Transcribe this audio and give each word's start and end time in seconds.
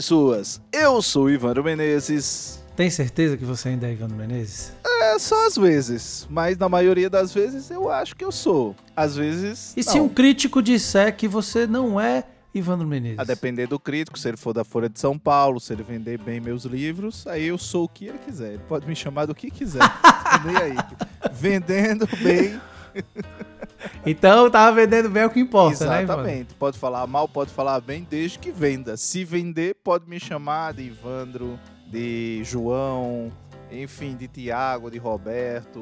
Pessoas! 0.00 0.62
Eu 0.72 1.02
sou 1.02 1.28
Ivandro 1.28 1.62
Menezes. 1.62 2.64
Tem 2.74 2.88
certeza 2.88 3.36
que 3.36 3.44
você 3.44 3.68
ainda 3.68 3.86
é 3.86 3.92
Ivandro 3.92 4.16
Menezes? 4.16 4.72
É 4.82 5.18
só 5.18 5.46
às 5.46 5.56
vezes, 5.56 6.26
mas 6.30 6.56
na 6.56 6.70
maioria 6.70 7.10
das 7.10 7.34
vezes 7.34 7.70
eu 7.70 7.90
acho 7.90 8.16
que 8.16 8.24
eu 8.24 8.32
sou. 8.32 8.74
Às 8.96 9.14
vezes. 9.14 9.74
E 9.76 9.84
não. 9.84 9.92
se 9.92 10.00
um 10.00 10.08
crítico 10.08 10.62
disser 10.62 11.14
que 11.14 11.28
você 11.28 11.66
não 11.66 12.00
é 12.00 12.24
Ivandro 12.54 12.88
Menezes? 12.88 13.18
A 13.18 13.24
depender 13.24 13.66
do 13.66 13.78
crítico, 13.78 14.18
se 14.18 14.26
ele 14.26 14.38
for 14.38 14.54
da 14.54 14.64
Folha 14.64 14.88
de 14.88 14.98
São 14.98 15.18
Paulo, 15.18 15.60
se 15.60 15.70
ele 15.74 15.82
vender 15.82 16.16
bem 16.16 16.40
meus 16.40 16.64
livros, 16.64 17.26
aí 17.26 17.44
eu 17.44 17.58
sou 17.58 17.84
o 17.84 17.88
que 17.88 18.06
ele 18.06 18.18
quiser. 18.24 18.54
Ele 18.54 18.62
pode 18.66 18.86
me 18.86 18.96
chamar 18.96 19.26
do 19.26 19.34
que 19.34 19.50
quiser. 19.50 19.82
Nem 20.46 20.56
aí. 20.56 20.76
Vendendo 21.30 22.08
bem. 22.22 22.58
Então 24.04 24.50
tava 24.50 24.76
vendendo 24.76 25.08
bem 25.08 25.22
é 25.22 25.26
o 25.26 25.30
que 25.30 25.40
importa, 25.40 25.84
né, 25.86 26.02
Ivandro? 26.02 26.22
Exatamente. 26.22 26.54
Pode 26.54 26.78
falar 26.78 27.06
mal, 27.06 27.28
pode 27.28 27.50
falar 27.50 27.80
bem, 27.80 28.06
desde 28.08 28.38
que 28.38 28.50
venda. 28.50 28.96
Se 28.96 29.24
vender, 29.24 29.76
pode 29.82 30.08
me 30.08 30.18
chamar 30.18 30.74
de 30.74 30.82
Ivandro, 30.82 31.58
de 31.86 32.42
João, 32.44 33.30
enfim, 33.70 34.16
de 34.16 34.26
Tiago, 34.28 34.90
de 34.90 34.98
Roberto. 34.98 35.80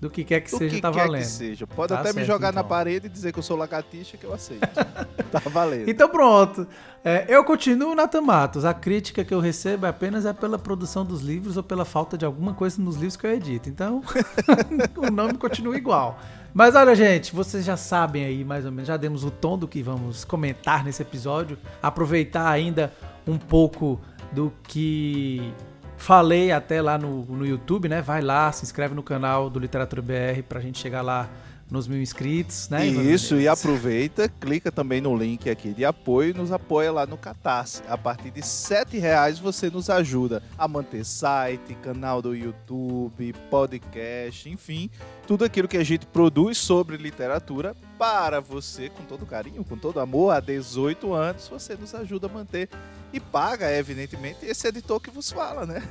Do 0.00 0.10
que 0.10 0.24
quer 0.24 0.40
que 0.40 0.50
do 0.50 0.58
seja, 0.58 0.74
que 0.76 0.80
tá 0.82 0.90
quer 0.92 1.06
valendo. 1.06 1.22
que 1.22 1.26
seja. 1.28 1.66
Pode 1.66 1.92
Tá 1.92 2.00
até 2.00 2.08
me 2.10 2.14
certo, 2.14 2.26
jogar 2.26 2.52
na 2.52 2.60
então. 2.60 2.68
parede 2.68 3.06
e 3.06 3.08
dizer 3.10 3.32
que 3.32 3.38
eu 3.38 3.42
sou 3.42 3.56
lagartixa 3.56 4.16
que 4.16 4.24
eu 4.24 4.32
aceito. 4.32 4.60
tá 5.32 5.38
valendo. 5.46 5.88
Então 5.88 6.08
pronto. 6.08 6.66
É, 7.04 7.26
eu 7.28 7.44
continuo 7.44 7.94
na 7.94 8.08
Tamatos. 8.08 8.64
A 8.64 8.72
crítica 8.72 9.24
que 9.24 9.34
eu 9.34 9.40
recebo 9.40 9.86
apenas 9.86 10.24
é 10.24 10.32
pela 10.32 10.58
produção 10.58 11.04
dos 11.04 11.20
livros 11.20 11.56
ou 11.56 11.62
pela 11.62 11.84
falta 11.84 12.16
de 12.16 12.24
alguma 12.24 12.54
coisa 12.54 12.80
nos 12.80 12.96
livros 12.96 13.16
que 13.16 13.26
eu 13.26 13.30
edito. 13.32 13.68
Então, 13.68 14.02
o 14.96 15.10
nome 15.10 15.34
continua 15.34 15.76
igual. 15.76 16.18
Mas 16.54 16.74
olha, 16.76 16.94
gente, 16.94 17.34
vocês 17.34 17.64
já 17.64 17.76
sabem 17.76 18.24
aí, 18.24 18.44
mais 18.44 18.64
ou 18.64 18.70
menos, 18.70 18.86
já 18.86 18.96
demos 18.96 19.24
o 19.24 19.30
tom 19.30 19.58
do 19.58 19.66
que 19.66 19.82
vamos 19.82 20.24
comentar 20.24 20.84
nesse 20.84 21.02
episódio. 21.02 21.58
Aproveitar 21.82 22.48
ainda 22.48 22.92
um 23.26 23.36
pouco 23.36 24.00
do 24.32 24.52
que 24.62 25.52
falei 25.96 26.52
até 26.52 26.80
lá 26.80 26.98
no, 26.98 27.24
no 27.24 27.46
YouTube, 27.46 27.88
né? 27.88 28.02
Vai 28.02 28.20
lá, 28.20 28.50
se 28.52 28.64
inscreve 28.64 28.94
no 28.94 29.02
canal 29.02 29.48
do 29.48 29.58
Literatura 29.58 30.02
BR 30.02 30.42
pra 30.48 30.60
gente 30.60 30.78
chegar 30.78 31.02
lá 31.02 31.28
nos 31.70 31.88
mil 31.88 32.00
inscritos, 32.00 32.68
né? 32.68 32.86
Isso, 32.86 33.34
e 33.34 33.38
Menezes? 33.38 33.46
aproveita, 33.48 34.28
clica 34.28 34.70
também 34.70 35.00
no 35.00 35.16
link 35.16 35.48
aqui 35.48 35.72
de 35.72 35.84
apoio 35.84 36.30
e 36.30 36.34
nos 36.34 36.52
apoia 36.52 36.92
lá 36.92 37.06
no 37.06 37.16
Catarse. 37.16 37.82
A 37.88 37.96
partir 37.96 38.30
de 38.30 38.42
7 38.42 38.98
reais 38.98 39.38
você 39.38 39.70
nos 39.70 39.88
ajuda 39.90 40.42
a 40.56 40.68
manter 40.68 41.04
site, 41.04 41.74
canal 41.76 42.20
do 42.20 42.34
YouTube, 42.34 43.32
podcast, 43.50 44.48
enfim, 44.48 44.90
tudo 45.26 45.44
aquilo 45.44 45.66
que 45.68 45.76
a 45.76 45.84
gente 45.84 46.06
produz 46.06 46.58
sobre 46.58 46.96
literatura 46.96 47.74
para 47.98 48.40
você, 48.40 48.90
com 48.90 49.04
todo 49.04 49.24
carinho, 49.24 49.64
com 49.64 49.76
todo 49.76 50.00
amor, 50.00 50.34
há 50.34 50.40
18 50.40 51.12
anos, 51.12 51.48
você 51.48 51.74
nos 51.74 51.94
ajuda 51.94 52.26
a 52.26 52.30
manter 52.30 52.68
e 53.12 53.20
paga, 53.20 53.70
evidentemente, 53.70 54.44
esse 54.44 54.66
editor 54.66 55.00
que 55.00 55.08
vos 55.08 55.30
fala, 55.30 55.64
né? 55.64 55.82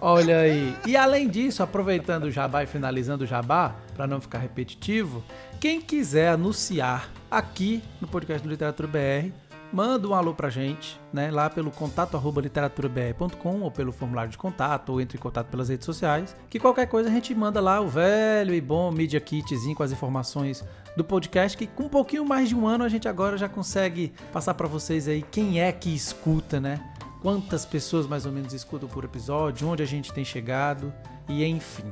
Olha 0.00 0.40
aí. 0.40 0.74
E 0.84 0.96
além 0.96 1.28
disso, 1.28 1.62
aproveitando 1.62 2.24
o 2.24 2.30
jabá 2.30 2.64
e 2.64 2.66
finalizando 2.66 3.22
o 3.24 3.26
jabá, 3.26 3.74
para 3.94 4.06
não 4.06 4.20
ficar 4.20 4.38
repetitivo, 4.38 5.22
quem 5.60 5.80
quiser 5.80 6.28
anunciar 6.28 7.10
aqui 7.30 7.82
no 8.00 8.08
podcast 8.08 8.46
do 8.46 8.50
Literatura 8.50 8.88
BR, 8.88 9.32
manda 9.72 10.06
um 10.06 10.14
alô 10.14 10.34
pra 10.34 10.50
gente, 10.50 11.00
né? 11.12 11.30
Lá 11.30 11.48
pelo 11.48 11.70
contato 11.70 12.16
arroba 12.16 12.40
literaturabr.com 12.40 13.60
ou 13.60 13.70
pelo 13.70 13.92
formulário 13.92 14.30
de 14.30 14.38
contato, 14.38 14.90
ou 14.90 15.00
entre 15.00 15.16
em 15.16 15.20
contato 15.20 15.48
pelas 15.48 15.68
redes 15.68 15.84
sociais. 15.84 16.36
Que 16.48 16.60
qualquer 16.60 16.86
coisa 16.86 17.08
a 17.08 17.12
gente 17.12 17.34
manda 17.34 17.60
lá 17.60 17.80
o 17.80 17.88
velho 17.88 18.54
e 18.54 18.60
bom 18.60 18.90
Media 18.90 19.20
Kitzinho 19.20 19.74
com 19.74 19.82
as 19.82 19.92
informações 19.92 20.64
do 20.96 21.02
podcast, 21.02 21.56
que 21.56 21.66
com 21.66 21.84
um 21.84 21.88
pouquinho 21.88 22.24
mais 22.24 22.48
de 22.48 22.54
um 22.54 22.66
ano 22.66 22.84
a 22.84 22.88
gente 22.88 23.08
agora 23.08 23.36
já 23.36 23.48
consegue 23.48 24.12
passar 24.32 24.54
pra 24.54 24.68
vocês 24.68 25.08
aí 25.08 25.22
quem 25.22 25.60
é 25.60 25.72
que 25.72 25.92
escuta, 25.92 26.60
né? 26.60 26.80
quantas 27.24 27.64
pessoas 27.64 28.06
mais 28.06 28.26
ou 28.26 28.32
menos 28.32 28.52
escutam 28.52 28.86
por 28.86 29.02
episódio, 29.02 29.66
onde 29.66 29.82
a 29.82 29.86
gente 29.86 30.12
tem 30.12 30.22
chegado 30.22 30.92
e 31.26 31.42
enfim. 31.42 31.90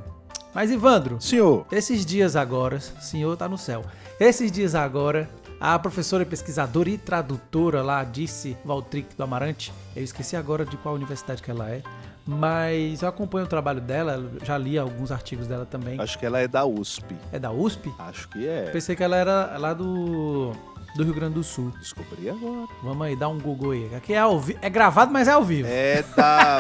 Mas 0.55 0.71
Ivandro, 0.71 1.21
Senhor, 1.21 1.67
esses 1.73 2.05
dias 2.05 2.37
agora, 2.37 2.79
senhor 2.81 3.37
tá 3.37 3.49
no 3.49 3.57
céu. 3.57 3.83
Esses 4.21 4.53
dias 4.53 4.75
agora, 4.75 5.29
a 5.61 5.79
professora 5.79 6.25
pesquisadora 6.27 6.91
e 6.91 6.99
tradutora 6.99 7.83
lá 7.83 8.05
disse 8.05 8.57
Valtric 8.65 9.17
do 9.17 9.23
Amarante, 9.25 9.73
eu 9.97 10.05
esqueci 10.05 10.37
agora 10.37 10.65
de 10.65 10.77
qual 10.77 10.95
universidade 10.95 11.43
que 11.43 11.51
ela 11.51 11.71
é, 11.71 11.83
mas 12.27 13.03
eu 13.03 13.09
acompanho 13.09 13.47
o 13.47 13.49
trabalho 13.49 13.81
dela, 13.81 14.31
já 14.45 14.57
li 14.59 14.79
alguns 14.79 15.11
artigos 15.11 15.47
dela 15.47 15.65
também. 15.67 15.99
acho 16.01 16.19
que 16.19 16.27
ela 16.27 16.39
é 16.39 16.47
da 16.47 16.65
USP. 16.65 17.17
É 17.33 17.39
da 17.39 17.51
USP? 17.51 17.93
Acho 17.99 18.29
que 18.29 18.47
é. 18.47 18.71
Pensei 18.71 18.95
que 18.95 19.03
ela 19.03 19.17
era 19.17 19.57
lá 19.59 19.73
do 19.73 20.53
do 20.95 21.03
Rio 21.05 21.15
Grande 21.15 21.35
do 21.35 21.43
Sul. 21.43 21.73
Descobri 21.81 22.29
agora. 22.29 22.69
Vamos 22.83 23.07
aí, 23.07 23.17
dá 23.17 23.27
um 23.27 23.39
Google 23.41 23.71
aí. 23.71 23.95
Aqui 23.95 24.12
é, 24.12 24.19
ao 24.19 24.39
vi- 24.39 24.59
é 24.61 24.69
gravado, 24.69 25.11
mas 25.11 25.27
é 25.27 25.33
ao 25.33 25.43
vivo. 25.43 25.67
É 25.71 26.05
da 26.15 26.59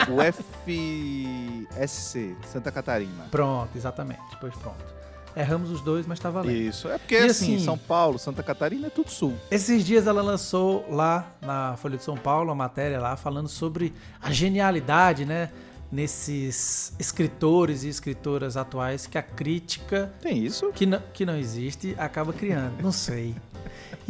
UFSC, 1.76 2.34
Santa 2.50 2.70
Catarina. 2.70 3.24
Pronto, 3.30 3.70
exatamente. 3.76 4.20
Pois 4.40 4.54
pronto. 4.54 5.02
Erramos 5.34 5.70
os 5.70 5.80
dois, 5.80 6.06
mas 6.06 6.18
tá 6.18 6.28
valendo. 6.28 6.54
Isso, 6.56 6.88
é 6.88 6.98
porque 6.98 7.16
assim, 7.16 7.54
assim- 7.56 7.64
São 7.64 7.78
Paulo, 7.78 8.18
Santa 8.18 8.42
Catarina 8.42 8.88
é 8.88 8.90
tudo 8.90 9.10
sul. 9.10 9.34
Esses 9.50 9.82
dias 9.84 10.06
ela 10.06 10.20
lançou 10.20 10.84
lá 10.90 11.26
na 11.40 11.74
Folha 11.78 11.96
de 11.96 12.04
São 12.04 12.16
Paulo 12.18 12.50
uma 12.50 12.54
matéria 12.54 13.00
lá 13.00 13.16
falando 13.16 13.48
sobre 13.48 13.94
a 14.20 14.30
genialidade, 14.30 15.24
né? 15.24 15.48
Nesses 15.90 16.94
escritores 16.98 17.84
e 17.84 17.88
escritoras 17.88 18.56
atuais 18.56 19.06
que 19.06 19.16
a 19.18 19.22
crítica, 19.22 20.10
Tem 20.20 20.38
isso? 20.38 20.70
que 20.72 20.84
não, 20.86 21.00
que 21.12 21.24
não 21.26 21.36
existe, 21.36 21.94
acaba 21.98 22.32
criando. 22.32 22.82
Não 22.82 22.92
sei. 22.92 23.34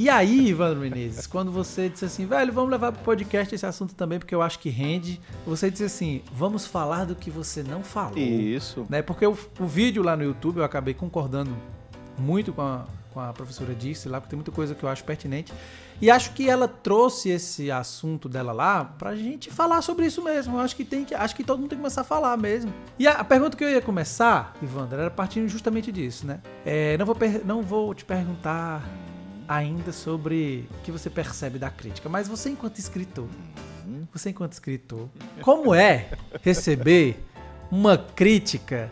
E 0.03 0.11
aí, 0.11 0.49
Ivandro 0.49 0.81
Menezes, 0.81 1.29
quando 1.29 1.53
você 1.53 1.89
disse 1.89 2.05
assim, 2.05 2.27
velho, 2.27 2.53
vamos 2.53 2.73
levar 2.73 2.91
pro 2.91 3.05
podcast 3.05 3.55
esse 3.55 3.65
assunto 3.65 3.95
também, 3.95 4.19
porque 4.19 4.35
eu 4.35 4.43
acho 4.43 4.59
que 4.59 4.69
rende. 4.69 5.21
Você 5.47 5.71
disse 5.71 5.85
assim, 5.85 6.23
vamos 6.33 6.67
falar 6.67 7.05
do 7.05 7.15
que 7.15 7.31
você 7.31 7.63
não 7.63 7.85
falou. 7.85 8.19
Isso. 8.19 8.85
né? 8.91 9.01
Porque 9.01 9.25
o, 9.25 9.39
o 9.61 9.65
vídeo 9.65 10.03
lá 10.03 10.17
no 10.17 10.25
YouTube 10.25 10.57
eu 10.57 10.65
acabei 10.65 10.93
concordando 10.93 11.57
muito 12.19 12.53
com 12.53 12.63
a, 12.63 12.85
com 13.15 13.21
a 13.21 13.33
professora 13.33 13.77
disse 13.77 14.09
lá, 14.09 14.21
porque 14.21 14.31
tem 14.31 14.37
muita 14.37 14.51
coisa 14.51 14.75
que 14.75 14.83
eu 14.83 14.89
acho 14.89 15.05
pertinente. 15.05 15.53
E 16.01 16.11
acho 16.11 16.33
que 16.33 16.51
ela 16.51 16.67
trouxe 16.67 17.29
esse 17.29 17.71
assunto 17.71 18.29
dela 18.29 18.51
lá 18.51 18.85
pra 18.85 19.15
gente 19.15 19.53
falar 19.53 19.83
sobre 19.83 20.07
isso 20.07 20.21
mesmo. 20.21 20.57
Eu 20.57 20.61
acho 20.63 20.75
que 20.75 20.85
tem 20.85 21.05
que, 21.05 21.15
acho 21.15 21.37
que 21.37 21.45
todo 21.45 21.61
mundo 21.61 21.69
tem 21.69 21.79
que 21.79 21.83
começar 21.83 22.01
a 22.01 22.05
falar 22.05 22.37
mesmo. 22.37 22.75
E 22.99 23.07
a, 23.07 23.13
a 23.13 23.25
pergunta 23.25 23.57
que 23.57 23.63
eu 23.63 23.71
ia 23.71 23.81
começar, 23.81 24.53
Ivandro, 24.61 24.99
era 24.99 25.13
partindo 25.13 25.47
justamente 25.47 25.93
disso, 25.93 26.27
né? 26.27 26.41
É, 26.67 26.99
não, 26.99 27.07
vou 27.07 27.17
não 27.45 27.63
vou 27.63 27.95
te 27.95 28.05
perguntar 28.05 28.83
ainda 29.57 29.93
sobre 29.93 30.69
o 30.71 30.83
que 30.83 30.91
você 30.91 31.11
percebe 31.11 31.59
da 31.59 31.71
crítica, 31.71 32.09
mas 32.09 32.29
você 32.29 32.51
enquanto 32.51 32.79
escritor, 32.79 33.29
você 34.13 34.31
enquanto 34.31 34.53
escritor, 34.53 35.09
como 35.43 35.75
é 35.75 36.11
receber 36.43 37.23
uma 37.71 37.97
crítica 37.99 38.91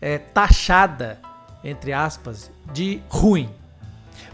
é, 0.00 0.18
taxada, 0.18 1.20
entre 1.62 1.92
aspas, 1.92 2.50
de 2.72 3.00
ruim? 3.08 3.48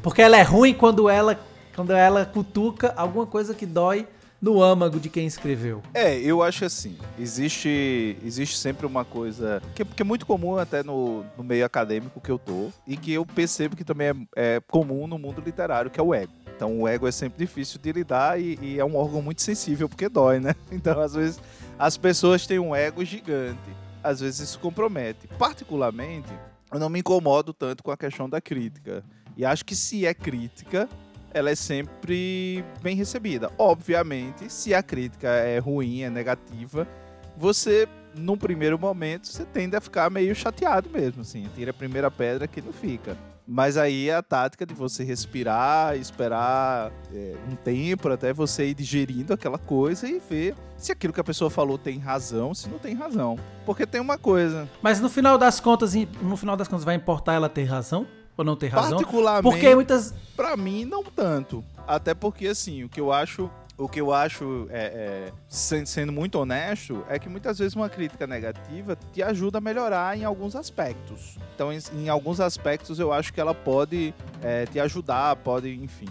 Porque 0.02 0.22
ela 0.22 0.36
é 0.36 0.42
ruim 0.42 0.72
quando 0.72 1.08
ela, 1.08 1.38
quando 1.74 1.92
ela 1.92 2.24
cutuca 2.24 2.94
alguma 2.96 3.26
coisa 3.26 3.54
que 3.54 3.66
dói 3.66 4.06
no 4.40 4.62
âmago 4.62 5.00
de 5.00 5.08
quem 5.08 5.26
escreveu. 5.26 5.82
É, 5.94 6.16
eu 6.18 6.42
acho 6.42 6.64
assim, 6.64 6.96
existe, 7.18 8.16
existe 8.24 8.56
sempre 8.56 8.86
uma 8.86 9.04
coisa 9.04 9.62
que, 9.74 9.84
que 9.84 10.02
é 10.02 10.04
muito 10.04 10.26
comum 10.26 10.56
até 10.56 10.82
no, 10.82 11.24
no 11.36 11.44
meio 11.44 11.64
acadêmico 11.64 12.20
que 12.20 12.30
eu 12.30 12.38
tô, 12.38 12.70
e 12.86 12.96
que 12.96 13.12
eu 13.12 13.24
percebo 13.24 13.76
que 13.76 13.84
também 13.84 14.08
é, 14.08 14.56
é 14.56 14.60
comum 14.60 15.06
no 15.06 15.18
mundo 15.18 15.42
literário, 15.44 15.90
que 15.90 16.00
é 16.00 16.02
o 16.02 16.14
ego. 16.14 16.32
Então 16.54 16.80
o 16.80 16.88
ego 16.88 17.06
é 17.06 17.12
sempre 17.12 17.38
difícil 17.38 17.78
de 17.78 17.92
lidar 17.92 18.40
e, 18.40 18.58
e 18.62 18.78
é 18.78 18.84
um 18.84 18.96
órgão 18.96 19.20
muito 19.20 19.42
sensível 19.42 19.88
porque 19.88 20.08
dói, 20.08 20.40
né? 20.40 20.54
Então 20.72 20.98
às 21.00 21.14
vezes 21.14 21.38
as 21.78 21.96
pessoas 21.96 22.46
têm 22.46 22.58
um 22.58 22.74
ego 22.74 23.04
gigante, 23.04 23.70
às 24.02 24.20
vezes 24.20 24.40
isso 24.40 24.58
compromete. 24.58 25.28
Particularmente, 25.38 26.32
eu 26.72 26.80
não 26.80 26.88
me 26.88 27.00
incomodo 27.00 27.52
tanto 27.52 27.82
com 27.82 27.90
a 27.90 27.96
questão 27.96 28.28
da 28.28 28.40
crítica. 28.40 29.04
E 29.36 29.44
acho 29.44 29.64
que 29.66 29.76
se 29.76 30.06
é 30.06 30.14
crítica, 30.14 30.88
ela 31.36 31.50
é 31.50 31.54
sempre 31.54 32.64
bem 32.82 32.96
recebida. 32.96 33.50
Obviamente, 33.58 34.50
se 34.50 34.72
a 34.72 34.82
crítica 34.82 35.28
é 35.28 35.58
ruim, 35.58 36.00
é 36.00 36.08
negativa, 36.08 36.88
você, 37.36 37.86
num 38.14 38.38
primeiro 38.38 38.78
momento, 38.78 39.28
você 39.28 39.44
tende 39.44 39.76
a 39.76 39.80
ficar 39.80 40.10
meio 40.10 40.34
chateado 40.34 40.88
mesmo, 40.88 41.20
assim. 41.20 41.46
Tira 41.54 41.72
a 41.72 41.74
primeira 41.74 42.10
pedra 42.10 42.48
que 42.48 42.62
não 42.62 42.72
fica. 42.72 43.18
Mas 43.46 43.76
aí 43.76 44.08
é 44.08 44.14
a 44.14 44.22
tática 44.22 44.64
de 44.64 44.72
você 44.72 45.04
respirar, 45.04 45.96
esperar 45.96 46.90
é, 47.12 47.36
um 47.48 47.54
tempo 47.54 48.08
até 48.08 48.32
você 48.32 48.68
ir 48.68 48.74
digerindo 48.74 49.34
aquela 49.34 49.58
coisa 49.58 50.08
e 50.08 50.18
ver 50.18 50.54
se 50.76 50.90
aquilo 50.90 51.12
que 51.12 51.20
a 51.20 51.24
pessoa 51.24 51.50
falou 51.50 51.76
tem 51.76 51.98
razão, 51.98 52.54
se 52.54 52.68
não 52.68 52.78
tem 52.78 52.94
razão. 52.94 53.38
Porque 53.66 53.86
tem 53.86 54.00
uma 54.00 54.16
coisa. 54.16 54.66
Mas 54.82 55.00
no 55.00 55.10
final 55.10 55.36
das 55.36 55.60
contas, 55.60 55.94
no 55.94 56.36
final 56.36 56.56
das 56.56 56.66
contas, 56.66 56.84
vai 56.84 56.96
importar 56.96 57.34
ela 57.34 57.48
ter 57.48 57.64
razão? 57.64 58.06
Ou 58.36 58.44
não 58.44 58.56
ter 58.56 58.68
razão? 58.68 58.98
Particularmente, 58.98 59.42
Porque 59.42 59.74
muitas. 59.74 60.14
Pra 60.36 60.56
mim, 60.56 60.84
não 60.84 61.02
tanto. 61.02 61.64
Até 61.86 62.14
porque, 62.14 62.48
assim, 62.48 62.84
o 62.84 62.88
que 62.88 63.00
eu 63.00 63.12
acho 63.12 63.50
o 63.78 63.88
que 63.88 64.00
eu 64.00 64.12
acho, 64.12 64.66
é, 64.70 65.30
é, 65.30 65.32
sendo 65.48 66.10
muito 66.10 66.38
honesto, 66.38 67.04
é 67.10 67.18
que 67.18 67.28
muitas 67.28 67.58
vezes 67.58 67.74
uma 67.74 67.90
crítica 67.90 68.26
negativa 68.26 68.96
te 69.12 69.22
ajuda 69.22 69.58
a 69.58 69.60
melhorar 69.60 70.16
em 70.16 70.24
alguns 70.24 70.56
aspectos. 70.56 71.36
Então, 71.54 71.70
em, 71.70 71.78
em 71.92 72.08
alguns 72.08 72.40
aspectos, 72.40 72.98
eu 72.98 73.12
acho 73.12 73.32
que 73.34 73.40
ela 73.40 73.54
pode 73.54 74.14
é, 74.42 74.64
te 74.64 74.80
ajudar, 74.80 75.36
pode, 75.36 75.68
enfim. 75.74 76.08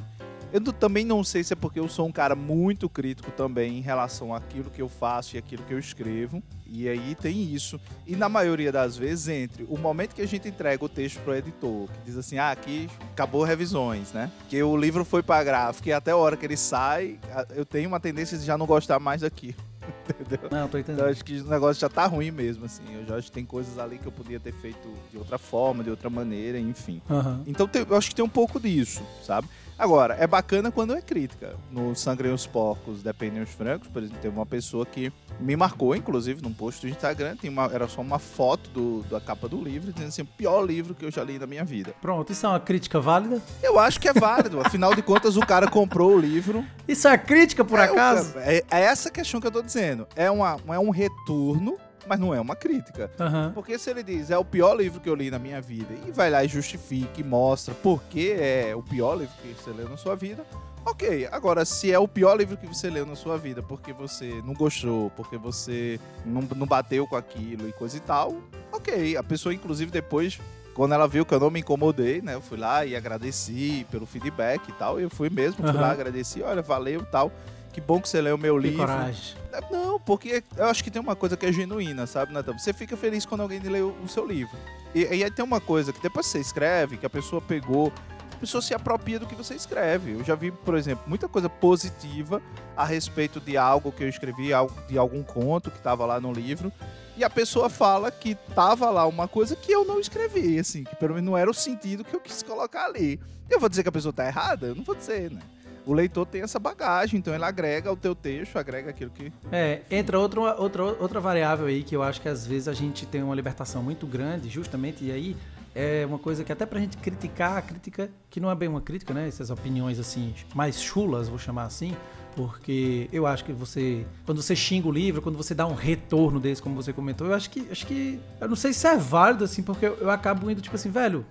Eu 0.56 0.62
também 0.72 1.04
não 1.04 1.22
sei 1.22 1.44
se 1.44 1.52
é 1.52 1.56
porque 1.56 1.78
eu 1.78 1.90
sou 1.90 2.08
um 2.08 2.14
cara 2.14 2.34
muito 2.34 2.88
crítico 2.88 3.30
também 3.30 3.78
em 3.78 3.82
relação 3.82 4.34
àquilo 4.34 4.70
que 4.70 4.82
eu 4.82 4.88
faço 4.88 5.36
e 5.36 5.38
aquilo 5.38 5.62
que 5.64 5.74
eu 5.74 5.78
escrevo. 5.78 6.42
E 6.66 6.88
aí 6.88 7.14
tem 7.14 7.54
isso. 7.54 7.78
E 8.08 8.16
na 8.16 8.30
maioria 8.30 8.72
das 8.72 8.96
vezes, 8.96 9.28
entre 9.28 9.66
o 9.68 9.78
momento 9.78 10.16
que 10.16 10.22
a 10.22 10.26
gente 10.26 10.48
entrega 10.48 10.86
o 10.86 10.88
texto 10.88 11.20
pro 11.24 11.36
editor, 11.36 11.90
que 11.90 12.00
diz 12.06 12.16
assim, 12.16 12.38
ah, 12.38 12.52
aqui 12.52 12.90
acabou 13.12 13.44
revisões, 13.44 14.14
né? 14.14 14.32
Que 14.48 14.64
o 14.64 14.78
livro 14.78 15.04
foi 15.04 15.22
pra 15.22 15.44
gráfica 15.44 15.90
e 15.90 15.92
até 15.92 16.12
a 16.12 16.16
hora 16.16 16.38
que 16.38 16.46
ele 16.46 16.56
sai, 16.56 17.20
eu 17.54 17.66
tenho 17.66 17.90
uma 17.90 18.00
tendência 18.00 18.38
de 18.38 18.46
já 18.46 18.58
não 18.58 18.66
gostar 18.66 18.98
mais 18.98 19.24
daquilo. 19.24 19.58
Entendeu? 20.10 20.50
Não, 20.50 20.70
tô 20.70 20.78
entendendo. 20.78 21.02
Então 21.02 21.12
acho 21.12 21.26
que 21.26 21.42
o 21.42 21.50
negócio 21.50 21.82
já 21.82 21.90
tá 21.90 22.06
ruim 22.06 22.32
mesmo, 22.32 22.64
assim. 22.64 22.84
Eu 22.94 23.06
já 23.06 23.18
acho 23.18 23.28
que 23.28 23.34
tem 23.34 23.46
coisas 23.46 23.78
ali 23.78 23.98
que 23.98 24.06
eu 24.06 24.12
podia 24.12 24.40
ter 24.40 24.54
feito 24.54 24.88
de 25.12 25.18
outra 25.18 25.38
forma, 25.38 25.84
de 25.84 25.90
outra 25.90 26.10
maneira, 26.10 26.58
enfim. 26.58 27.02
Uhum. 27.10 27.44
Então 27.46 27.70
eu 27.74 27.98
acho 27.98 28.08
que 28.08 28.16
tem 28.16 28.24
um 28.24 28.30
pouco 28.30 28.58
disso, 28.58 29.04
sabe? 29.22 29.50
Agora, 29.78 30.16
é 30.20 30.26
bacana 30.26 30.72
quando 30.72 30.96
é 30.96 31.02
crítica. 31.02 31.56
No 31.70 31.96
Sangrem 31.96 32.34
os 32.34 32.48
Porcos, 32.48 33.04
Dependem 33.04 33.42
os 33.42 33.50
Francos, 33.50 33.88
por 33.90 34.02
exemplo, 34.02 34.22
teve 34.22 34.36
uma 34.36 34.46
pessoa 34.46 34.86
que 34.86 35.12
me 35.40 35.56
marcou, 35.56 35.96
inclusive, 35.96 36.42
num 36.42 36.54
post 36.54 36.82
do 36.82 36.90
Instagram, 36.90 37.36
tem 37.36 37.50
uma, 37.50 37.66
era 37.66 37.88
só 37.88 38.02
uma 38.02 38.18
foto 38.18 38.70
do, 38.70 39.04
da 39.04 39.20
capa 39.20 39.50
do 39.50 39.62
livro, 39.62 39.92
dizendo 39.92 40.08
assim, 40.08 40.22
o 40.22 40.26
pior 40.26 40.62
livro 40.62 40.96
que 40.96 41.06
eu 41.06 41.12
já 41.12 41.24
li 41.24 41.38
na 41.38 41.46
minha 41.46 41.66
vida. 41.66 41.94
Pronto, 42.02 42.32
isso 42.32 42.46
é 42.46 42.50
uma 42.50 42.60
crítica 42.60 43.00
válida? 43.00 43.42
Eu 43.62 43.78
acho 43.78 44.00
que 44.00 44.08
é 44.08 44.14
válido, 44.14 44.62
afinal 44.62 44.96
de 44.96 45.02
contas 45.02 45.36
o 45.36 45.42
cara 45.42 45.68
comprou 45.68 46.16
o 46.16 46.20
livro. 46.20 46.66
Isso 46.88 47.08
é 47.08 47.18
crítica, 47.18 47.66
por 47.66 47.80
é, 47.80 47.84
acaso? 47.84 48.34
É, 48.38 48.64
é, 48.72 48.82
essa 48.82 49.12
questão 49.12 49.42
que 49.42 49.48
eu 49.48 49.52
tô 49.52 49.62
dizendo. 49.62 50.08
É, 50.16 50.32
uma, 50.32 50.58
é 50.70 50.80
um 50.80 50.90
retorno 50.90 51.78
mas 52.08 52.20
não 52.20 52.34
é 52.34 52.40
uma 52.40 52.56
crítica. 52.56 53.12
Uhum. 53.20 53.52
Porque 53.54 53.78
se 53.78 53.90
ele 53.90 54.04
diz 54.04 54.30
é 54.30 54.38
o 54.38 54.46
pior 54.46 54.76
livro 54.76 55.00
que 55.00 55.10
eu 55.10 55.16
li 55.16 55.30
na 55.30 55.40
minha 55.40 55.62
vida 55.62 55.94
e 56.08 56.12
vai 56.12 56.30
lá 56.30 56.44
e 56.44 56.48
justifica 56.48 57.20
e 57.20 57.24
mostra 57.24 57.74
por 57.74 58.04
que 58.04 58.32
é 58.32 58.76
o 58.76 58.84
pior 58.84 59.16
livro 59.16 59.34
que 59.42 59.54
você 59.54 59.72
leu 59.72 59.90
na 59.90 59.98
sua 59.98 60.16
vida, 60.16 60.46
ok. 60.86 61.28
Agora, 61.32 61.66
se 61.66 61.92
é 61.92 62.00
o 62.00 62.08
pior 62.08 62.36
livro 62.38 62.58
que 62.58 62.68
você 62.68 62.90
leu 62.90 63.06
na 63.06 63.16
sua 63.16 63.38
vida 63.38 63.62
porque 63.62 63.92
você 63.92 64.42
não 64.46 64.54
gostou, 64.54 65.10
porque 65.12 65.38
você 65.38 66.00
não, 66.26 66.42
não 66.56 66.68
bateu 66.68 67.08
com 67.08 67.16
aquilo 67.16 67.68
e 67.68 67.74
coisa 67.74 67.98
e 67.98 68.00
tal, 68.00 68.36
ok. 68.72 69.18
A 69.18 69.24
pessoa, 69.24 69.54
inclusive, 69.54 69.92
depois 69.92 70.40
quando 70.76 70.94
ela 70.94 71.08
viu 71.08 71.26
que 71.26 71.34
eu 71.34 71.40
não 71.40 71.50
me 71.50 71.62
incomodei, 71.62 72.22
né? 72.22 72.36
Eu 72.36 72.42
fui 72.42 72.58
lá 72.58 72.86
e 72.86 72.98
agradeci 72.98 73.88
pelo 73.90 74.06
feedback 74.06 74.68
e 74.68 74.74
tal. 74.74 75.00
Eu 75.00 75.10
fui 75.10 75.30
mesmo, 75.30 75.64
fui 75.64 75.74
uhum. 75.74 75.82
lá, 75.82 75.92
agradeci, 75.92 76.44
olha, 76.44 76.62
valeu 76.62 77.00
e 77.00 77.06
tal. 77.06 77.32
Que 77.76 77.82
bom 77.82 78.00
que 78.00 78.08
você 78.08 78.22
leu 78.22 78.36
o 78.36 78.38
meu 78.38 78.56
que 78.56 78.68
livro. 78.70 78.88
Coragem. 78.88 79.36
Não, 79.70 80.00
porque 80.00 80.42
eu 80.56 80.66
acho 80.68 80.82
que 80.82 80.90
tem 80.90 81.02
uma 81.02 81.14
coisa 81.14 81.36
que 81.36 81.46
é 81.46 81.52
genuína, 81.52 82.08
sabe, 82.08 82.32
Natan? 82.32 82.58
Você 82.58 82.72
fica 82.72 82.96
feliz 82.96 83.26
quando 83.26 83.42
alguém 83.42 83.60
lê 83.60 83.82
o 83.82 84.08
seu 84.08 84.26
livro. 84.26 84.56
E, 84.94 85.02
e 85.02 85.22
aí 85.26 85.30
tem 85.30 85.44
uma 85.44 85.60
coisa 85.60 85.92
que 85.92 86.02
depois 86.02 86.26
você 86.26 86.40
escreve, 86.40 86.96
que 86.96 87.06
a 87.06 87.10
pessoa 87.10 87.42
pegou, 87.42 87.92
a 88.32 88.38
pessoa 88.38 88.62
se 88.62 88.74
apropria 88.74 89.20
do 89.20 89.28
que 89.28 89.36
você 89.36 89.56
escreve. 89.56 90.14
Eu 90.14 90.24
já 90.24 90.36
vi, 90.36 90.52
por 90.52 90.78
exemplo, 90.78 91.04
muita 91.06 91.28
coisa 91.28 91.50
positiva 91.50 92.42
a 92.78 92.86
respeito 92.86 93.42
de 93.42 93.58
algo 93.58 93.92
que 93.92 94.06
eu 94.06 94.08
escrevi, 94.08 94.52
de 94.88 94.98
algum 94.98 95.22
conto 95.22 95.70
que 95.70 95.78
estava 95.78 96.06
lá 96.06 96.18
no 96.18 96.32
livro. 96.32 96.72
E 97.18 97.26
a 97.26 97.30
pessoa 97.30 97.70
fala 97.70 98.10
que 98.10 98.36
tava 98.56 98.90
lá 98.90 99.06
uma 99.06 99.28
coisa 99.28 99.54
que 99.54 99.74
eu 99.74 99.84
não 99.84 100.00
escrevi, 100.00 100.58
assim, 100.60 100.86
que 100.86 100.96
pelo 100.96 101.16
menos 101.16 101.30
não 101.30 101.38
era 101.38 101.52
o 101.52 101.54
sentido 101.54 102.06
que 102.06 102.16
eu 102.16 102.22
quis 102.22 102.42
colocar 102.42 102.86
ali. 102.86 103.20
Eu 103.50 103.60
vou 103.60 103.68
dizer 103.68 103.84
que 103.84 103.90
a 103.90 103.92
pessoa 103.92 104.14
tá 104.14 104.26
errada? 104.26 104.68
Eu 104.68 104.76
não 104.76 104.84
vou 104.86 104.96
dizer, 104.96 105.30
né? 105.30 105.42
O 105.86 105.94
leitor 105.94 106.26
tem 106.26 106.42
essa 106.42 106.60
bagagem, 106.60 107.20
então 107.20 107.34
ele 107.34 107.44
agrega 107.44 107.92
o 107.92 107.96
teu 107.96 108.16
texto, 108.16 108.58
agrega 108.58 108.90
aquilo 108.90 109.12
que. 109.12 109.32
É, 109.52 109.82
entra 109.90 110.20
outra, 110.20 110.56
outra, 110.56 110.84
outra 110.84 111.20
variável 111.20 111.68
aí 111.68 111.84
que 111.84 111.96
eu 111.96 112.04
acho 112.04 112.22
que 112.22 112.28
às 112.28 112.46
vezes 112.46 112.68
a 112.68 112.74
gente 112.74 113.06
tem 113.06 113.22
uma 113.22 113.36
libertação 113.36 113.84
muito 113.84 114.06
grande, 114.08 114.50
justamente, 114.50 115.04
e 115.06 115.12
aí 115.12 115.36
é 115.74 116.06
uma 116.06 116.18
coisa 116.18 116.44
que 116.44 116.52
até 116.52 116.66
pra 116.66 116.80
gente 116.80 116.98
criticar, 116.98 117.58
a 117.58 117.62
crítica, 117.62 118.10
que 118.30 118.40
não 118.40 118.50
é 118.50 118.56
bem 118.56 118.70
uma 118.70 118.82
crítica, 118.82 119.14
né? 119.14 119.28
Essas 119.28 119.50
opiniões 119.50 120.00
assim, 120.00 120.34
mais 120.54 120.82
chulas, 120.82 121.28
vou 121.28 121.38
chamar 121.38 121.66
assim, 121.66 121.94
porque 122.36 123.10
eu 123.12 123.28
acho 123.28 123.44
que 123.44 123.52
você, 123.52 124.06
quando 124.26 124.42
você 124.42 124.56
xinga 124.56 124.88
o 124.88 124.92
livro, 124.92 125.22
quando 125.22 125.38
você 125.38 125.54
dá 125.54 125.68
um 125.68 125.74
retorno 125.74 126.40
desse, 126.40 126.62
como 126.62 126.76
você 126.76 126.94
comentou, 126.94 127.28
eu 127.28 127.34
acho 127.34 127.50
que, 127.50 127.68
acho 127.70 127.86
que, 127.86 128.20
eu 128.40 128.48
não 128.48 128.56
sei 128.56 128.72
se 128.72 128.88
é 128.88 128.98
válido 128.98 129.44
assim, 129.44 129.62
porque 129.62 129.86
eu, 129.86 129.98
eu 130.00 130.10
acabo 130.10 130.50
indo 130.50 130.62
tipo 130.62 130.76
assim, 130.76 130.90
velho, 130.90 131.26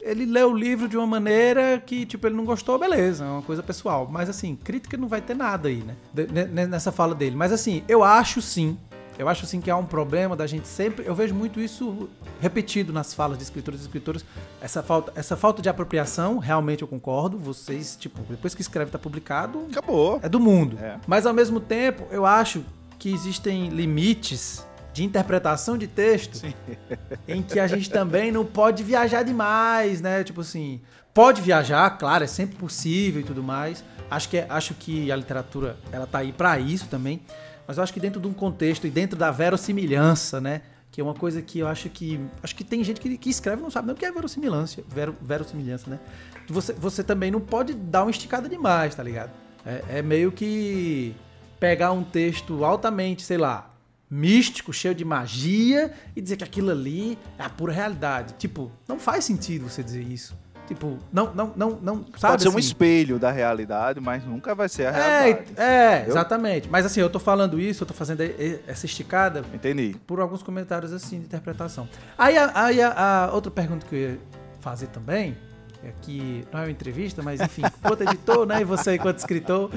ele 0.00 0.24
leu 0.24 0.52
o 0.52 0.56
livro 0.56 0.88
de 0.88 0.96
uma 0.96 1.06
maneira 1.06 1.82
que, 1.84 2.06
tipo, 2.06 2.26
ele 2.26 2.36
não 2.36 2.44
gostou, 2.44 2.78
beleza, 2.78 3.24
é 3.24 3.28
uma 3.28 3.42
coisa 3.42 3.62
pessoal. 3.62 4.08
Mas, 4.10 4.28
assim, 4.28 4.56
crítica 4.56 4.96
não 4.96 5.08
vai 5.08 5.20
ter 5.20 5.34
nada 5.34 5.68
aí, 5.68 5.82
né? 5.82 6.66
Nessa 6.66 6.92
fala 6.92 7.14
dele. 7.14 7.36
Mas, 7.36 7.52
assim, 7.52 7.82
eu 7.88 8.04
acho 8.04 8.40
sim, 8.40 8.78
eu 9.18 9.28
acho 9.28 9.44
sim 9.46 9.60
que 9.60 9.68
há 9.68 9.76
um 9.76 9.84
problema 9.84 10.36
da 10.36 10.46
gente 10.46 10.68
sempre. 10.68 11.04
Eu 11.04 11.14
vejo 11.14 11.34
muito 11.34 11.60
isso 11.60 12.08
repetido 12.40 12.92
nas 12.92 13.12
falas 13.12 13.36
de 13.36 13.42
escritores 13.42 13.80
e 13.80 13.82
escritoras. 13.82 14.24
Essa 14.60 14.80
falta, 14.80 15.12
essa 15.16 15.36
falta 15.36 15.60
de 15.60 15.68
apropriação, 15.68 16.38
realmente 16.38 16.82
eu 16.82 16.88
concordo. 16.88 17.36
Vocês, 17.36 17.96
tipo, 17.96 18.22
depois 18.30 18.54
que 18.54 18.62
escreve 18.62 18.92
tá 18.92 18.98
publicado. 18.98 19.66
Acabou. 19.72 20.20
É 20.22 20.28
do 20.28 20.38
mundo. 20.38 20.78
É. 20.80 20.98
Mas 21.04 21.26
ao 21.26 21.34
mesmo 21.34 21.58
tempo, 21.58 22.06
eu 22.12 22.24
acho 22.24 22.64
que 22.96 23.12
existem 23.12 23.68
limites 23.70 24.64
de 24.98 25.04
interpretação 25.04 25.78
de 25.78 25.86
texto 25.86 26.38
Sim. 26.38 26.52
em 27.28 27.40
que 27.40 27.60
a 27.60 27.68
gente 27.68 27.88
também 27.88 28.32
não 28.32 28.44
pode 28.44 28.82
viajar 28.82 29.22
demais, 29.22 30.00
né? 30.00 30.24
Tipo 30.24 30.40
assim, 30.40 30.80
pode 31.14 31.40
viajar, 31.40 31.88
claro, 31.90 32.24
é 32.24 32.26
sempre 32.26 32.56
possível 32.56 33.20
e 33.20 33.24
tudo 33.24 33.40
mais. 33.40 33.84
Acho 34.10 34.28
que, 34.28 34.38
é, 34.38 34.46
acho 34.50 34.74
que 34.74 35.12
a 35.12 35.14
literatura 35.14 35.76
ela 35.92 36.04
tá 36.04 36.18
aí 36.18 36.32
para 36.32 36.58
isso 36.58 36.88
também, 36.88 37.20
mas 37.64 37.76
eu 37.76 37.82
acho 37.84 37.92
que 37.92 38.00
dentro 38.00 38.20
de 38.20 38.26
um 38.26 38.32
contexto 38.32 38.88
e 38.88 38.90
dentro 38.90 39.16
da 39.16 39.30
verossimilhança, 39.30 40.40
né? 40.40 40.62
Que 40.90 41.00
é 41.00 41.04
uma 41.04 41.14
coisa 41.14 41.40
que 41.40 41.60
eu 41.60 41.68
acho 41.68 41.88
que. 41.88 42.18
Acho 42.42 42.56
que 42.56 42.64
tem 42.64 42.82
gente 42.82 43.00
que, 43.00 43.16
que 43.16 43.30
escreve 43.30 43.60
e 43.60 43.62
não 43.62 43.70
sabe 43.70 43.86
nem 43.86 43.94
o 43.94 43.96
que 43.96 44.04
é 44.04 44.10
verossimilhança, 44.10 44.82
ver, 44.88 45.12
verossimilhança, 45.22 45.88
né? 45.88 46.00
Você, 46.48 46.72
você 46.72 47.04
também 47.04 47.30
não 47.30 47.40
pode 47.40 47.72
dar 47.72 48.02
uma 48.02 48.10
esticada 48.10 48.48
demais, 48.48 48.96
tá 48.96 49.02
ligado? 49.02 49.30
É, 49.64 49.98
é 49.98 50.02
meio 50.02 50.32
que 50.32 51.14
pegar 51.60 51.92
um 51.92 52.02
texto 52.02 52.64
altamente, 52.64 53.22
sei 53.22 53.36
lá, 53.36 53.77
místico, 54.10 54.72
cheio 54.72 54.94
de 54.94 55.04
magia, 55.04 55.92
e 56.16 56.20
dizer 56.20 56.36
que 56.36 56.44
aquilo 56.44 56.70
ali 56.70 57.18
é 57.38 57.42
a 57.42 57.50
pura 57.50 57.72
realidade. 57.72 58.34
Tipo, 58.38 58.70
não 58.86 58.98
faz 58.98 59.24
sentido 59.24 59.68
você 59.68 59.82
dizer 59.82 60.02
isso. 60.02 60.36
Tipo, 60.68 60.98
não, 61.10 61.34
não, 61.34 61.52
não, 61.56 61.70
não, 61.80 61.94
sabe? 62.18 62.32
Pode 62.32 62.42
ser 62.42 62.48
assim? 62.48 62.56
um 62.56 62.60
espelho 62.60 63.18
da 63.18 63.30
realidade, 63.30 64.00
mas 64.00 64.22
nunca 64.22 64.54
vai 64.54 64.68
ser 64.68 64.86
a 64.86 64.90
é, 64.90 65.22
realidade. 65.22 65.52
É, 65.56 66.04
exatamente. 66.06 66.68
Mas 66.68 66.84
assim, 66.84 67.00
eu 67.00 67.08
tô 67.08 67.18
falando 67.18 67.58
isso, 67.58 67.84
eu 67.84 67.86
tô 67.86 67.94
fazendo 67.94 68.22
essa 68.66 68.84
esticada. 68.84 69.42
Entendi. 69.54 69.96
Por 70.06 70.20
alguns 70.20 70.42
comentários 70.42 70.92
assim 70.92 71.20
de 71.20 71.24
interpretação. 71.24 71.88
Aí, 72.18 72.36
aí 72.36 72.82
a, 72.82 73.28
a 73.28 73.32
outra 73.32 73.50
pergunta 73.50 73.86
que 73.86 73.94
eu 73.94 73.98
ia 73.98 74.18
fazer 74.60 74.88
também, 74.88 75.38
é 75.82 75.92
que 76.02 76.46
não 76.52 76.60
é 76.60 76.64
uma 76.64 76.70
entrevista, 76.70 77.22
mas 77.22 77.40
enfim, 77.40 77.62
enquanto 77.80 78.02
editor, 78.02 78.46
né, 78.46 78.60
e 78.60 78.64
você 78.64 78.96
enquanto 78.96 79.18
escritor, 79.18 79.70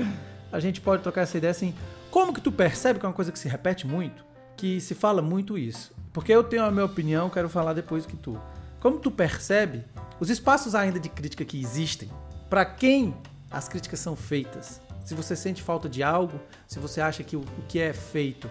a 0.51 0.59
gente 0.59 0.81
pode 0.81 1.03
tocar 1.03 1.21
essa 1.21 1.37
ideia 1.37 1.51
assim, 1.51 1.73
como 2.09 2.33
que 2.33 2.41
tu 2.41 2.51
percebe 2.51 2.99
que 2.99 3.05
é 3.05 3.09
uma 3.09 3.15
coisa 3.15 3.31
que 3.31 3.39
se 3.39 3.47
repete 3.47 3.87
muito? 3.87 4.25
Que 4.55 4.79
se 4.79 4.93
fala 4.93 5.21
muito 5.21 5.57
isso. 5.57 5.93
Porque 6.13 6.31
eu 6.31 6.43
tenho 6.43 6.63
a 6.63 6.71
minha 6.71 6.85
opinião, 6.85 7.29
quero 7.29 7.49
falar 7.49 7.73
depois 7.73 8.05
que 8.05 8.15
tu. 8.15 8.39
Como 8.79 8.99
tu 8.99 9.09
percebe 9.09 9.83
os 10.19 10.29
espaços 10.29 10.75
ainda 10.75 10.99
de 10.99 11.09
crítica 11.09 11.45
que 11.45 11.59
existem? 11.59 12.09
Para 12.49 12.65
quem 12.65 13.13
as 13.49 13.67
críticas 13.67 13.99
são 13.99 14.15
feitas? 14.15 14.81
Se 15.05 15.15
você 15.15 15.35
sente 15.35 15.61
falta 15.61 15.89
de 15.89 16.03
algo, 16.03 16.39
se 16.67 16.79
você 16.79 17.01
acha 17.01 17.23
que 17.23 17.35
o, 17.35 17.43
que 17.67 17.79
é 17.79 17.93
feito 17.93 18.49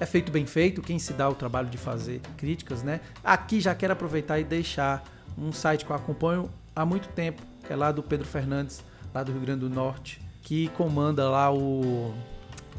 é 0.00 0.06
feito 0.06 0.32
bem 0.32 0.46
feito, 0.46 0.82
quem 0.82 0.98
se 0.98 1.12
dá 1.12 1.28
o 1.28 1.34
trabalho 1.34 1.68
de 1.68 1.78
fazer 1.78 2.20
críticas, 2.36 2.82
né? 2.82 3.00
Aqui 3.22 3.60
já 3.60 3.72
quero 3.72 3.92
aproveitar 3.92 4.40
e 4.40 4.44
deixar 4.44 5.04
um 5.38 5.52
site 5.52 5.84
que 5.84 5.92
eu 5.92 5.96
acompanho 5.96 6.50
há 6.74 6.84
muito 6.84 7.08
tempo, 7.10 7.40
que 7.64 7.72
é 7.72 7.76
lá 7.76 7.92
do 7.92 8.02
Pedro 8.02 8.26
Fernandes, 8.26 8.82
lá 9.14 9.22
do 9.22 9.30
Rio 9.30 9.40
Grande 9.42 9.60
do 9.60 9.70
Norte, 9.70 10.20
que 10.42 10.68
comanda 10.70 11.28
lá 11.30 11.52
o 11.52 12.12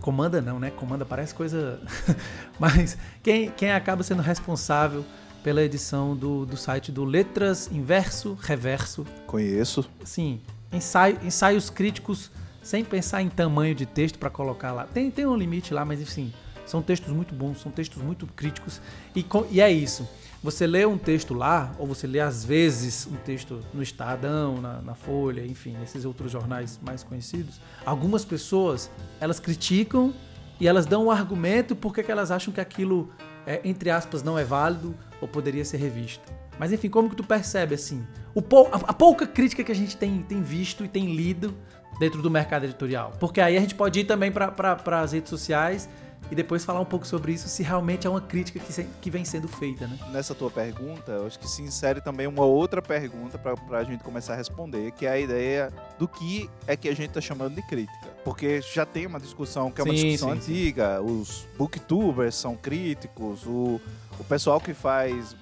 Comanda 0.02 0.42
não, 0.42 0.60
né? 0.60 0.72
Comanda 0.72 1.06
parece 1.06 1.34
coisa. 1.34 1.80
Mas 2.60 2.98
quem, 3.22 3.52
quem 3.52 3.72
acaba 3.72 4.04
sendo 4.04 4.22
responsável 4.22 5.06
pela 5.44 5.62
edição 5.62 6.16
do, 6.16 6.46
do 6.46 6.56
site 6.56 6.92
do 6.92 7.04
Letras 7.04 7.70
Inverso 7.72 8.38
Reverso. 8.42 9.06
Conheço. 9.28 9.86
Sim. 10.04 10.40
Ensaio, 10.72 11.20
ensaios 11.24 11.70
críticos 11.70 12.32
sem 12.64 12.84
pensar 12.84 13.22
em 13.22 13.30
tamanho 13.30 13.76
de 13.76 13.86
texto 13.86 14.18
para 14.18 14.30
colocar 14.30 14.72
lá. 14.72 14.86
Tem, 14.86 15.12
tem 15.12 15.26
um 15.26 15.36
limite 15.36 15.74
lá, 15.74 15.84
mas 15.84 16.02
enfim. 16.02 16.34
São 16.66 16.82
textos 16.82 17.14
muito 17.14 17.36
bons, 17.36 17.60
são 17.60 17.72
textos 17.72 18.02
muito 18.02 18.26
críticos. 18.26 18.82
E, 19.14 19.26
e 19.52 19.60
é 19.60 19.70
isso. 19.70 20.08
Você 20.44 20.68
lê 20.68 20.86
um 20.86 20.98
texto 20.98 21.34
lá, 21.34 21.74
ou 21.80 21.88
você 21.88 22.06
lê 22.06 22.20
às 22.20 22.44
vezes 22.44 23.08
um 23.08 23.16
texto 23.16 23.62
no 23.74 23.82
Estadão, 23.82 24.60
na, 24.60 24.82
na 24.82 24.94
Folha, 24.94 25.46
enfim, 25.46 25.78
nesses 25.80 26.04
outros 26.04 26.30
jornais 26.30 26.78
mais 26.86 27.02
conhecidos. 27.02 27.62
Algumas 27.86 28.26
pessoas, 28.26 28.92
elas 29.22 29.40
criticam 29.40 30.14
e 30.60 30.68
elas 30.68 30.86
dão 30.86 31.06
um 31.06 31.12
argumento 31.12 31.78
porque 31.78 32.04
que 32.04 32.12
elas 32.12 32.30
acham 32.30 32.54
que 32.54 32.60
aquilo, 32.60 33.10
é, 33.48 33.62
entre 33.64 33.90
aspas, 33.90 34.22
não 34.22 34.38
é 34.38 34.44
válido 34.44 34.94
ou 35.22 35.30
poderia 35.30 35.64
ser 35.64 35.78
revisto. 35.78 36.30
Mas 36.60 36.74
enfim, 36.74 36.90
como 36.90 37.10
que 37.10 37.16
tu 37.16 37.24
percebe 37.24 37.76
assim? 37.76 38.06
Pou, 38.50 38.68
a, 38.70 38.76
a, 38.76 38.94
pouca 38.94 39.26
crítica 39.26 39.64
que 39.64 39.72
a 39.72 39.76
gente 39.76 39.96
tem, 39.96 40.24
tem 40.24 40.42
visto 40.42 40.84
e 40.84 40.90
tem 40.90 41.16
lido 41.16 41.56
dentro 42.00 42.22
do 42.22 42.30
mercado 42.30 42.66
editorial. 42.66 43.14
Porque 43.18 43.40
aí 43.40 43.56
a 43.56 43.62
gente 43.62 43.76
pode 43.76 44.02
ir 44.02 44.04
também 44.04 44.30
para 44.30 45.02
as 45.02 45.14
redes 45.14 45.30
sociais 45.30 45.88
e 46.32 46.36
depois 46.36 46.66
falar 46.66 46.80
um 46.80 46.86
pouco 46.86 47.06
sobre 47.06 47.34
isso, 47.34 47.48
se 47.48 47.64
realmente 47.64 48.08
é 48.08 48.10
uma 48.10 48.22
crítica 48.22 48.60
que, 48.60 48.72
se, 48.72 48.84
que 49.02 49.10
vem 49.10 49.24
sendo 49.26 49.48
feita, 49.48 49.88
né? 49.88 49.98
Nessa 50.12 50.34
tua 50.34 50.50
pergunta, 50.50 51.12
eu 51.12 51.28
acho 51.28 51.38
que 51.40 51.48
se 51.48 51.62
insere 51.62 52.02
também 52.02 52.28
uma 52.28 52.46
outra 52.46 52.82
pergunta 52.82 53.38
para 53.38 53.78
a 53.78 53.84
gente 53.84 54.04
começar 54.04 54.34
a 54.34 54.36
responder, 54.36 54.92
que 54.92 55.06
é 55.06 55.12
a 55.12 55.20
ideia 55.20 55.72
do 56.00 56.08
que 56.08 56.50
é 56.66 56.76
que 56.76 56.88
a 56.90 56.96
gente 56.96 57.10
está 57.10 57.22
chamando 57.22 57.56
de 57.56 57.62
crítica. 57.62 58.10
Porque 58.24 58.62
já 58.62 58.86
tem 58.86 59.06
uma 59.06 59.20
discussão 59.20 59.70
que 59.70 59.82
é 59.82 59.84
uma 59.84 59.96
sim, 59.96 60.10
discussão 60.10 60.30
sim, 60.30 60.38
antiga, 60.38 61.00
sim. 61.00 61.06
os 61.06 61.48
booktubers 61.58 62.36
são 62.36 62.56
críticos, 62.56 63.46
o, 63.46 63.80
o 64.20 64.24
pessoal 64.24 64.60
que 64.60 64.74
faz 64.74 65.36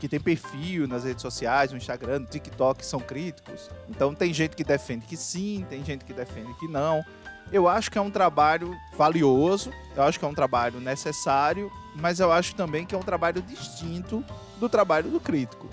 que 0.00 0.08
tem 0.08 0.18
perfil 0.18 0.88
nas 0.88 1.04
redes 1.04 1.20
sociais, 1.20 1.70
no 1.70 1.76
Instagram, 1.76 2.20
no 2.20 2.26
TikTok, 2.26 2.84
são 2.84 3.00
críticos. 3.00 3.70
Então 3.88 4.14
tem 4.14 4.32
gente 4.32 4.56
que 4.56 4.64
defende 4.64 5.06
que 5.06 5.16
sim, 5.16 5.64
tem 5.68 5.84
gente 5.84 6.04
que 6.04 6.12
defende 6.12 6.52
que 6.54 6.66
não. 6.66 7.04
Eu 7.50 7.66
acho 7.66 7.90
que 7.90 7.96
é 7.96 8.00
um 8.00 8.10
trabalho 8.10 8.76
valioso, 8.96 9.72
eu 9.96 10.02
acho 10.02 10.18
que 10.18 10.24
é 10.24 10.28
um 10.28 10.34
trabalho 10.34 10.80
necessário, 10.80 11.72
mas 11.96 12.20
eu 12.20 12.30
acho 12.30 12.54
também 12.54 12.84
que 12.84 12.94
é 12.94 12.98
um 12.98 13.02
trabalho 13.02 13.40
distinto 13.40 14.22
do 14.60 14.68
trabalho 14.68 15.10
do 15.10 15.18
crítico. 15.18 15.66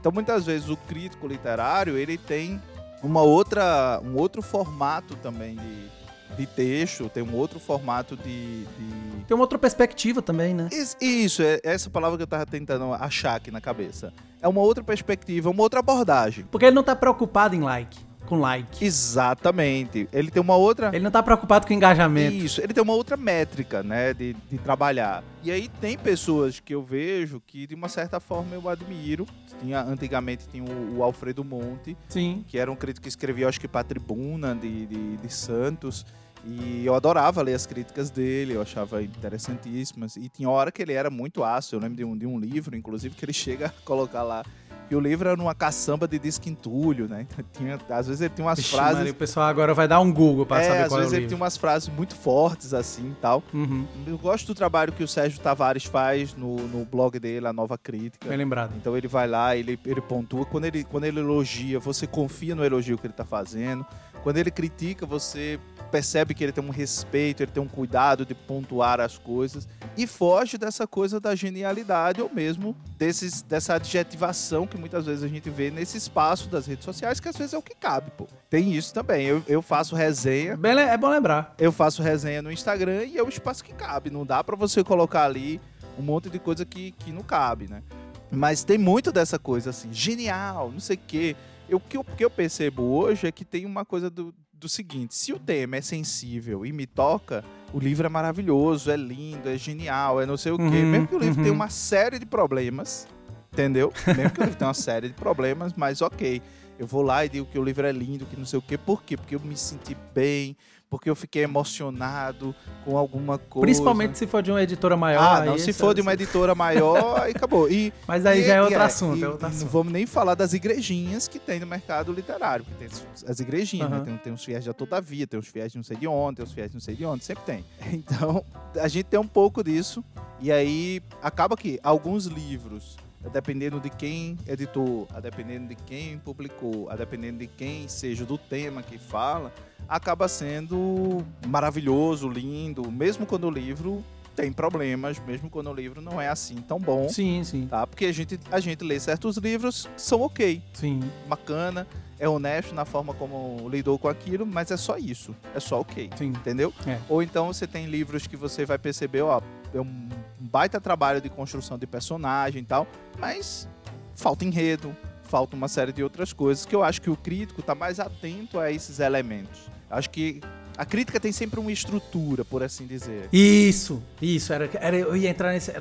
Então 0.00 0.10
muitas 0.10 0.46
vezes 0.46 0.68
o 0.70 0.76
crítico 0.76 1.26
literário 1.26 1.98
ele 1.98 2.16
tem 2.16 2.60
uma 3.02 3.20
outra, 3.20 4.00
um 4.02 4.16
outro 4.16 4.40
formato 4.40 5.14
também 5.16 5.56
de, 5.56 6.36
de 6.36 6.46
texto, 6.46 7.10
tem 7.10 7.22
um 7.22 7.34
outro 7.34 7.60
formato 7.60 8.16
de, 8.16 8.64
de... 8.64 9.24
Tem 9.26 9.34
uma 9.34 9.44
outra 9.44 9.58
perspectiva 9.58 10.22
também, 10.22 10.54
né? 10.54 10.70
Isso, 11.00 11.42
é 11.42 11.60
essa 11.62 11.90
palavra 11.90 12.16
que 12.16 12.22
eu 12.22 12.26
tava 12.26 12.46
tentando 12.46 12.94
achar 12.94 13.36
aqui 13.36 13.50
na 13.50 13.60
cabeça. 13.60 14.12
É 14.40 14.48
uma 14.48 14.62
outra 14.62 14.82
perspectiva, 14.82 15.50
uma 15.50 15.62
outra 15.62 15.80
abordagem. 15.80 16.46
Porque 16.50 16.64
ele 16.64 16.74
não 16.74 16.82
tá 16.82 16.96
preocupado 16.96 17.54
em 17.54 17.60
like 17.60 18.09
com 18.30 18.38
like. 18.38 18.84
Exatamente. 18.84 20.08
Ele 20.12 20.30
tem 20.30 20.40
uma 20.40 20.54
outra. 20.54 20.90
Ele 20.94 21.02
não 21.02 21.10
tá 21.10 21.20
preocupado 21.20 21.66
com 21.66 21.72
engajamento. 21.72 22.36
Isso, 22.36 22.60
ele 22.60 22.72
tem 22.72 22.82
uma 22.82 22.94
outra 22.94 23.16
métrica, 23.16 23.82
né, 23.82 24.14
de, 24.14 24.34
de 24.48 24.56
trabalhar. 24.58 25.24
E 25.42 25.50
aí 25.50 25.68
tem 25.80 25.98
pessoas 25.98 26.60
que 26.60 26.72
eu 26.72 26.82
vejo 26.82 27.42
que, 27.44 27.66
de 27.66 27.74
uma 27.74 27.88
certa 27.88 28.20
forma, 28.20 28.54
eu 28.54 28.68
admiro. 28.68 29.26
Tinha, 29.60 29.82
antigamente 29.82 30.46
tinha 30.48 30.62
o, 30.62 30.98
o 30.98 31.02
Alfredo 31.02 31.42
Monte, 31.42 31.96
Sim. 32.08 32.44
que 32.46 32.56
era 32.56 32.70
um 32.70 32.76
crítico 32.76 33.02
que 33.02 33.08
escrevia, 33.08 33.48
acho 33.48 33.60
que, 33.60 33.66
para 33.66 33.80
a 33.80 33.84
Tribuna 33.84 34.54
de, 34.54 34.86
de, 34.86 35.16
de 35.16 35.32
Santos. 35.32 36.06
E 36.46 36.86
eu 36.86 36.94
adorava 36.94 37.42
ler 37.42 37.54
as 37.54 37.66
críticas 37.66 38.10
dele, 38.10 38.54
eu 38.54 38.62
achava 38.62 39.02
interessantíssimas. 39.02 40.16
E 40.16 40.28
tinha 40.28 40.48
hora 40.48 40.70
que 40.70 40.80
ele 40.80 40.92
era 40.92 41.10
muito 41.10 41.42
ácido. 41.42 41.76
Eu 41.76 41.80
lembro 41.80 41.96
de 41.96 42.04
um, 42.04 42.16
de 42.16 42.26
um 42.26 42.38
livro, 42.38 42.76
inclusive, 42.76 43.14
que 43.14 43.24
ele 43.24 43.32
chega 43.34 43.66
a 43.66 43.84
colocar 43.84 44.22
lá 44.22 44.44
e 44.90 44.96
o 44.96 45.00
livro 45.00 45.28
era 45.28 45.36
numa 45.36 45.54
caçamba 45.54 46.08
de 46.08 46.18
disquentulho, 46.18 47.08
né? 47.08 47.26
Tinha, 47.52 47.78
às 47.88 48.06
vezes 48.06 48.20
ele 48.20 48.34
tinha 48.34 48.46
umas 48.46 48.58
Vixe, 48.58 48.70
frases. 48.70 48.98
Mano, 48.98 49.10
o 49.10 49.14
pessoal 49.14 49.46
agora 49.46 49.72
vai 49.72 49.86
dar 49.86 50.00
um 50.00 50.12
Google 50.12 50.44
para 50.44 50.62
é, 50.62 50.68
saber 50.68 50.88
qual 50.88 51.00
é 51.00 51.02
o 51.02 51.04
livro. 51.04 51.04
Às 51.04 51.10
vezes 51.10 51.18
ele 51.18 51.26
tinha 51.26 51.36
umas 51.36 51.56
frases 51.56 51.88
muito 51.88 52.14
fortes, 52.16 52.74
assim 52.74 53.10
e 53.10 53.14
tal. 53.20 53.42
Uhum. 53.52 53.86
Eu 54.06 54.18
gosto 54.18 54.48
do 54.48 54.54
trabalho 54.54 54.92
que 54.92 55.04
o 55.04 55.08
Sérgio 55.08 55.38
Tavares 55.40 55.84
faz 55.84 56.34
no, 56.34 56.56
no 56.68 56.84
blog 56.84 57.18
dele, 57.18 57.46
A 57.46 57.52
Nova 57.52 57.78
Crítica. 57.78 58.28
Bem 58.28 58.38
lembrado. 58.38 58.72
Então 58.76 58.96
ele 58.96 59.06
vai 59.06 59.28
lá, 59.28 59.56
ele, 59.56 59.78
ele 59.84 60.00
pontua. 60.00 60.44
Quando 60.44 60.64
ele, 60.64 60.82
quando 60.84 61.04
ele 61.04 61.20
elogia, 61.20 61.78
você 61.78 62.06
confia 62.06 62.54
no 62.54 62.64
elogio 62.64 62.98
que 62.98 63.06
ele 63.06 63.12
está 63.12 63.24
fazendo. 63.24 63.86
Quando 64.22 64.36
ele 64.36 64.50
critica, 64.50 65.06
você 65.06 65.58
percebe 65.90 66.34
que 66.34 66.44
ele 66.44 66.52
tem 66.52 66.64
um 66.64 66.70
respeito, 66.70 67.42
ele 67.42 67.50
tem 67.50 67.62
um 67.62 67.68
cuidado 67.68 68.24
de 68.24 68.34
pontuar 68.34 69.00
as 69.00 69.18
coisas 69.18 69.68
e 69.96 70.06
foge 70.06 70.56
dessa 70.56 70.86
coisa 70.86 71.18
da 71.18 71.34
genialidade 71.34 72.20
ou 72.20 72.30
mesmo 72.32 72.76
desses, 72.96 73.42
dessa 73.42 73.74
adjetivação 73.74 74.66
que 74.66 74.78
muitas 74.78 75.06
vezes 75.06 75.24
a 75.24 75.28
gente 75.28 75.50
vê 75.50 75.70
nesse 75.70 75.98
espaço 75.98 76.48
das 76.48 76.66
redes 76.66 76.84
sociais, 76.84 77.20
que 77.20 77.28
às 77.28 77.36
vezes 77.36 77.54
é 77.54 77.58
o 77.58 77.62
que 77.62 77.74
cabe, 77.74 78.10
pô. 78.16 78.26
Tem 78.48 78.72
isso 78.72 78.94
também. 78.94 79.26
Eu, 79.26 79.42
eu 79.46 79.62
faço 79.62 79.94
resenha. 79.94 80.56
Bem, 80.56 80.78
é 80.78 80.96
bom 80.96 81.08
lembrar. 81.08 81.54
Eu 81.58 81.72
faço 81.72 82.02
resenha 82.02 82.40
no 82.42 82.52
Instagram 82.52 83.04
e 83.04 83.18
é 83.18 83.22
o 83.22 83.28
espaço 83.28 83.64
que 83.64 83.72
cabe. 83.72 84.10
Não 84.10 84.24
dá 84.24 84.42
para 84.42 84.56
você 84.56 84.84
colocar 84.84 85.24
ali 85.24 85.60
um 85.98 86.02
monte 86.02 86.30
de 86.30 86.38
coisa 86.38 86.64
que, 86.64 86.92
que 86.92 87.12
não 87.12 87.22
cabe, 87.22 87.68
né? 87.68 87.82
Mas 88.30 88.62
tem 88.62 88.78
muito 88.78 89.10
dessa 89.10 89.38
coisa 89.38 89.70
assim, 89.70 89.92
genial, 89.92 90.70
não 90.70 90.80
sei 90.80 90.96
o 90.96 91.00
quê. 91.06 91.36
Eu, 91.68 91.78
o, 91.78 91.80
que 91.80 91.96
eu, 91.96 92.00
o 92.00 92.04
que 92.04 92.24
eu 92.24 92.30
percebo 92.30 92.82
hoje 92.82 93.26
é 93.26 93.32
que 93.32 93.44
tem 93.44 93.66
uma 93.66 93.84
coisa 93.84 94.08
do, 94.08 94.32
do 94.60 94.68
seguinte: 94.68 95.14
se 95.14 95.32
o 95.32 95.38
tema 95.38 95.76
é 95.76 95.80
sensível 95.80 96.64
e 96.64 96.72
me 96.72 96.86
toca, 96.86 97.44
o 97.72 97.78
livro 97.78 98.06
é 98.06 98.08
maravilhoso, 98.08 98.90
é 98.90 98.96
lindo, 98.96 99.48
é 99.48 99.56
genial, 99.56 100.20
é 100.20 100.26
não 100.26 100.36
sei 100.36 100.52
o 100.52 100.56
quê. 100.56 100.62
Uhum, 100.62 100.90
Mesmo 100.90 101.08
que 101.08 101.14
o 101.16 101.18
livro 101.18 101.38
uhum. 101.38 101.42
tenha 101.42 101.54
uma 101.54 101.70
série 101.70 102.18
de 102.18 102.26
problemas, 102.26 103.08
entendeu? 103.52 103.92
Mesmo 104.06 104.30
que 104.30 104.40
o 104.40 104.44
livro 104.44 104.58
tenha 104.58 104.68
uma 104.68 104.74
série 104.74 105.08
de 105.08 105.14
problemas, 105.14 105.72
mas 105.74 106.02
ok. 106.02 106.40
Eu 106.78 106.86
vou 106.86 107.02
lá 107.02 107.26
e 107.26 107.28
digo 107.28 107.46
que 107.46 107.58
o 107.58 107.62
livro 107.62 107.86
é 107.86 107.92
lindo, 107.92 108.24
que 108.24 108.36
não 108.36 108.46
sei 108.46 108.58
o 108.58 108.62
quê. 108.62 108.78
Por 108.78 109.02
quê? 109.02 109.14
Porque 109.14 109.34
eu 109.34 109.40
me 109.40 109.54
senti 109.56 109.94
bem, 110.14 110.56
porque 110.90 111.08
eu 111.08 111.14
fiquei 111.14 111.44
emocionado 111.44 112.52
com 112.84 112.98
alguma 112.98 113.38
coisa. 113.38 113.64
Principalmente 113.64 114.18
se 114.18 114.26
for 114.26 114.42
de 114.42 114.50
uma 114.50 114.60
editora 114.60 114.96
maior. 114.96 115.22
Ah, 115.22 115.44
não, 115.44 115.56
se 115.56 115.72
for 115.72 115.94
de 115.94 116.00
uma 116.00 116.12
editora 116.12 116.52
maior, 116.52 117.20
aí 117.22 117.30
acabou. 117.30 117.70
E, 117.70 117.92
Mas 118.08 118.26
aí 118.26 118.40
e, 118.40 118.44
já 118.44 118.54
é 118.54 118.60
outro 118.60 118.76
é, 118.76 118.82
assunto, 118.82 119.18
e, 119.18 119.22
é 119.22 119.28
outro 119.28 119.46
assunto. 119.46 119.62
Não 119.62 119.68
vamos 119.68 119.92
nem 119.92 120.04
falar 120.04 120.34
das 120.34 120.52
igrejinhas 120.52 121.28
que 121.28 121.38
tem 121.38 121.60
no 121.60 121.66
mercado 121.66 122.12
literário. 122.12 122.64
Porque 122.64 122.84
tem 122.84 122.98
as 123.28 123.38
igrejinhas, 123.38 123.88
uhum. 123.88 123.98
né? 123.98 124.04
tem, 124.04 124.16
tem 124.16 124.32
os 124.32 124.44
fiéis 124.44 124.64
de 124.64 124.72
Todavia, 124.74 125.26
tem 125.26 125.38
os 125.38 125.46
fiéis 125.46 125.70
de 125.70 125.78
não 125.78 125.84
sei 125.84 125.96
de 125.96 126.08
onde, 126.08 126.36
tem 126.36 126.44
os 126.44 126.52
fiéis 126.52 126.70
de 126.70 126.74
não 126.74 126.80
sei 126.80 126.96
de 126.96 127.04
onde, 127.04 127.24
sempre 127.24 127.44
tem. 127.44 127.64
Então, 128.10 128.44
a 128.80 128.88
gente 128.88 129.04
tem 129.04 129.20
um 129.20 129.26
pouco 129.26 129.62
disso. 129.62 130.02
E 130.40 130.50
aí, 130.50 131.00
acaba 131.22 131.56
que 131.56 131.78
alguns 131.82 132.24
livros 132.26 132.96
dependendo 133.32 133.78
de 133.78 133.90
quem 133.90 134.38
editou, 134.46 135.06
a 135.12 135.20
dependendo 135.20 135.68
de 135.68 135.74
quem 135.74 136.18
publicou, 136.18 136.88
a 136.88 136.96
dependendo 136.96 137.38
de 137.38 137.46
quem 137.46 137.86
seja 137.86 138.24
do 138.24 138.38
tema 138.38 138.82
que 138.82 138.96
fala, 138.96 139.52
acaba 139.90 140.28
sendo 140.28 141.26
maravilhoso, 141.48 142.28
lindo, 142.28 142.88
mesmo 142.92 143.26
quando 143.26 143.48
o 143.48 143.50
livro 143.50 144.04
tem 144.36 144.52
problemas, 144.52 145.18
mesmo 145.18 145.50
quando 145.50 145.68
o 145.68 145.74
livro 145.74 146.00
não 146.00 146.20
é 146.20 146.28
assim 146.28 146.54
tão 146.56 146.78
bom. 146.78 147.08
Sim, 147.08 147.42
sim. 147.42 147.66
Tá? 147.66 147.84
Porque 147.88 148.06
a 148.06 148.12
gente, 148.12 148.38
a 148.52 148.60
gente 148.60 148.84
lê 148.84 149.00
certos 149.00 149.36
livros 149.36 149.90
que 149.94 150.00
são 150.00 150.20
ok. 150.20 150.62
Sim. 150.72 151.00
Bacana, 151.28 151.88
é 152.20 152.28
honesto 152.28 152.72
na 152.72 152.84
forma 152.84 153.12
como 153.12 153.68
lidou 153.68 153.98
com 153.98 154.06
aquilo, 154.06 154.46
mas 154.46 154.70
é 154.70 154.76
só 154.76 154.96
isso. 154.96 155.34
É 155.56 155.58
só 155.58 155.80
ok. 155.80 156.08
Sim. 156.16 156.28
Entendeu? 156.28 156.72
É. 156.86 157.00
Ou 157.08 157.20
então 157.20 157.48
você 157.48 157.66
tem 157.66 157.86
livros 157.86 158.28
que 158.28 158.36
você 158.36 158.64
vai 158.64 158.78
perceber, 158.78 159.22
ó, 159.22 159.42
é 159.74 159.80
um 159.80 160.08
baita 160.38 160.80
trabalho 160.80 161.20
de 161.20 161.28
construção 161.28 161.76
de 161.76 161.86
personagem 161.86 162.62
e 162.62 162.64
tal, 162.64 162.86
mas 163.18 163.68
falta 164.14 164.44
enredo, 164.44 164.96
falta 165.24 165.56
uma 165.56 165.68
série 165.68 165.92
de 165.92 166.02
outras 166.02 166.32
coisas 166.32 166.64
que 166.64 166.74
eu 166.74 166.84
acho 166.84 167.02
que 167.02 167.10
o 167.10 167.16
crítico 167.16 167.60
está 167.60 167.74
mais 167.74 167.98
atento 167.98 168.58
a 168.58 168.70
esses 168.70 169.00
elementos. 169.00 169.68
Acho 169.90 170.08
que 170.10 170.40
a 170.78 170.84
crítica 170.84 171.18
tem 171.20 171.32
sempre 171.32 171.58
uma 171.60 171.72
estrutura, 171.72 172.44
por 172.44 172.62
assim 172.62 172.86
dizer. 172.86 173.28
Isso, 173.32 174.02
isso. 174.22 174.52
Era, 174.52 174.70
era, 174.74 174.96
eu 174.96 175.16
ia 175.16 175.28
entrar 175.28 175.52
nesse, 175.52 175.72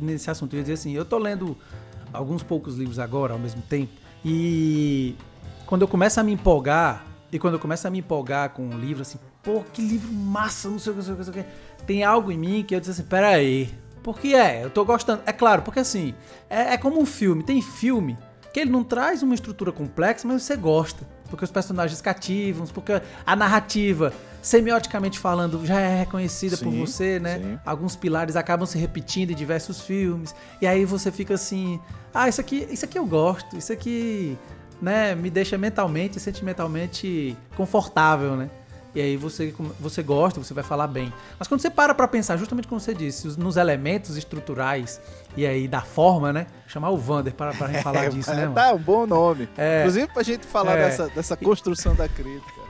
nesse 0.00 0.30
assunto. 0.30 0.54
Eu 0.54 0.58
ia 0.58 0.62
dizer 0.62 0.74
assim, 0.74 0.92
eu 0.92 1.04
tô 1.04 1.18
lendo 1.18 1.56
alguns 2.12 2.42
poucos 2.42 2.76
livros 2.76 2.98
agora, 2.98 3.32
ao 3.32 3.38
mesmo 3.38 3.60
tempo, 3.62 3.92
e 4.24 5.16
quando 5.66 5.82
eu 5.82 5.88
começo 5.88 6.18
a 6.18 6.22
me 6.22 6.32
empolgar, 6.32 7.04
e 7.30 7.38
quando 7.38 7.54
eu 7.54 7.60
começo 7.60 7.86
a 7.86 7.90
me 7.90 7.98
empolgar 7.98 8.50
com 8.50 8.62
um 8.62 8.78
livro, 8.78 9.02
assim, 9.02 9.18
pô, 9.42 9.62
que 9.72 9.82
livro 9.82 10.12
massa, 10.12 10.68
não 10.68 10.78
sei 10.78 10.92
o 10.92 10.96
que, 10.96 11.08
não 11.08 11.22
sei 11.24 11.30
o 11.30 11.32
que, 11.32 11.44
tem 11.84 12.04
algo 12.04 12.30
em 12.30 12.38
mim 12.38 12.64
que 12.66 12.74
eu 12.74 12.80
disse 12.80 12.92
assim, 12.92 13.02
peraí, 13.02 13.68
porque 14.02 14.28
é, 14.34 14.64
eu 14.64 14.70
tô 14.70 14.84
gostando. 14.84 15.22
É 15.26 15.32
claro, 15.32 15.62
porque 15.62 15.80
assim, 15.80 16.14
é, 16.48 16.74
é 16.74 16.76
como 16.78 17.00
um 17.00 17.06
filme. 17.06 17.42
Tem 17.42 17.60
filme 17.60 18.16
que 18.52 18.60
ele 18.60 18.70
não 18.70 18.84
traz 18.84 19.22
uma 19.22 19.34
estrutura 19.34 19.72
complexa, 19.72 20.26
mas 20.28 20.42
você 20.42 20.56
gosta 20.56 21.06
porque 21.34 21.44
os 21.44 21.50
personagens 21.50 22.00
cativam, 22.00 22.64
porque 22.68 23.00
a 23.26 23.36
narrativa, 23.36 24.12
semioticamente 24.40 25.18
falando, 25.18 25.66
já 25.66 25.80
é 25.80 26.00
reconhecida 26.00 26.56
sim, 26.56 26.64
por 26.64 26.72
você, 26.72 27.18
né? 27.18 27.38
Sim. 27.38 27.58
Alguns 27.66 27.96
pilares 27.96 28.36
acabam 28.36 28.64
se 28.66 28.78
repetindo 28.78 29.32
em 29.32 29.34
diversos 29.34 29.80
filmes, 29.80 30.34
e 30.62 30.66
aí 30.66 30.84
você 30.84 31.10
fica 31.10 31.34
assim, 31.34 31.80
ah, 32.12 32.28
isso 32.28 32.40
aqui, 32.40 32.68
isso 32.70 32.84
aqui 32.84 32.96
eu 32.96 33.04
gosto, 33.04 33.56
isso 33.56 33.72
aqui, 33.72 34.38
né, 34.80 35.14
me 35.16 35.28
deixa 35.28 35.58
mentalmente 35.58 36.18
e 36.18 36.20
sentimentalmente 36.20 37.36
confortável, 37.56 38.36
né? 38.36 38.48
E 38.94 39.00
aí 39.00 39.16
você, 39.16 39.52
você 39.80 40.02
gosta, 40.02 40.40
você 40.40 40.54
vai 40.54 40.62
falar 40.62 40.86
bem. 40.86 41.12
Mas 41.38 41.48
quando 41.48 41.60
você 41.60 41.68
para 41.68 41.92
pra 41.94 42.06
pensar, 42.06 42.36
justamente 42.36 42.68
como 42.68 42.80
você 42.80 42.94
disse, 42.94 43.26
nos 43.40 43.56
elementos 43.56 44.16
estruturais 44.16 45.00
e 45.36 45.44
aí 45.44 45.66
da 45.66 45.80
forma, 45.80 46.32
né? 46.32 46.46
Chamar 46.68 46.90
o 46.90 46.96
Vander 46.96 47.34
para, 47.34 47.52
para 47.54 47.74
falar 47.82 48.04
é, 48.04 48.08
disso, 48.08 48.30
né? 48.30 48.42
Mano? 48.42 48.54
Tá, 48.54 48.72
um 48.72 48.78
bom 48.78 49.04
nome. 49.06 49.48
É, 49.58 49.80
Inclusive 49.80 50.06
pra 50.08 50.22
gente 50.22 50.46
falar 50.46 50.78
é, 50.78 50.84
dessa, 50.84 51.08
dessa 51.08 51.36
construção 51.36 51.94
da 51.94 52.08
crítica. 52.08 52.62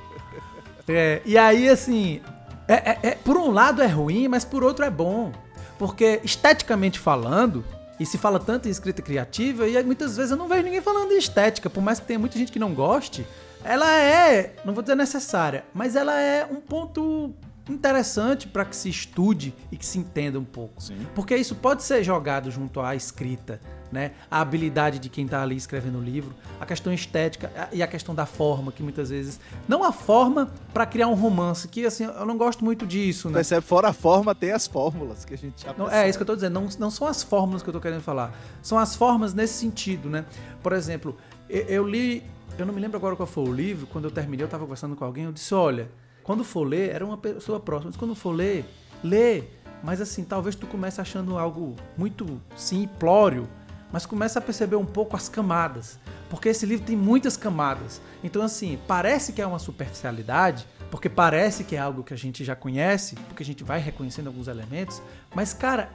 É, 0.88 1.20
e 1.24 1.36
aí, 1.38 1.68
assim, 1.68 2.20
É, 2.66 2.74
é- 2.74 2.98
é- 3.02 3.14
por 3.16 3.36
um 3.36 3.50
lado 3.50 3.82
é 3.82 3.86
ruim, 3.86 4.26
mas 4.26 4.44
por 4.44 4.64
outro 4.64 4.84
é 4.84 4.90
bom. 4.90 5.30
Porque 5.78 6.20
esteticamente 6.24 6.98
falando, 6.98 7.62
e 8.00 8.06
se 8.06 8.16
fala 8.16 8.38
tanto 8.40 8.68
em 8.68 8.70
escrita 8.70 9.02
criativa, 9.02 9.68
e 9.68 9.82
muitas 9.82 10.16
vezes 10.16 10.30
eu 10.30 10.36
não 10.38 10.48
vejo 10.48 10.62
ninguém 10.62 10.80
falando 10.80 11.10
de 11.10 11.16
estética, 11.16 11.68
por 11.68 11.82
mais 11.82 12.00
que 12.00 12.06
tenha 12.06 12.18
muita 12.18 12.38
gente 12.38 12.50
que 12.50 12.58
não 12.58 12.72
goste, 12.72 13.26
ela 13.64 13.90
é, 13.98 14.54
não 14.64 14.74
vou 14.74 14.82
dizer 14.82 14.94
necessária, 14.94 15.64
mas 15.72 15.96
ela 15.96 16.20
é 16.20 16.44
um 16.44 16.60
ponto 16.60 17.34
interessante 17.68 18.46
para 18.46 18.64
que 18.64 18.76
se 18.76 18.90
estude 18.90 19.54
e 19.72 19.76
que 19.78 19.86
se 19.86 19.98
entenda 19.98 20.38
um 20.38 20.44
pouco. 20.44 20.82
Sim. 20.82 20.98
Porque 21.14 21.34
isso 21.34 21.54
pode 21.54 21.82
ser 21.82 22.04
jogado 22.04 22.50
junto 22.50 22.78
à 22.78 22.94
escrita, 22.94 23.58
né? 23.90 24.12
A 24.30 24.42
habilidade 24.42 24.98
de 24.98 25.08
quem 25.08 25.26
tá 25.26 25.42
ali 25.42 25.56
escrevendo 25.56 25.98
o 25.98 26.02
livro, 26.02 26.34
a 26.60 26.66
questão 26.66 26.92
estética 26.92 27.50
e 27.72 27.82
a 27.82 27.86
questão 27.86 28.14
da 28.14 28.26
forma, 28.26 28.70
que 28.70 28.82
muitas 28.82 29.08
vezes. 29.08 29.40
Não 29.66 29.82
a 29.82 29.92
forma 29.92 30.50
para 30.74 30.84
criar 30.84 31.08
um 31.08 31.14
romance, 31.14 31.66
que 31.66 31.86
assim, 31.86 32.04
eu 32.04 32.26
não 32.26 32.36
gosto 32.36 32.62
muito 32.62 32.86
disso, 32.86 33.28
né? 33.28 33.36
Percebe? 33.36 33.62
Fora 33.64 33.88
a 33.88 33.92
forma, 33.94 34.34
tem 34.34 34.52
as 34.52 34.66
fórmulas 34.66 35.24
que 35.24 35.32
a 35.32 35.38
gente 35.38 35.62
já 35.62 35.68
Não, 35.72 35.86
percebe. 35.86 36.04
é 36.04 36.08
isso 36.10 36.18
que 36.18 36.22
eu 36.22 36.26
tô 36.26 36.34
dizendo, 36.34 36.60
não, 36.60 36.68
não 36.78 36.90
são 36.90 37.06
as 37.06 37.22
fórmulas 37.22 37.62
que 37.62 37.68
eu 37.70 37.72
tô 37.72 37.80
querendo 37.80 38.02
falar. 38.02 38.30
São 38.60 38.78
as 38.78 38.94
formas 38.94 39.32
nesse 39.32 39.54
sentido, 39.54 40.10
né? 40.10 40.26
Por 40.62 40.74
exemplo, 40.74 41.16
eu, 41.48 41.62
eu 41.62 41.88
li, 41.88 42.22
eu 42.58 42.66
não 42.66 42.72
me 42.72 42.80
lembro 42.80 42.96
agora 42.96 43.16
qual 43.16 43.26
foi 43.26 43.44
o 43.44 43.52
livro, 43.52 43.86
quando 43.86 44.04
eu 44.04 44.10
terminei, 44.10 44.44
eu 44.44 44.48
tava 44.48 44.64
conversando 44.64 44.94
com 44.94 45.04
alguém, 45.04 45.24
eu 45.24 45.32
disse, 45.32 45.54
olha, 45.54 45.90
quando 46.22 46.44
for 46.44 46.64
ler, 46.64 46.90
era 46.90 47.04
uma 47.04 47.16
pessoa 47.16 47.58
próxima, 47.58 47.90
mas 47.90 47.96
quando 47.96 48.14
for 48.14 48.30
ler, 48.30 48.64
lê, 49.02 49.44
mas 49.82 50.00
assim, 50.00 50.24
talvez 50.24 50.54
tu 50.54 50.66
comece 50.66 51.00
achando 51.00 51.36
algo 51.36 51.74
muito 51.96 52.40
simplório, 52.56 53.48
mas 53.92 54.06
começa 54.06 54.38
a 54.38 54.42
perceber 54.42 54.76
um 54.76 54.86
pouco 54.86 55.16
as 55.16 55.28
camadas, 55.28 55.98
porque 56.30 56.48
esse 56.48 56.64
livro 56.64 56.86
tem 56.86 56.96
muitas 56.96 57.36
camadas. 57.36 58.00
Então 58.22 58.42
assim, 58.42 58.78
parece 58.88 59.32
que 59.32 59.42
é 59.42 59.46
uma 59.46 59.58
superficialidade, 59.58 60.66
porque 60.90 61.08
parece 61.08 61.64
que 61.64 61.76
é 61.76 61.78
algo 61.78 62.02
que 62.02 62.14
a 62.14 62.16
gente 62.16 62.44
já 62.44 62.56
conhece, 62.56 63.16
porque 63.28 63.42
a 63.42 63.46
gente 63.46 63.64
vai 63.64 63.80
reconhecendo 63.80 64.28
alguns 64.28 64.48
elementos, 64.48 65.02
mas 65.34 65.52
cara, 65.52 65.90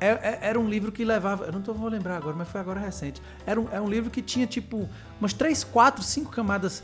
era 0.00 0.58
um 0.58 0.68
livro 0.68 0.90
que 0.92 1.04
levava. 1.04 1.44
Eu 1.44 1.52
não 1.52 1.60
tô, 1.62 1.72
vou 1.74 1.88
lembrar 1.88 2.16
agora, 2.16 2.34
mas 2.36 2.48
foi 2.48 2.60
agora 2.60 2.80
recente. 2.80 3.20
Era 3.46 3.60
um, 3.60 3.68
é 3.72 3.80
um 3.80 3.88
livro 3.88 4.10
que 4.10 4.20
tinha, 4.22 4.46
tipo, 4.46 4.88
umas 5.20 5.32
3, 5.32 5.64
4, 5.64 6.02
5 6.02 6.30
camadas 6.30 6.82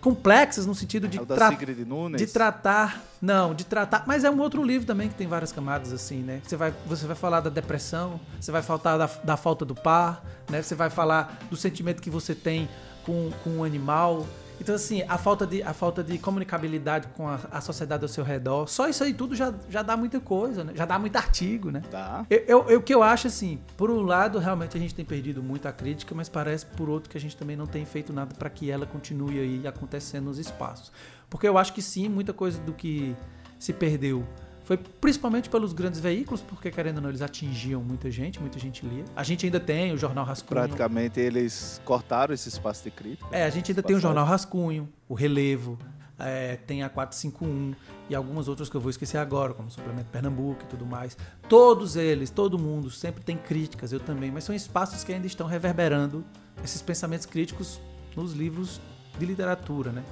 complexas 0.00 0.66
no 0.66 0.74
sentido 0.74 1.06
de, 1.06 1.18
É 1.18 1.22
o 1.22 1.24
da 1.24 1.36
tra- 1.36 1.48
Sigrid 1.50 1.86
Nunes. 1.86 2.20
de 2.20 2.26
tratar. 2.26 3.00
Não, 3.20 3.54
de 3.54 3.64
tratar. 3.64 4.02
Mas 4.06 4.24
é 4.24 4.30
um 4.30 4.40
outro 4.40 4.62
livro 4.64 4.84
também 4.86 5.08
que 5.08 5.14
tem 5.14 5.28
várias 5.28 5.52
camadas, 5.52 5.92
assim, 5.92 6.22
né? 6.22 6.40
Você 6.44 6.56
vai, 6.56 6.74
você 6.86 7.06
vai 7.06 7.14
falar 7.14 7.40
da 7.40 7.50
depressão, 7.50 8.18
você 8.40 8.50
vai 8.50 8.62
falar 8.62 8.96
da, 8.98 9.06
da 9.22 9.36
falta 9.36 9.64
do 9.64 9.74
par, 9.76 10.24
né? 10.50 10.60
Você 10.60 10.74
vai 10.74 10.90
falar 10.90 11.38
do 11.48 11.56
sentimento 11.56 12.02
que 12.02 12.10
você 12.10 12.34
tem 12.34 12.68
com, 13.04 13.30
com 13.44 13.58
o 13.58 13.64
animal. 13.64 14.26
Então, 14.62 14.74
assim, 14.76 15.02
a 15.08 15.18
falta 15.18 15.46
de, 15.46 15.62
a 15.62 15.72
falta 15.74 16.02
de 16.04 16.16
comunicabilidade 16.18 17.08
com 17.16 17.28
a, 17.28 17.38
a 17.50 17.60
sociedade 17.60 18.04
ao 18.04 18.08
seu 18.08 18.22
redor. 18.24 18.68
Só 18.68 18.88
isso 18.88 19.02
aí 19.02 19.12
tudo 19.12 19.34
já, 19.34 19.52
já 19.68 19.82
dá 19.82 19.96
muita 19.96 20.20
coisa, 20.20 20.62
né? 20.64 20.72
Já 20.74 20.84
dá 20.86 20.98
muito 20.98 21.16
artigo, 21.16 21.70
né? 21.70 21.82
Tá. 21.90 22.24
Eu, 22.30 22.64
eu- 22.68 22.78
o 22.78 22.82
que 22.82 22.94
eu 22.94 23.02
acho 23.02 23.26
assim, 23.26 23.60
por 23.76 23.90
um 23.90 24.02
lado, 24.02 24.38
realmente 24.38 24.76
a 24.76 24.80
gente 24.80 24.94
tem 24.94 25.04
perdido 25.04 25.42
muito 25.42 25.66
a 25.66 25.72
crítica, 25.72 26.14
mas 26.14 26.28
parece 26.28 26.64
por 26.66 26.88
outro 26.88 27.10
que 27.10 27.18
a 27.18 27.20
gente 27.20 27.36
também 27.36 27.56
não 27.56 27.66
tem 27.66 27.84
feito 27.84 28.12
nada 28.12 28.34
para 28.34 28.48
que 28.48 28.70
ela 28.70 28.86
continue 28.86 29.38
aí 29.40 29.66
acontecendo 29.66 30.24
nos 30.26 30.38
espaços. 30.38 30.92
Porque 31.28 31.48
eu 31.48 31.58
acho 31.58 31.72
que 31.72 31.82
sim, 31.82 32.08
muita 32.08 32.32
coisa 32.32 32.60
do 32.60 32.72
que 32.72 33.16
se 33.58 33.72
perdeu 33.72 34.24
foi 34.64 34.76
principalmente 34.76 35.50
pelos 35.50 35.72
grandes 35.72 36.00
veículos, 36.00 36.40
porque 36.40 36.70
querendo 36.70 36.96
ou 36.96 37.02
não, 37.02 37.08
eles 37.08 37.22
atingiam 37.22 37.82
muita 37.82 38.10
gente, 38.10 38.40
muita 38.40 38.58
gente 38.58 38.86
lia. 38.86 39.04
A 39.14 39.22
gente 39.22 39.44
ainda 39.44 39.58
tem 39.58 39.92
o 39.92 39.96
Jornal 39.96 40.24
Rascunho. 40.24 40.60
Praticamente 40.60 41.20
eles 41.20 41.80
cortaram 41.84 42.32
esse 42.32 42.48
espaço 42.48 42.84
de 42.84 42.90
crítica. 42.90 43.28
É, 43.32 43.44
a 43.44 43.50
gente 43.50 43.70
ainda 43.70 43.82
tem 43.82 43.96
o. 43.96 44.00
Jornal 44.00 44.24
Rascunho, 44.24 44.88
o 45.08 45.14
Relevo, 45.14 45.78
é, 46.18 46.56
tem 46.56 46.82
a 46.82 46.88
451 46.88 47.74
e 48.08 48.14
algumas 48.14 48.48
outras 48.48 48.68
que 48.68 48.76
eu 48.76 48.80
vou 48.80 48.90
esquecer 48.90 49.18
agora, 49.18 49.54
como 49.54 49.68
o 49.68 49.70
Suplemento 49.70 50.08
Pernambuco 50.10 50.62
e 50.62 50.66
tudo 50.66 50.86
mais. 50.86 51.16
Todos 51.48 51.96
eles, 51.96 52.30
todo 52.30 52.58
mundo, 52.58 52.90
sempre 52.90 53.22
tem 53.22 53.36
críticas, 53.36 53.92
eu 53.92 54.00
também, 54.00 54.30
mas 54.30 54.44
são 54.44 54.54
espaços 54.54 55.02
que 55.02 55.12
ainda 55.12 55.26
estão 55.26 55.46
reverberando 55.46 56.24
esses 56.62 56.82
pensamentos 56.82 57.26
críticos 57.26 57.80
nos 58.16 58.32
livros 58.32 58.80
de 59.18 59.26
literatura, 59.26 59.92
né? 59.92 60.02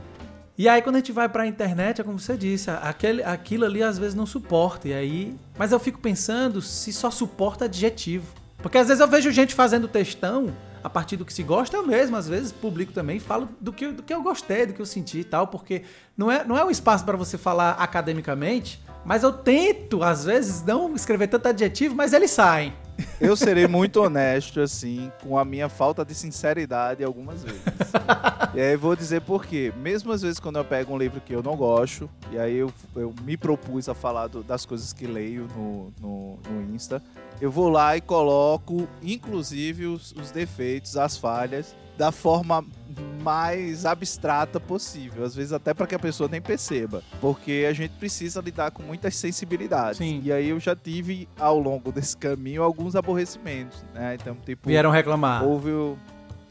E 0.59 0.69
aí 0.69 0.83
quando 0.83 0.97
a 0.97 0.99
gente 0.99 1.13
vai 1.13 1.29
pra 1.29 1.47
internet, 1.47 2.01
é 2.01 2.05
como 2.05 2.19
você 2.19 2.37
disse, 2.37 2.71
aquele, 2.71 3.23
aquilo 3.23 3.65
ali 3.65 3.83
às 3.83 3.99
vezes 3.99 4.15
não 4.15 4.27
suporta. 4.27 4.89
E 4.89 4.93
aí, 4.93 5.35
mas 5.59 5.73
eu 5.73 5.81
fico 5.81 5.99
pensando 5.99 6.61
se 6.61 6.93
só 6.93 7.11
suporta 7.11 7.65
adjetivo. 7.65 8.27
Porque 8.59 8.77
às 8.77 8.89
vezes 8.89 9.01
eu 9.01 9.09
vejo 9.09 9.31
gente 9.31 9.55
fazendo 9.55 9.89
textão 9.89 10.55
a 10.83 10.89
partir 10.89 11.17
do 11.17 11.25
que 11.25 11.33
se 11.33 11.43
gosta, 11.43 11.77
eu 11.77 11.87
mesmo 11.87 12.17
às 12.17 12.29
vezes 12.29 12.53
publico 12.53 12.93
também, 12.93 13.19
falo 13.19 13.49
do 13.61 13.73
que, 13.73 13.89
do 13.89 14.03
que 14.03 14.13
eu 14.13 14.23
gostei, 14.23 14.67
do 14.67 14.73
que 14.73 14.81
eu 14.81 14.87
senti 14.87 15.21
e 15.21 15.25
tal, 15.25 15.47
porque 15.47 15.83
não 16.17 16.31
é, 16.31 16.45
não 16.45 16.57
é 16.57 16.65
um 16.65 16.71
espaço 16.71 17.05
para 17.05 17.17
você 17.17 17.37
falar 17.37 17.73
academicamente, 17.73 18.83
mas 19.05 19.23
eu 19.23 19.33
tento 19.33 20.03
às 20.03 20.25
vezes 20.25 20.63
não 20.63 20.95
escrever 20.95 21.29
tanto 21.29 21.49
adjetivo, 21.49 21.95
mas 21.95 22.13
eles 22.13 22.31
saem. 22.31 22.73
Eu 23.21 23.37
serei 23.37 23.67
muito 23.67 24.03
honesto, 24.03 24.61
assim, 24.61 25.11
com 25.23 25.39
a 25.39 25.45
minha 25.45 25.69
falta 25.69 26.05
de 26.05 26.15
sinceridade 26.15 27.03
algumas 27.03 27.43
vezes. 27.43 27.61
e 28.55 28.61
aí 28.61 28.77
vou 28.77 28.95
dizer 28.97 29.21
por 29.23 29.45
quê. 29.47 29.73
Mesmo 29.77 30.13
às 30.13 30.23
vezes 30.23 30.41
quando 30.41 30.57
eu 30.57 30.65
pego 30.65 30.93
um 30.93 30.99
livro 30.99 31.21
que 31.21 31.33
eu 31.35 31.43
não 31.43 31.57
gosto, 31.57 32.09
e 32.33 32.39
aí 32.39 32.57
eu, 32.57 32.73
eu 32.97 33.15
me 33.25 33.37
propus 33.37 33.89
a 33.89 33.95
falar 33.95 34.27
do- 34.27 34.43
das 34.43 34.65
coisas 34.67 34.93
que 34.93 35.07
leio 35.07 35.47
no, 35.57 35.93
no, 36.01 36.39
no 36.49 36.75
Insta, 36.75 37.03
eu 37.41 37.51
vou 37.51 37.69
lá 37.69 37.97
e 37.97 38.01
coloco, 38.01 38.87
inclusive, 39.03 39.87
os, 39.87 40.13
os 40.13 40.31
defeitos, 40.31 40.97
as 40.97 41.17
falhas, 41.17 41.75
da 41.97 42.11
forma 42.13 42.65
mais 43.23 43.85
abstrata 43.85 44.59
possível. 44.59 45.25
Às 45.25 45.35
vezes 45.35 45.53
até 45.53 45.73
para 45.75 45.87
que 45.87 45.95
a 45.95 45.99
pessoa 45.99 46.29
nem 46.31 46.41
perceba. 46.41 47.03
Porque 47.21 47.67
a 47.69 47.73
gente 47.73 47.93
precisa 47.93 48.41
lidar 48.41 48.71
com 48.71 48.83
muitas 48.83 49.15
sensibilidades. 49.17 49.99
Sim. 49.99 50.21
E 50.25 50.33
aí 50.33 50.49
eu 50.49 50.59
já 50.59 50.75
tive, 50.75 51.29
ao 51.39 51.59
longo 51.59 51.93
desse 51.93 52.17
caminho, 52.17 52.63
alguns 52.63 52.97
aborrecimentos, 52.97 53.85
né? 53.95 54.17
Então, 54.21 54.35
tipo... 54.35 54.69
Vieram 54.69 54.91
reclamar. 54.91 55.45
Houve 55.45 55.71
o... 55.71 55.99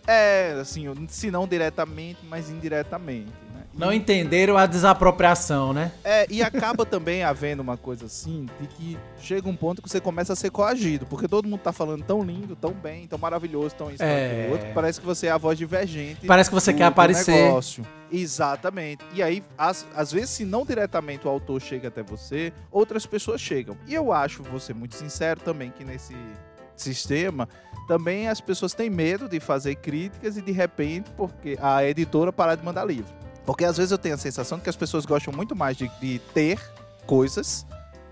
É, 0.07 0.57
assim, 0.59 0.85
se 1.07 1.29
não 1.31 1.47
diretamente, 1.47 2.19
mas 2.27 2.49
indiretamente, 2.49 3.31
né? 3.53 3.63
E- 3.75 3.79
Não 3.79 3.93
entenderam 3.93 4.57
a 4.57 4.65
desapropriação, 4.65 5.71
né? 5.73 5.91
é, 6.03 6.25
e 6.29 6.41
acaba 6.41 6.85
também 6.85 7.23
havendo 7.23 7.59
uma 7.61 7.77
coisa 7.77 8.05
assim, 8.07 8.47
de 8.59 8.67
que 8.67 8.97
chega 9.19 9.47
um 9.47 9.55
ponto 9.55 9.81
que 9.81 9.89
você 9.89 9.99
começa 10.01 10.33
a 10.33 10.35
ser 10.35 10.49
coagido, 10.49 11.05
porque 11.05 11.27
todo 11.27 11.47
mundo 11.47 11.59
tá 11.61 11.71
falando 11.71 12.03
tão 12.03 12.23
lindo, 12.23 12.55
tão 12.55 12.71
bem, 12.73 13.05
tão 13.07 13.19
maravilhoso, 13.19 13.75
tão 13.75 13.89
isso, 13.89 13.99
tão 13.99 14.07
É. 14.07 14.31
aquilo 14.39 14.51
outro, 14.53 14.67
parece 14.73 14.99
que 14.99 15.05
você 15.05 15.27
é 15.27 15.31
a 15.31 15.37
voz 15.37 15.57
divergente. 15.57 16.25
Parece 16.25 16.49
que 16.49 16.55
você 16.55 16.71
do- 16.73 16.77
quer 16.77 16.85
aparecer. 16.85 17.31
negócio. 17.31 17.85
Exatamente. 18.11 19.03
E 19.13 19.21
aí, 19.21 19.43
às, 19.57 19.85
às 19.95 20.11
vezes, 20.11 20.31
se 20.31 20.43
não 20.45 20.65
diretamente 20.65 21.27
o 21.27 21.29
autor 21.29 21.61
chega 21.61 21.89
até 21.89 22.01
você, 22.01 22.51
outras 22.71 23.05
pessoas 23.05 23.39
chegam. 23.39 23.77
E 23.87 23.93
eu 23.93 24.11
acho, 24.11 24.41
vou 24.41 24.59
ser 24.59 24.73
muito 24.73 24.95
sincero 24.95 25.39
também, 25.41 25.69
que 25.71 25.83
nesse 25.83 26.15
sistema, 26.81 27.47
também 27.87 28.27
as 28.27 28.39
pessoas 28.39 28.73
têm 28.73 28.89
medo 28.89 29.27
de 29.27 29.39
fazer 29.39 29.75
críticas 29.75 30.37
e 30.37 30.41
de 30.41 30.51
repente, 30.51 31.09
porque 31.17 31.57
a 31.61 31.83
editora 31.83 32.31
parar 32.31 32.55
de 32.55 32.63
mandar 32.63 32.85
livro. 32.85 33.13
Porque 33.45 33.65
às 33.65 33.77
vezes 33.77 33.91
eu 33.91 33.97
tenho 33.97 34.15
a 34.15 34.17
sensação 34.17 34.57
de 34.59 34.63
que 34.63 34.69
as 34.69 34.75
pessoas 34.75 35.05
gostam 35.05 35.33
muito 35.33 35.55
mais 35.55 35.75
de, 35.75 35.89
de 35.99 36.19
ter 36.33 36.59
coisas, 37.07 37.65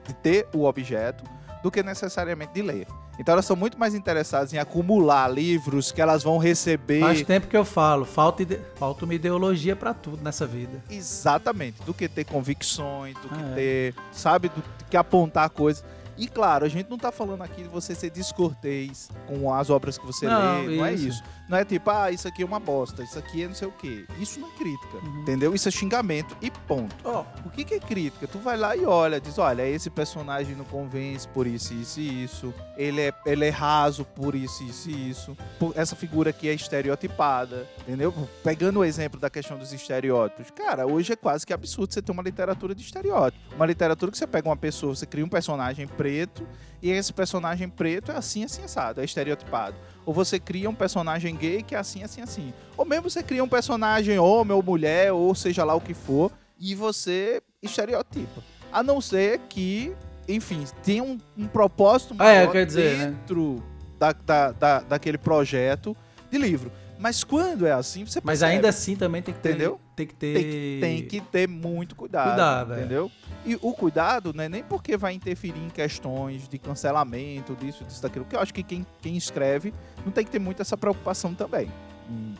de 0.07 0.13
ter 0.15 0.47
o 0.53 0.63
objeto, 0.65 1.23
do 1.61 1.69
que 1.69 1.83
necessariamente 1.83 2.53
de 2.53 2.61
ler. 2.61 2.87
Então 3.19 3.33
elas 3.33 3.45
são 3.45 3.55
muito 3.55 3.79
mais 3.79 3.95
interessadas 3.95 4.53
em 4.53 4.57
acumular 4.59 5.27
livros 5.27 5.91
que 5.91 5.99
elas 6.01 6.23
vão 6.23 6.37
receber. 6.37 6.99
Faz 6.99 7.21
tempo 7.23 7.47
que 7.47 7.57
eu 7.57 7.65
falo, 7.65 8.05
falta, 8.05 8.43
ide- 8.43 8.59
falta 8.75 9.05
uma 9.05 9.13
ideologia 9.15 9.75
pra 9.75 9.91
tudo 9.93 10.23
nessa 10.23 10.45
vida. 10.45 10.83
Exatamente, 10.89 11.81
do 11.83 11.93
que 11.95 12.07
ter 12.07 12.25
convicções, 12.25 13.15
do 13.15 13.29
que 13.29 13.35
Ah, 13.43 13.49
é. 13.51 13.55
ter, 13.55 13.95
sabe, 14.11 14.49
do 14.49 14.63
que 14.89 14.95
apontar 14.95 15.49
coisas. 15.49 15.83
E 16.17 16.27
claro, 16.27 16.65
a 16.65 16.69
gente 16.69 16.89
não 16.89 16.97
tá 16.97 17.11
falando 17.11 17.43
aqui 17.43 17.63
de 17.63 17.69
você 17.69 17.93
ser 17.93 18.09
descortês 18.09 19.09
com 19.27 19.53
as 19.53 19.69
obras 19.69 19.97
que 19.97 20.05
você 20.05 20.25
Não, 20.25 20.65
lê, 20.65 20.77
não 20.77 20.85
é 20.85 20.93
isso. 20.93 21.23
Não 21.49 21.57
é 21.57 21.63
tipo, 21.63 21.89
ah, 21.89 22.11
isso 22.11 22.27
aqui 22.27 22.41
é 22.41 22.45
uma 22.45 22.59
bosta, 22.59 23.03
isso 23.03 23.17
aqui 23.17 23.43
é 23.43 23.47
não 23.47 23.55
sei 23.55 23.67
o 23.67 23.71
quê. 23.71 24.05
Isso 24.19 24.39
não 24.39 24.49
é 24.49 24.51
crítica, 24.51 24.97
Uhum. 24.97 25.21
entendeu? 25.21 25.55
Isso 25.55 25.67
é 25.67 25.71
xingamento 25.71 26.35
e 26.41 26.51
ponto. 26.51 26.95
Ó, 27.03 27.23
O 27.45 27.49
que, 27.49 27.63
que 27.63 27.73
é 27.75 27.79
crítica? 27.79 28.27
Tu 28.27 28.37
vai 28.39 28.57
lá 28.57 28.75
e 28.75 28.85
olha, 28.85 29.19
diz, 29.21 29.37
olha, 29.37 29.67
esse 29.67 29.89
personagem 29.89 30.55
não 30.55 30.65
convence 30.65 31.27
por 31.27 31.47
isso, 31.47 31.73
isso 31.73 31.99
e 31.99 32.23
isso. 32.23 32.53
Ele 32.75 33.01
é, 33.01 33.13
ele 33.25 33.45
é 33.45 33.49
raso 33.49 34.03
por 34.05 34.35
isso, 34.35 34.63
isso 34.63 34.89
e 34.89 35.09
isso. 35.09 35.37
Por- 35.57 35.73
essa 35.75 35.95
figura 35.95 36.29
aqui 36.29 36.47
é 36.49 36.53
estereotipada, 36.53 37.67
entendeu? 37.81 38.13
Pegando 38.43 38.79
o 38.79 38.83
exemplo 38.83 39.19
da 39.19 39.29
questão 39.29 39.57
dos 39.57 39.71
estereótipos. 39.73 40.51
Cara, 40.51 40.85
hoje 40.85 41.13
é 41.13 41.15
quase 41.15 41.45
que 41.45 41.53
absurdo 41.53 41.93
você 41.93 42.01
ter 42.01 42.11
uma 42.11 42.23
literatura 42.23 42.75
de 42.75 42.81
estereótipo. 42.83 43.55
Uma 43.55 43.65
literatura 43.65 44.11
que 44.11 44.17
você 44.17 44.27
pega 44.27 44.47
uma 44.49 44.57
pessoa, 44.57 44.95
você 44.95 45.05
cria 45.05 45.23
um 45.25 45.29
personagem 45.29 45.87
preto 45.87 46.45
e 46.81 46.91
esse 46.91 47.11
personagem 47.13 47.69
preto 47.69 48.11
é 48.11 48.17
assim, 48.17 48.43
assim, 48.43 48.63
assado, 48.63 49.01
é 49.01 49.05
estereotipado. 49.05 49.75
Ou 50.07 50.13
você 50.13 50.39
cria 50.39 50.69
um 50.69 50.73
personagem 50.73 51.35
gay 51.35 51.61
que 51.61 51.75
é 51.75 51.77
assim, 51.77 52.01
assim, 52.01 52.21
assim. 52.21 52.53
Ou 52.77 52.85
mesmo 52.85 53.09
você 53.09 53.21
cria 53.21 53.43
um 53.43 53.47
personagem 53.47 54.17
homem 54.17 54.55
ou 54.55 54.63
mulher, 54.63 55.11
ou 55.11 55.35
seja 55.35 55.65
lá 55.65 55.75
o 55.75 55.81
que 55.81 55.93
for, 55.93 56.31
e 56.57 56.73
você 56.73 57.43
estereotipa. 57.61 58.41
A 58.71 58.81
não 58.81 59.01
ser 59.01 59.39
que, 59.49 59.93
enfim, 60.27 60.63
tenha 60.81 61.03
um, 61.03 61.17
um 61.37 61.45
propósito 61.45 62.13
É, 62.13 62.17
maior 62.17 62.51
quer 62.53 62.65
dizer, 62.65 62.97
né? 62.97 63.05
dentro 63.07 63.61
da, 63.99 64.13
da, 64.13 64.51
da- 64.53 64.79
daquele 64.79 65.17
projeto 65.17 65.95
de 66.31 66.37
livro. 66.37 66.71
Mas 66.99 67.23
quando 67.23 67.65
é 67.65 67.71
assim, 67.71 68.05
você 68.05 68.19
mas 68.23 68.39
percebe. 68.39 68.55
ainda 68.55 68.69
assim 68.69 68.95
também 68.95 69.21
tem 69.21 69.33
que 69.33 69.39
ter. 69.39 69.49
Entendeu? 69.49 69.79
Tem 69.95 70.07
que 70.07 70.13
ter. 70.15 70.33
tem 70.33 70.43
que, 70.43 70.77
tem 70.81 71.05
que 71.05 71.21
ter 71.21 71.47
muito 71.47 71.95
cuidado, 71.95 72.29
Cuidado, 72.29 72.73
é. 72.73 72.79
entendeu? 72.79 73.11
E 73.45 73.55
o 73.61 73.73
cuidado 73.73 74.33
não 74.33 74.43
é 74.43 74.49
nem 74.49 74.63
porque 74.63 74.97
vai 74.97 75.13
interferir 75.13 75.59
em 75.59 75.69
questões 75.69 76.47
de 76.47 76.57
cancelamento, 76.57 77.55
disso, 77.55 77.83
disso, 77.83 78.01
daquilo, 78.01 78.25
que 78.25 78.35
eu 78.35 78.39
acho 78.39 78.53
que 78.53 78.63
quem, 78.63 78.85
quem 79.01 79.15
escreve 79.15 79.73
não 80.05 80.11
tem 80.11 80.25
que 80.25 80.31
ter 80.31 80.39
muito 80.39 80.61
essa 80.61 80.75
preocupação 80.75 81.33
também. 81.33 81.71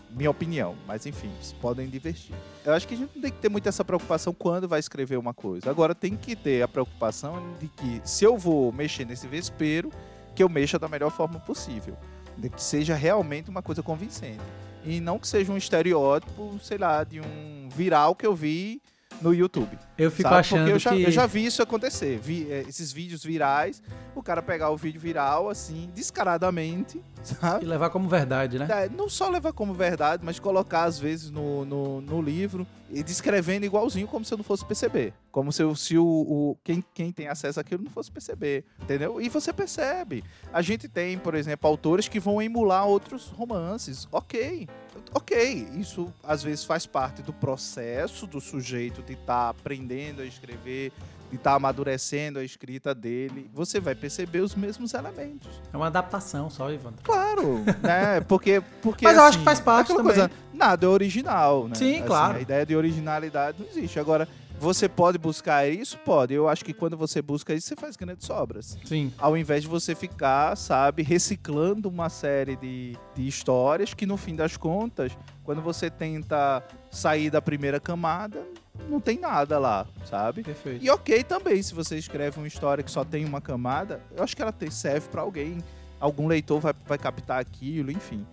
Minha 0.10 0.32
opinião, 0.32 0.76
mas 0.88 1.06
enfim, 1.06 1.30
podem 1.60 1.88
divertir. 1.89 2.34
Eu 2.65 2.74
acho 2.74 2.88
que 2.88 2.93
a 2.93 2.98
gente 2.98 3.12
não 3.13 3.22
tem 3.22 3.32
que 3.32 3.38
ter 3.39 3.50
muito 3.50 3.67
essa 3.67 3.84
preocupação 3.84 4.34
quando 4.34 4.67
vai 4.67 4.80
escrever 4.80 5.17
uma 5.17 5.34
coisa. 5.34 5.70
Agora 5.70 5.93
tem 5.93 6.15
que 6.15 6.36
ter 6.38 6.62
a 6.62 6.67
preocupação 6.67 7.54
de 7.60 7.67
que 7.67 8.02
se 8.04 8.24
eu 8.24 8.38
vou 8.38 8.72
mexer 8.72 9.06
nesse 9.06 9.28
vespeiro, 9.28 9.91
que 10.34 10.41
eu 10.41 10.48
mexa 10.48 10.80
da 10.80 10.88
melhor 10.88 11.12
forma 11.12 11.39
possível. 11.39 11.98
De 12.38 12.50
que 12.50 12.62
seja 12.62 12.95
realmente 12.95 13.50
uma 13.50 13.62
coisa 13.62 13.82
convincente. 13.82 14.41
E 14.86 15.00
não 15.00 15.19
que 15.19 15.28
seja 15.28 15.52
um 15.52 15.58
estereótipo, 15.58 16.58
sei 16.62 16.78
lá, 16.78 17.04
de 17.04 17.19
um 17.19 17.67
viral 17.76 18.15
que 18.15 18.26
eu 18.26 18.36
vi 18.36 18.82
no 19.21 19.34
YouTube. 19.34 19.78
Eu 19.97 20.12
fico 20.12 20.30
sabe? 20.30 20.39
achando 20.39 20.60
Porque 20.60 20.73
eu 20.73 20.80
já, 20.80 20.91
que... 20.91 21.04
eu 21.04 21.12
já 21.12 21.26
vi 21.26 21.45
isso 21.45 21.62
acontecer. 21.62 22.19
Vi, 22.19 22.47
eh, 22.50 22.63
esses 22.67 22.91
vídeos 22.91 23.23
virais, 23.23 23.82
o 24.15 24.21
cara 24.21 24.41
pegar 24.41 24.69
o 24.69 24.78
vídeo 24.78 25.02
viral, 25.02 25.50
assim, 25.50 25.89
descaradamente, 25.93 27.02
sabe? 27.40 27.66
E 27.66 27.68
levar 27.68 27.90
como 27.90 28.08
verdade, 28.08 28.58
né? 28.60 28.68
É, 28.70 28.90
não 28.90 29.10
só 29.10 29.30
levar 29.30 29.54
como 29.54 29.74
verdade, 29.74 30.24
mas 30.26 30.40
colocar 30.40 30.84
às 30.84 30.98
vezes 31.00 31.30
no, 31.32 31.66
no, 31.66 32.02
no 32.02 32.22
livro 32.22 32.66
e 32.90 33.04
descrevendo 33.04 33.66
igualzinho 33.66 34.08
como 34.08 34.24
se 34.24 34.34
eu 34.34 34.38
não 34.38 34.46
fosse 34.46 34.63
perceber. 34.66 35.13
Como 35.32 35.52
se, 35.52 35.62
eu, 35.62 35.76
se 35.76 35.98
o, 35.98 36.06
o- 36.06 36.58
quem, 36.63 36.84
quem 36.94 37.12
tem 37.12 37.28
acesso 37.28 37.60
àquilo 37.60 37.84
não 37.84 37.92
fosse 37.92 38.10
perceber. 38.12 38.63
Entendeu? 38.82 39.20
E 39.22 39.28
você 39.30 39.52
percebe. 39.52 40.24
A 40.54 40.62
gente 40.62 40.88
tem, 40.88 41.18
por 41.18 41.36
exemplo, 41.36 41.68
autores 41.70 42.08
que 42.08 42.20
vão 42.20 42.42
emular 42.42 42.86
outros 42.88 43.28
romances. 43.28 44.08
Ok. 44.12 44.68
Ok. 45.13 45.68
Isso 45.78 46.12
às 46.24 46.42
vezes 46.42 46.63
faz 46.66 46.86
parte 46.86 47.22
do 47.22 47.34
processo 47.34 48.26
do 48.26 48.40
sujeito 48.42 49.02
de 49.04 49.13
estar 49.13 49.50
aprendendo 49.50 50.22
a 50.22 50.26
escrever, 50.26 50.92
de 51.30 51.36
estar 51.36 51.54
amadurecendo 51.56 52.40
a 52.40 52.44
escrita 52.44 52.94
dele. 52.96 53.50
Você 53.54 53.80
vai 53.80 53.96
perceber 53.96 54.40
os 54.40 54.56
mesmos 54.56 54.94
elementos. 54.94 55.62
É 55.72 55.78
uma 55.78 55.88
adaptação 55.88 56.50
só, 56.50 56.72
Ivandro. 56.72 57.02
Claro, 57.04 57.60
né? 57.82 58.22
Porque, 58.22 58.62
porque 58.82 59.06
Mas 59.06 59.16
eu 59.16 59.24
acho 59.24 59.30
assim, 59.30 59.40
que 59.40 59.46
faz 59.46 59.60
parte 59.60 59.88
também. 59.90 60.04
Coisa, 60.06 60.32
nada 60.54 60.86
é 60.86 60.90
original, 60.90 61.68
né? 61.68 61.76
Sim, 61.76 62.04
claro. 62.06 62.38
A 62.38 62.42
ideia 62.42 62.66
de 62.66 62.76
originalidade 62.76 63.58
não 63.60 63.68
existe. 63.68 64.00
Agora, 64.00 64.28
você 64.60 64.90
pode 64.90 65.18
buscar 65.18 65.70
isso? 65.70 65.98
Pode. 66.00 66.34
Eu 66.34 66.50
acho 66.50 66.66
que 66.66 66.74
quando 66.74 66.98
você 66.98 67.22
busca 67.22 67.54
isso, 67.54 67.68
você 67.68 67.76
faz 67.76 67.96
grandes 67.96 68.30
obras. 68.30 68.78
Sim. 68.86 69.13
Ao 69.18 69.38
invés 69.38 69.63
de 69.63 69.70
você 69.70 69.94
ficar, 69.94 70.56
sabe, 70.56 71.04
reciclando 71.04 71.88
uma 71.88 72.10
série 72.10 72.56
de, 72.56 72.98
de 73.16 73.28
histórias 73.28 73.94
que, 73.94 74.06
no 74.06 74.18
fim 74.18 74.36
das 74.36 74.58
contas, 74.58 75.16
quando 75.44 75.62
você 75.62 75.90
tenta 75.90 76.63
sair 76.90 77.30
da 77.30 77.42
primeira 77.42 77.80
camada, 77.80 78.44
não 78.90 79.00
tem 79.00 79.20
nada 79.20 79.60
lá, 79.60 79.86
sabe? 80.06 80.44
Perfeito. 80.44 80.84
E 80.84 80.90
ok 80.90 81.24
também, 81.24 81.62
se 81.62 81.74
você 81.74 81.98
escreve 81.98 82.38
uma 82.38 82.48
história 82.48 82.84
que 82.84 82.92
só 82.92 83.04
tem 83.04 83.26
uma 83.26 83.42
camada, 83.42 84.02
eu 84.16 84.24
acho 84.24 84.36
que 84.36 84.42
ela 84.42 84.54
serve 84.70 85.10
pra 85.10 85.22
alguém. 85.22 85.58
Algum 86.00 86.28
leitor 86.28 86.60
vai, 86.60 86.74
vai 86.86 86.98
captar 86.98 87.40
aquilo, 87.40 87.92
enfim. 87.92 88.26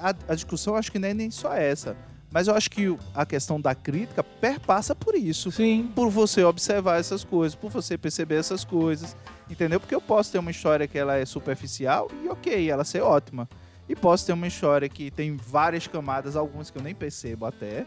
A, 0.00 0.32
a 0.32 0.34
discussão 0.34 0.74
eu 0.74 0.78
acho 0.78 0.90
que 0.90 0.98
não 0.98 1.08
é 1.08 1.14
nem 1.14 1.30
só 1.30 1.54
essa. 1.54 1.96
Mas 2.30 2.48
eu 2.48 2.54
acho 2.54 2.70
que 2.70 2.94
a 3.14 3.24
questão 3.24 3.60
da 3.60 3.74
crítica 3.74 4.22
perpassa 4.22 4.94
por 4.94 5.14
isso. 5.14 5.50
Sim. 5.52 5.90
Por 5.94 6.10
você 6.10 6.42
observar 6.42 6.98
essas 6.98 7.24
coisas, 7.24 7.54
por 7.54 7.70
você 7.70 7.96
perceber 7.96 8.36
essas 8.36 8.64
coisas. 8.64 9.16
Entendeu? 9.48 9.78
Porque 9.78 9.94
eu 9.94 10.00
posso 10.00 10.32
ter 10.32 10.38
uma 10.38 10.50
história 10.50 10.88
que 10.88 10.98
ela 10.98 11.16
é 11.16 11.24
superficial 11.24 12.10
e 12.24 12.28
ok, 12.28 12.68
ela 12.68 12.84
ser 12.84 13.00
ótima. 13.00 13.48
E 13.88 13.94
posso 13.94 14.26
ter 14.26 14.32
uma 14.32 14.46
história 14.46 14.88
que 14.88 15.10
tem 15.10 15.36
várias 15.36 15.86
camadas, 15.86 16.34
algumas 16.34 16.70
que 16.70 16.78
eu 16.78 16.82
nem 16.82 16.94
percebo 16.94 17.46
até, 17.46 17.86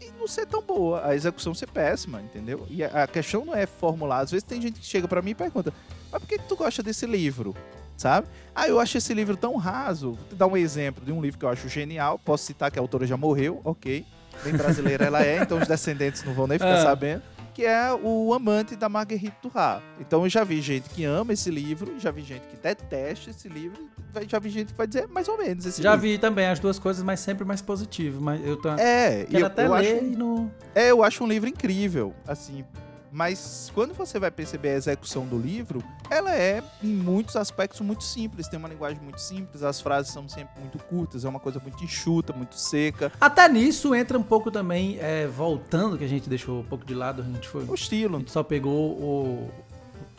e 0.00 0.10
não 0.18 0.26
ser 0.28 0.46
tão 0.46 0.62
boa. 0.62 1.06
A 1.06 1.14
execução 1.14 1.54
ser 1.54 1.66
péssima, 1.68 2.20
entendeu? 2.20 2.66
E 2.70 2.82
a, 2.84 3.04
a 3.04 3.06
questão 3.06 3.44
não 3.44 3.54
é 3.54 3.66
formular. 3.66 4.20
Às 4.20 4.30
vezes 4.30 4.44
tem 4.44 4.60
gente 4.60 4.80
que 4.80 4.86
chega 4.86 5.06
pra 5.08 5.20
mim 5.22 5.30
e 5.30 5.34
pergunta: 5.34 5.72
Mas 6.10 6.20
por 6.20 6.28
que, 6.28 6.38
que 6.38 6.44
tu 6.48 6.56
gosta 6.56 6.82
desse 6.82 7.06
livro? 7.06 7.54
Sabe? 7.96 8.28
Ah, 8.54 8.68
eu 8.68 8.78
acho 8.78 8.96
esse 8.96 9.12
livro 9.12 9.36
tão 9.36 9.56
raso. 9.56 10.12
Vou 10.12 10.24
te 10.28 10.34
dar 10.36 10.46
um 10.46 10.56
exemplo 10.56 11.04
de 11.04 11.10
um 11.10 11.20
livro 11.20 11.38
que 11.38 11.44
eu 11.44 11.48
acho 11.48 11.68
genial. 11.68 12.16
Posso 12.18 12.44
citar 12.44 12.70
que 12.70 12.78
a 12.78 12.82
autora 12.82 13.06
já 13.06 13.16
morreu, 13.16 13.60
ok. 13.64 14.06
Bem 14.44 14.52
brasileira 14.52 15.04
ela 15.06 15.20
é, 15.24 15.42
então 15.42 15.58
os 15.58 15.66
descendentes 15.66 16.22
não 16.22 16.32
vão 16.32 16.46
nem 16.46 16.58
ficar 16.58 16.74
Ah. 16.74 16.82
sabendo. 16.84 17.22
Que 17.58 17.66
é 17.66 17.92
o 17.92 18.32
Amante 18.32 18.76
da 18.76 18.88
Marguerite 18.88 19.34
Duras. 19.42 19.82
Então 19.98 20.22
eu 20.22 20.28
já 20.28 20.44
vi 20.44 20.60
gente 20.60 20.88
que 20.90 21.04
ama 21.04 21.32
esse 21.32 21.50
livro, 21.50 21.98
já 21.98 22.12
vi 22.12 22.22
gente 22.22 22.42
que 22.42 22.56
detesta 22.56 23.30
esse 23.30 23.48
livro, 23.48 23.90
já 24.28 24.38
vi 24.38 24.48
gente 24.48 24.70
que 24.70 24.78
vai 24.78 24.86
dizer 24.86 25.08
mais 25.08 25.26
ou 25.26 25.36
menos 25.36 25.66
esse 25.66 25.82
Já 25.82 25.96
livro. 25.96 26.08
vi 26.08 26.18
também 26.18 26.46
as 26.46 26.60
duas 26.60 26.78
coisas, 26.78 27.02
mas 27.02 27.18
sempre 27.18 27.44
mais 27.44 27.60
positivo. 27.60 28.20
Mas 28.22 28.46
eu 28.46 28.56
tô... 28.56 28.68
É, 28.68 29.26
eu, 29.28 29.44
até 29.44 29.66
eu 29.66 29.72
ler 29.72 29.96
acho, 29.96 30.04
e 30.04 30.16
não... 30.16 30.48
é, 30.72 30.92
eu 30.92 31.02
acho 31.02 31.24
um 31.24 31.26
livro 31.26 31.48
incrível, 31.48 32.14
assim. 32.28 32.64
Mas 33.10 33.70
quando 33.74 33.94
você 33.94 34.18
vai 34.18 34.30
perceber 34.30 34.68
a 34.70 34.74
execução 34.74 35.24
do 35.26 35.38
livro, 35.38 35.82
ela 36.10 36.34
é, 36.34 36.62
em 36.82 36.88
muitos 36.94 37.36
aspectos, 37.36 37.80
muito 37.80 38.04
simples. 38.04 38.48
Tem 38.48 38.58
uma 38.58 38.68
linguagem 38.68 39.00
muito 39.02 39.20
simples, 39.20 39.62
as 39.62 39.80
frases 39.80 40.12
são 40.12 40.28
sempre 40.28 40.60
muito 40.60 40.78
curtas, 40.78 41.24
é 41.24 41.28
uma 41.28 41.40
coisa 41.40 41.58
muito 41.58 41.82
enxuta, 41.82 42.32
muito 42.34 42.54
seca. 42.56 43.10
Até 43.20 43.48
nisso 43.48 43.94
entra 43.94 44.18
um 44.18 44.22
pouco 44.22 44.50
também, 44.50 44.98
é, 45.00 45.26
voltando, 45.26 45.96
que 45.96 46.04
a 46.04 46.08
gente 46.08 46.28
deixou 46.28 46.60
um 46.60 46.64
pouco 46.64 46.84
de 46.84 46.94
lado, 46.94 47.22
a 47.22 47.24
gente 47.24 47.48
foi... 47.48 47.64
O 47.64 47.72
A 47.72 47.74
estilo. 47.74 48.18
gente 48.18 48.30
só 48.30 48.42
pegou 48.42 48.92
o, 48.92 49.50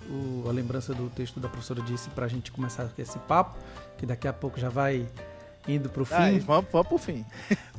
o- 0.10 0.44
a 0.50 0.52
lembrança 0.52 0.94
do 0.94 1.10
texto 1.12 1.40
da 1.40 1.48
professora 1.48 1.82
disse 1.84 2.10
pra 2.10 2.28
gente 2.28 2.52
começar 2.52 2.90
esse 2.98 3.20
papo, 3.20 3.56
que 3.98 4.06
daqui 4.06 4.28
a 4.28 4.34
pouco 4.34 4.60
já 4.60 4.70
vai 4.70 5.08
indo 5.68 5.90
pro 5.90 6.06
fim. 6.06 6.16
Ah, 6.16 6.40
vamos, 6.44 6.72
vamos 6.72 6.88
pro 6.88 6.98
fim. 6.98 7.24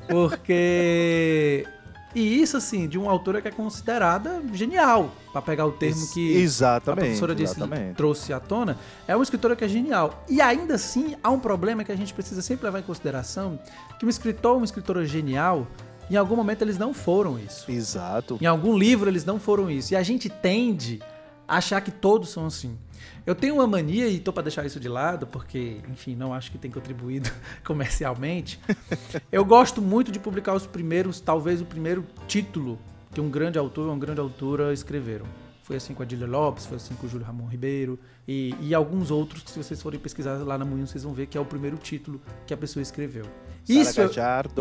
Porque. 0.07 1.67
E 2.15 2.43
isso, 2.43 2.57
assim, 2.57 2.89
de 2.89 2.99
uma 2.99 3.11
autora 3.11 3.41
que 3.41 3.49
é 3.49 3.51
considerada 3.51 4.43
genial, 4.53 5.13
pra 5.33 5.41
pegar 5.41 5.65
o 5.67 5.73
termo 5.73 6.07
que 6.13 6.37
a 6.37 6.41
exatamente, 6.41 7.01
professora 7.01 7.35
disse, 7.35 7.55
exatamente. 7.55 7.95
trouxe 7.95 8.33
à 8.33 8.41
tona, 8.41 8.77
é 9.07 9.15
uma 9.15 9.23
escritora 9.23 9.55
que 9.55 9.65
é 9.65 9.69
genial. 9.69 10.25
E 10.29 10.41
ainda 10.41 10.75
assim, 10.75 11.15
há 11.23 11.31
um 11.31 11.39
problema 11.39 11.85
que 11.85 11.93
a 11.93 11.97
gente 11.97 12.13
precisa 12.13 12.43
sempre 12.43 12.65
levar 12.65 12.81
em 12.81 12.83
consideração, 12.83 13.61
que 13.99 14.05
um 14.05 14.09
escritor 14.09 14.53
ou 14.53 14.57
uma 14.59 14.65
escritora 14.65 15.07
genial, 15.07 15.69
em 16.11 16.17
algum 16.17 16.35
momento 16.35 16.63
eles 16.63 16.77
não 16.77 16.93
foram 16.93 17.39
isso. 17.39 17.71
Exato. 17.71 18.39
Em 18.41 18.47
algum 18.47 18.77
livro 18.77 19.09
eles 19.09 19.25
não 19.25 19.39
foram 19.39 19.71
isso. 19.71 19.95
E 19.95 19.97
a 19.97 20.03
gente 20.03 20.29
tende 20.29 21.01
a 21.47 21.59
achar 21.59 21.81
que 21.81 21.93
todos 21.93 22.31
são 22.31 22.47
assim. 22.47 22.77
Eu 23.27 23.35
tenho 23.35 23.55
uma 23.55 23.67
mania, 23.67 24.09
e 24.09 24.19
tô 24.19 24.33
para 24.33 24.45
deixar 24.45 24.65
isso 24.65 24.81
de 24.81 24.89
lado, 24.89 25.27
porque, 25.27 25.79
enfim, 25.91 26.17
não 26.17 26.33
acho 26.33 26.51
que 26.51 26.59
tem 26.59 26.71
contribuído 26.71 27.31
comercialmente. 27.65 28.61
Eu 29.31 29.45
gosto 29.45 29.83
muito 29.83 30.11
de 30.11 30.19
publicar 30.19 30.55
os 30.55 30.67
primeiros, 30.67 31.21
talvez 31.21 31.61
o 31.61 31.65
primeiro 31.65 32.05
título 32.27 32.79
que 33.13 33.21
um 33.21 33.31
grande 33.31 33.59
autor 33.59 33.87
ou 33.87 33.93
uma 33.93 33.99
grande 33.99 34.21
autora 34.21 34.73
escreveram. 34.73 35.27
Foi 35.63 35.77
assim 35.77 35.95
com 35.95 36.03
a 36.03 36.07
Dília 36.07 36.27
Lopes, 36.27 36.67
foi 36.67 36.77
assim 36.77 36.95
com 36.95 37.07
o 37.07 37.09
Júlio 37.09 37.25
Ramon 37.25 37.47
Ribeiro 37.47 37.99
e, 38.27 38.55
e 38.61 38.75
alguns 38.75 39.11
outros 39.11 39.43
que 39.43 39.51
se 39.51 39.63
vocês 39.63 39.81
forem 39.81 40.01
pesquisar 40.01 40.35
lá 40.39 40.59
na 40.59 40.65
Moinho, 40.65 40.87
vocês 40.87 41.05
vão 41.05 41.13
ver 41.13 41.27
que 41.27 41.39
é 41.39 41.41
o 41.41 41.45
primeiro 41.45 41.77
título 41.77 42.21
que 42.47 42.53
a 42.53 42.57
pessoa 42.57 42.83
escreveu. 42.83 43.25
Isso, 43.69 44.01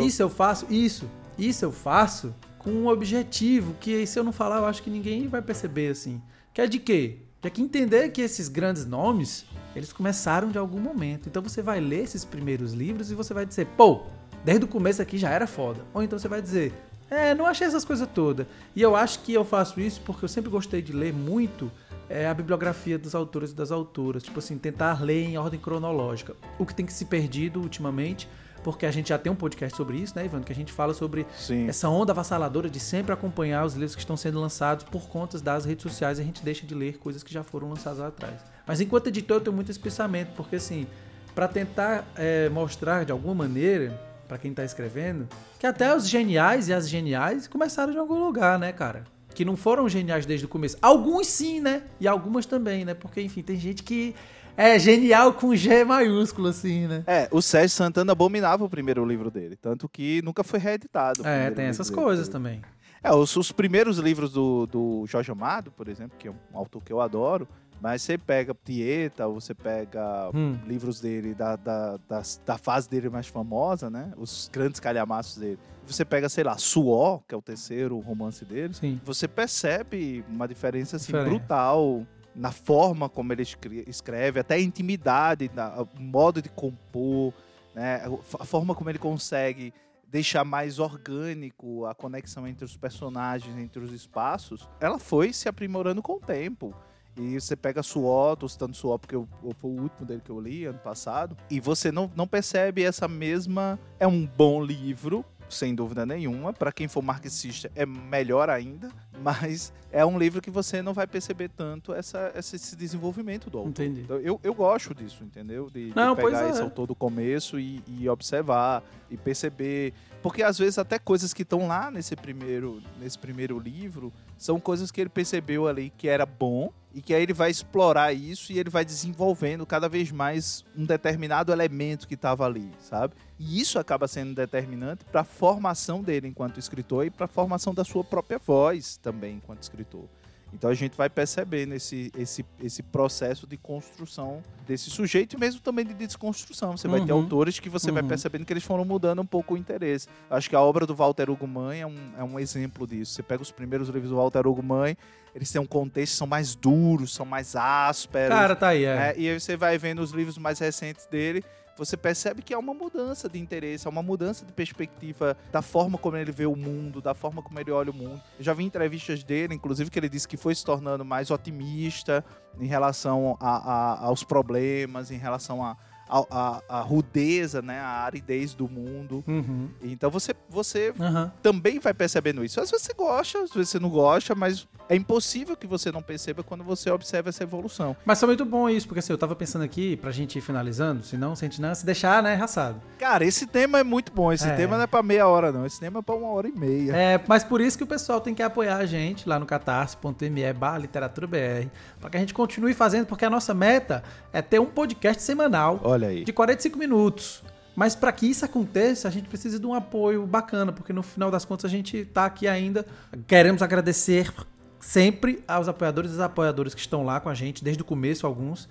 isso 0.01 0.21
eu 0.21 0.29
faço, 0.29 0.67
isso, 0.69 1.09
isso 1.37 1.65
eu 1.65 1.71
faço 1.71 2.35
com 2.59 2.69
um 2.69 2.87
objetivo 2.87 3.73
que 3.79 4.05
se 4.05 4.19
eu 4.19 4.23
não 4.23 4.31
falar, 4.31 4.57
eu 4.57 4.65
acho 4.65 4.83
que 4.83 4.89
ninguém 4.89 5.27
vai 5.27 5.41
perceber 5.41 5.89
assim. 5.89 6.21
Que 6.53 6.61
é 6.61 6.67
de 6.67 6.77
quê? 6.77 7.17
De 7.41 7.49
que 7.49 7.61
entender 7.61 8.09
que 8.09 8.21
esses 8.21 8.49
grandes 8.49 8.85
nomes, 8.85 9.45
eles 9.75 9.93
começaram 9.93 10.49
de 10.49 10.57
algum 10.57 10.79
momento. 10.79 11.29
Então 11.29 11.41
você 11.41 11.61
vai 11.61 11.79
ler 11.79 12.03
esses 12.03 12.25
primeiros 12.25 12.73
livros 12.73 13.11
e 13.11 13.15
você 13.15 13.33
vai 13.33 13.45
dizer, 13.45 13.65
pô, 13.77 14.01
desde 14.43 14.65
o 14.65 14.67
começo 14.67 15.01
aqui 15.01 15.17
já 15.17 15.29
era 15.29 15.47
foda. 15.47 15.81
Ou 15.93 16.03
então 16.03 16.19
você 16.19 16.27
vai 16.27 16.41
dizer, 16.41 16.73
é, 17.09 17.33
não 17.33 17.45
achei 17.45 17.65
essas 17.65 17.85
coisas 17.85 18.07
todas. 18.13 18.45
E 18.75 18.81
eu 18.81 18.95
acho 18.95 19.19
que 19.19 19.33
eu 19.33 19.45
faço 19.45 19.79
isso 19.79 20.01
porque 20.01 20.25
eu 20.25 20.29
sempre 20.29 20.49
gostei 20.49 20.81
de 20.81 20.91
ler 20.91 21.13
muito 21.13 21.71
é, 22.09 22.27
a 22.27 22.33
bibliografia 22.33 22.97
dos 22.97 23.15
autores 23.15 23.51
e 23.51 23.55
das 23.55 23.71
autoras. 23.71 24.21
Tipo 24.21 24.39
assim, 24.39 24.57
tentar 24.57 25.01
ler 25.01 25.23
em 25.23 25.37
ordem 25.37 25.59
cronológica. 25.59 26.35
O 26.57 26.65
que 26.65 26.75
tem 26.75 26.85
que 26.85 26.93
se 26.93 27.05
perdido 27.05 27.61
ultimamente, 27.61 28.27
porque 28.63 28.85
a 28.85 28.91
gente 28.91 29.09
já 29.09 29.17
tem 29.17 29.31
um 29.31 29.35
podcast 29.35 29.75
sobre 29.75 29.97
isso, 29.97 30.15
né, 30.15 30.25
Ivan? 30.25 30.41
Que 30.41 30.51
a 30.51 30.55
gente 30.55 30.71
fala 30.71 30.93
sobre 30.93 31.25
Sim. 31.37 31.67
essa 31.67 31.89
onda 31.89 32.11
avassaladora 32.11 32.69
de 32.69 32.79
sempre 32.79 33.13
acompanhar 33.13 33.65
os 33.65 33.73
livros 33.73 33.95
que 33.95 34.01
estão 34.01 34.17
sendo 34.17 34.39
lançados 34.39 34.83
por 34.85 35.07
conta 35.07 35.39
das 35.39 35.65
redes 35.65 35.83
sociais 35.83 36.19
e 36.19 36.21
a 36.21 36.25
gente 36.25 36.43
deixa 36.43 36.65
de 36.65 36.75
ler 36.75 36.97
coisas 36.97 37.23
que 37.23 37.33
já 37.33 37.43
foram 37.43 37.69
lançadas 37.69 37.99
lá 37.99 38.07
atrás. 38.07 38.41
Mas 38.65 38.81
enquanto 38.81 39.07
editor 39.07 39.37
eu 39.37 39.41
tenho 39.41 39.55
muito 39.55 39.71
esse 39.71 39.79
pensamento, 39.79 40.33
porque 40.35 40.57
assim, 40.57 40.85
para 41.33 41.47
tentar 41.47 42.05
é, 42.15 42.49
mostrar 42.49 43.05
de 43.05 43.11
alguma 43.11 43.33
maneira 43.33 43.99
para 44.27 44.37
quem 44.37 44.53
tá 44.53 44.63
escrevendo 44.63 45.27
que 45.57 45.65
até 45.65 45.95
os 45.95 46.07
geniais 46.07 46.69
e 46.69 46.73
as 46.73 46.87
geniais 46.87 47.47
começaram 47.47 47.91
de 47.91 47.97
algum 47.97 48.23
lugar, 48.23 48.59
né, 48.59 48.71
cara? 48.71 49.03
Que 49.33 49.43
não 49.43 49.55
foram 49.55 49.87
geniais 49.87 50.25
desde 50.25 50.45
o 50.45 50.49
começo. 50.49 50.77
Alguns 50.81 51.27
sim, 51.27 51.59
né? 51.59 51.83
E 51.99 52.07
algumas 52.07 52.45
também, 52.45 52.85
né? 52.85 52.93
Porque 52.93 53.21
enfim, 53.21 53.41
tem 53.41 53.57
gente 53.57 53.83
que 53.83 54.15
é 54.59 54.77
genial 54.79 55.33
com 55.33 55.55
G 55.55 55.83
maiúsculo 55.83 56.47
assim, 56.49 56.87
né? 56.87 57.03
É, 57.07 57.27
o 57.31 57.41
Sérgio 57.41 57.69
Santana 57.69 58.11
abominava 58.11 58.63
o 58.63 58.69
primeiro 58.69 59.05
livro 59.05 59.31
dele, 59.31 59.55
tanto 59.55 59.87
que 59.87 60.21
nunca 60.21 60.43
foi 60.43 60.59
reeditado. 60.59 61.25
É, 61.25 61.49
tem 61.51 61.65
essas 61.65 61.89
dele. 61.89 62.01
coisas 62.01 62.27
também. 62.27 62.61
É, 63.03 63.13
os, 63.13 63.35
os 63.37 63.51
primeiros 63.51 63.97
livros 63.97 64.33
do, 64.33 64.65
do 64.67 65.05
Jorge 65.07 65.31
Amado, 65.31 65.71
por 65.71 65.87
exemplo, 65.87 66.17
que 66.19 66.27
é 66.27 66.31
um 66.31 66.57
autor 66.57 66.83
que 66.83 66.91
eu 66.91 66.99
adoro, 66.99 67.47
Mas 67.81 68.01
você 68.01 68.17
pega 68.17 68.53
Tieta, 68.65 69.25
você 69.29 69.53
pega 69.53 70.29
Hum. 70.35 70.57
livros 70.67 70.99
dele 70.99 71.33
da, 71.33 71.55
da, 71.55 71.97
das- 72.09 72.41
da 72.45 72.57
fase 72.57 72.89
dele 72.89 73.07
mais 73.09 73.27
famosa, 73.27 73.89
né? 73.89 74.11
Os 74.17 74.49
grandes 74.51 74.81
calhamaços 74.81 75.37
dele. 75.37 75.57
Você 75.87 76.03
pega, 76.03 76.27
sei 76.27 76.43
lá, 76.43 76.57
Suor, 76.57 77.21
que 77.25 77.33
é 77.33 77.37
o 77.37 77.41
terceiro 77.41 77.97
romance 77.99 78.43
dele. 78.43 78.73
Sim. 78.73 78.99
Você 79.05 79.29
percebe 79.29 80.25
uma 80.27 80.45
diferença 80.45 80.97
assim, 80.97 81.05
Diferença. 81.13 81.29
brutal 81.29 82.05
na 82.39 82.51
forma 82.51 83.09
como 83.09 83.33
ele 83.33 83.41
escre- 83.43 83.83
escreve, 83.87 84.39
até 84.39 84.55
a 84.55 84.59
intimidade, 84.61 85.51
na- 85.53 85.81
o 85.81 86.01
modo 86.01 86.41
de 86.41 86.49
compor, 86.49 87.33
né? 87.75 88.01
a 88.39 88.45
forma 88.45 88.73
como 88.73 88.89
ele 88.89 88.97
consegue 88.99 89.73
deixar 90.07 90.43
mais 90.43 90.79
orgânico 90.79 91.85
a 91.85 91.93
conexão 91.93 92.47
entre 92.47 92.65
os 92.65 92.75
personagens, 92.77 93.55
entre 93.57 93.79
os 93.83 93.91
espaços, 93.91 94.67
ela 94.79 94.97
foi 94.97 95.33
se 95.33 95.47
aprimorando 95.49 96.01
com 96.01 96.13
o 96.13 96.19
tempo. 96.19 96.73
E 97.17 97.39
você 97.39 97.55
pega 97.55 97.83
Suor, 97.83 98.37
tô 98.37 98.47
citando 98.47 98.75
Suor 98.75 98.97
porque 98.97 99.15
eu- 99.15 99.27
foi 99.59 99.69
o 99.71 99.81
último 99.81 100.05
dele 100.07 100.21
que 100.23 100.31
eu 100.31 100.39
li 100.39 100.63
ano 100.65 100.79
passado, 100.79 101.35
e 101.49 101.59
você 101.59 101.91
não, 101.91 102.09
não 102.15 102.25
percebe 102.25 102.81
essa 102.83 103.07
mesma. 103.07 103.77
É 103.99 104.07
um 104.07 104.25
bom 104.25 104.63
livro, 104.63 105.25
sem 105.49 105.75
dúvida 105.75 106.05
nenhuma. 106.05 106.53
Para 106.53 106.71
quem 106.71 106.87
for 106.87 107.01
marxista, 107.03 107.69
é 107.75 107.85
melhor 107.85 108.49
ainda, 108.49 108.89
mas 109.21 109.73
é 109.91 110.05
um 110.05 110.17
livro 110.17 110.41
que 110.41 110.51
você 110.51 110.81
não 110.81 110.93
vai 110.93 111.07
perceber 111.07 111.49
tanto 111.49 111.93
essa, 111.93 112.31
esse 112.35 112.75
desenvolvimento 112.75 113.49
do 113.49 113.57
autor. 113.57 113.69
Entendi. 113.69 114.01
Então, 114.01 114.17
eu, 114.17 114.39
eu 114.43 114.53
gosto 114.53 114.93
disso, 114.93 115.23
entendeu? 115.23 115.69
De, 115.69 115.89
de 115.89 115.95
Não, 115.95 116.15
pois 116.15 116.33
pegar 116.33 116.47
é. 116.47 116.51
esse 116.51 116.61
autor 116.61 116.87
do 116.87 116.95
começo 116.95 117.59
e, 117.59 117.83
e 117.87 118.07
observar 118.07 118.83
e 119.09 119.17
perceber. 119.17 119.93
Porque 120.21 120.43
às 120.43 120.57
vezes 120.57 120.77
até 120.77 120.99
coisas 120.99 121.33
que 121.33 121.41
estão 121.41 121.67
lá 121.67 121.89
nesse 121.89 122.15
primeiro, 122.15 122.81
nesse 122.99 123.17
primeiro 123.17 123.57
livro 123.57 124.13
são 124.37 124.59
coisas 124.59 124.91
que 124.91 125.01
ele 125.01 125.09
percebeu 125.09 125.67
ali 125.67 125.91
que 125.97 126.07
era 126.07 126.25
bom 126.25 126.71
e 126.93 127.01
que 127.01 127.13
aí 127.13 127.21
ele 127.21 127.33
vai 127.33 127.51
explorar 127.51 128.13
isso 128.13 128.51
e 128.51 128.59
ele 128.59 128.69
vai 128.69 128.83
desenvolvendo 128.83 129.65
cada 129.65 129.87
vez 129.87 130.11
mais 130.11 130.65
um 130.75 130.85
determinado 130.85 131.51
elemento 131.51 132.07
que 132.07 132.15
estava 132.15 132.45
ali, 132.45 132.71
sabe? 132.79 133.13
E 133.37 133.61
isso 133.61 133.77
acaba 133.77 134.07
sendo 134.07 134.33
determinante 134.33 135.05
para 135.05 135.21
a 135.21 135.23
formação 135.23 136.01
dele 136.01 136.27
enquanto 136.27 136.59
escritor 136.59 137.05
e 137.05 137.09
para 137.09 137.25
a 137.25 137.27
formação 137.27 137.73
da 137.73 137.83
sua 137.83 138.03
própria 138.03 138.39
voz 138.39 138.97
também 139.11 139.35
enquanto 139.35 139.61
escritor. 139.63 140.05
Então 140.51 140.67
a 140.67 140.73
gente 140.73 140.97
vai 140.97 141.07
percebendo 141.11 141.75
esse, 141.75 142.11
esse, 142.17 142.43
esse 142.63 142.81
processo 142.81 143.45
de 143.45 143.55
construção 143.55 144.41
desse 144.67 144.89
sujeito 144.89 145.35
e 145.35 145.39
mesmo 145.39 145.61
também 145.61 145.85
de 145.85 145.93
desconstrução. 145.93 146.75
Você 146.75 146.87
vai 146.87 147.05
ter 147.05 147.13
Uhum. 147.13 147.21
autores 147.21 147.59
que 147.59 147.69
você 147.69 147.91
vai 147.91 148.01
Uhum. 148.01 148.07
percebendo 148.07 148.45
que 148.45 148.51
eles 148.53 148.63
foram 148.63 148.83
mudando 148.83 149.21
um 149.21 149.25
pouco 149.25 149.53
o 149.53 149.57
interesse. 149.57 150.07
Acho 150.27 150.49
que 150.49 150.55
a 150.55 150.61
obra 150.61 150.87
do 150.87 150.95
Walter 150.95 151.29
Hugo 151.29 151.45
Mãe 151.47 151.81
é 151.81 151.85
um, 151.85 152.11
é 152.17 152.23
um 152.23 152.39
exemplo 152.39 152.87
disso. 152.87 153.13
Você 153.13 153.21
pega 153.21 153.43
os 153.43 153.51
primeiros 153.51 153.89
livros 153.89 154.09
do 154.09 154.15
Walter 154.17 154.47
Hugo 154.47 154.63
Mãe, 154.63 154.97
eles 155.35 155.51
têm 155.51 155.61
um 155.61 155.67
contexto, 155.67 156.15
são 156.15 156.25
mais 156.25 156.55
duros, 156.55 157.13
são 157.13 157.27
mais 157.27 157.55
ásperos. 157.55 158.29
Cara, 158.29 158.55
tá 158.55 158.69
aí, 158.69 158.85
é. 158.85 158.95
né? 158.95 159.13
E 159.17 159.29
aí 159.29 159.39
você 159.39 159.55
vai 159.55 159.77
vendo 159.77 159.99
os 159.99 160.09
livros 160.09 160.39
mais 160.39 160.57
recentes 160.57 161.05
dele, 161.05 161.43
você 161.79 161.95
percebe 161.97 162.41
que 162.41 162.53
há 162.53 162.59
uma 162.59 162.73
mudança 162.73 163.29
de 163.29 163.39
interesse, 163.39 163.87
há 163.87 163.89
uma 163.89 164.03
mudança 164.03 164.45
de 164.45 164.51
perspectiva 164.51 165.35
da 165.51 165.61
forma 165.61 165.97
como 165.97 166.17
ele 166.17 166.31
vê 166.31 166.45
o 166.45 166.55
mundo, 166.55 167.01
da 167.01 167.13
forma 167.15 167.41
como 167.41 167.57
ele 167.59 167.71
olha 167.71 167.89
o 167.89 167.93
mundo. 167.93 168.21
Eu 168.37 168.43
já 168.43 168.53
vi 168.53 168.65
entrevistas 168.65 169.23
dele, 169.23 169.55
inclusive, 169.55 169.89
que 169.89 169.97
ele 169.97 170.09
disse 170.09 170.27
que 170.27 170.35
foi 170.35 170.53
se 170.53 170.63
tornando 170.65 171.05
mais 171.05 171.31
otimista 171.31 172.23
em 172.59 172.67
relação 172.67 173.37
a- 173.39 173.57
a- 173.57 174.05
aos 174.05 174.23
problemas, 174.23 175.09
em 175.09 175.17
relação 175.17 175.63
a, 175.63 175.77
a, 176.09 176.25
a- 176.29 176.61
a 176.79 176.81
rudeza, 176.81 177.61
né, 177.61 177.79
a 177.79 178.03
aridez 178.03 178.53
do 178.53 178.67
mundo. 178.67 179.23
Uhum. 179.27 179.69
Então 179.81 180.09
você, 180.09 180.33
você 180.49 180.93
Aham. 180.99 181.31
também 181.41 181.79
vai 181.79 181.93
percebendo 181.93 182.43
isso. 182.43 182.59
Às 182.59 182.71
vezes 182.71 182.85
você 182.85 182.93
gosta, 182.93 183.43
às 183.43 183.51
vezes 183.51 183.69
você 183.69 183.79
não 183.79 183.89
gosta, 183.89 184.33
mas 184.33 184.67
é 184.89 184.95
impossível 184.95 185.55
que 185.55 185.67
você 185.67 185.91
não 185.91 186.01
perceba 186.01 186.41
quando 186.43 186.63
você 186.63 186.89
observa 186.89 187.29
essa 187.29 187.43
evolução. 187.43 187.95
Mas 188.05 188.19
foi 188.19 188.27
muito 188.27 188.43
bom 188.45 188.67
isso, 188.69 188.87
porque 188.87 188.99
assim, 188.99 189.13
eu 189.13 189.17
tava 189.17 189.35
pensando 189.35 189.63
aqui, 189.63 189.95
pra 189.97 190.11
gente 190.11 190.37
ir 190.37 190.41
finalizando, 190.41 191.03
senão, 191.03 191.35
se 191.35 191.45
a 191.45 191.47
gente 191.47 191.61
não 191.61 191.75
se 191.75 191.85
deixar, 191.85 192.23
né, 192.23 192.33
raçado. 192.33 192.81
Cara, 192.97 193.23
esse 193.23 193.45
tema 193.45 193.79
é 193.79 193.83
muito 193.83 194.11
bom. 194.11 194.33
Esse 194.33 194.47
É. 194.49 194.55
tema 194.55 194.77
não 194.77 194.83
é 194.83 194.87
pra 194.87 195.03
meia 195.03 195.27
hora, 195.27 195.51
não. 195.51 195.65
Esse 195.65 195.79
tema 195.79 195.99
é 195.99 196.01
pra 196.01 196.15
uma 196.15 196.29
hora 196.29 196.47
e 196.47 196.51
meia. 196.51 196.91
É, 196.95 197.21
mas 197.27 197.43
por 197.43 197.61
isso 197.61 197.77
que 197.77 197.83
o 197.83 197.87
pessoal 197.87 198.19
tem 198.19 198.33
que 198.33 198.41
apoiar 198.41 198.77
a 198.77 198.85
gente 198.85 199.29
lá 199.29 199.37
no 199.37 199.45
catarse.me 199.45 200.53
barra 200.53 200.77
literatura 200.79 201.27
BR, 201.27 201.69
pra 201.99 202.09
que 202.09 202.17
a 202.17 202.19
gente 202.19 202.33
continue 202.33 202.73
fazendo, 202.73 203.05
porque 203.05 203.25
a 203.25 203.29
nossa 203.29 203.53
meta 203.53 204.03
é 204.33 204.41
ter 204.41 204.59
um 204.59 204.65
podcast 204.65 205.21
semanal 205.21 205.79
Olha 205.83 205.98
aí. 206.05 206.23
de 206.23 206.33
45 206.33 206.77
minutos. 206.77 207.43
Mas 207.75 207.95
para 207.95 208.11
que 208.11 208.25
isso 208.25 208.43
aconteça, 208.43 209.07
a 209.07 209.11
gente 209.11 209.29
precisa 209.29 209.57
de 209.57 209.65
um 209.65 209.73
apoio 209.73 210.25
bacana, 210.25 210.71
porque 210.71 210.91
no 210.91 211.01
final 211.01 211.31
das 211.31 211.45
contas 211.45 211.65
a 211.65 211.69
gente 211.69 212.03
tá 212.05 212.25
aqui 212.25 212.47
ainda. 212.47 212.85
Queremos 213.25 213.61
agradecer 213.61 214.33
sempre 214.79 215.43
aos 215.47 215.67
apoiadores 215.67 216.15
e 216.15 216.21
apoiadoras 216.21 216.73
que 216.73 216.81
estão 216.81 217.05
lá 217.05 217.19
com 217.19 217.29
a 217.29 217.33
gente, 217.33 217.63
desde 217.63 217.81
o 217.81 217.85
começo, 217.85 218.27
alguns 218.27 218.67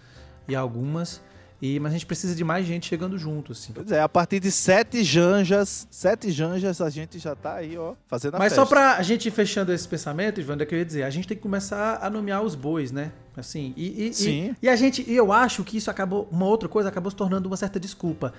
e 0.46 0.54
algumas. 0.54 1.22
E, 1.60 1.80
mas 1.80 1.90
a 1.90 1.94
gente 1.94 2.06
precisa 2.06 2.36
de 2.36 2.44
mais 2.44 2.64
gente 2.64 2.86
chegando 2.86 3.18
junto, 3.18 3.50
assim. 3.50 3.72
Pois 3.72 3.90
é, 3.90 4.00
a 4.00 4.08
partir 4.08 4.38
de 4.38 4.50
sete 4.50 5.02
janjas, 5.02 5.88
sete 5.90 6.30
janjas, 6.30 6.80
a 6.80 6.88
gente 6.88 7.18
já 7.18 7.34
tá 7.34 7.54
aí, 7.56 7.76
ó, 7.76 7.94
fazendo 8.06 8.36
a 8.36 8.38
Mas 8.38 8.52
festa. 8.52 8.62
só 8.62 8.68
pra 8.68 9.02
gente 9.02 9.26
ir 9.26 9.32
fechando 9.32 9.72
esse 9.72 9.86
pensamento, 9.88 10.40
Ivandro, 10.40 10.62
é 10.62 10.66
que 10.66 10.74
eu 10.74 10.78
ia 10.78 10.84
dizer, 10.84 11.02
a 11.02 11.10
gente 11.10 11.26
tem 11.26 11.36
que 11.36 11.42
começar 11.42 11.98
a 12.00 12.08
nomear 12.08 12.42
os 12.42 12.54
bois, 12.54 12.92
né? 12.92 13.10
Assim, 13.36 13.74
e, 13.76 14.06
e, 14.06 14.14
Sim. 14.14 14.54
e, 14.62 14.66
e 14.66 14.68
a 14.68 14.76
gente, 14.76 15.04
e 15.08 15.16
eu 15.16 15.32
acho 15.32 15.64
que 15.64 15.76
isso 15.76 15.90
acabou, 15.90 16.28
uma 16.30 16.46
outra 16.46 16.68
coisa 16.68 16.88
acabou 16.88 17.10
se 17.10 17.16
tornando 17.16 17.48
uma 17.48 17.56
certa 17.56 17.80
desculpa. 17.80 18.32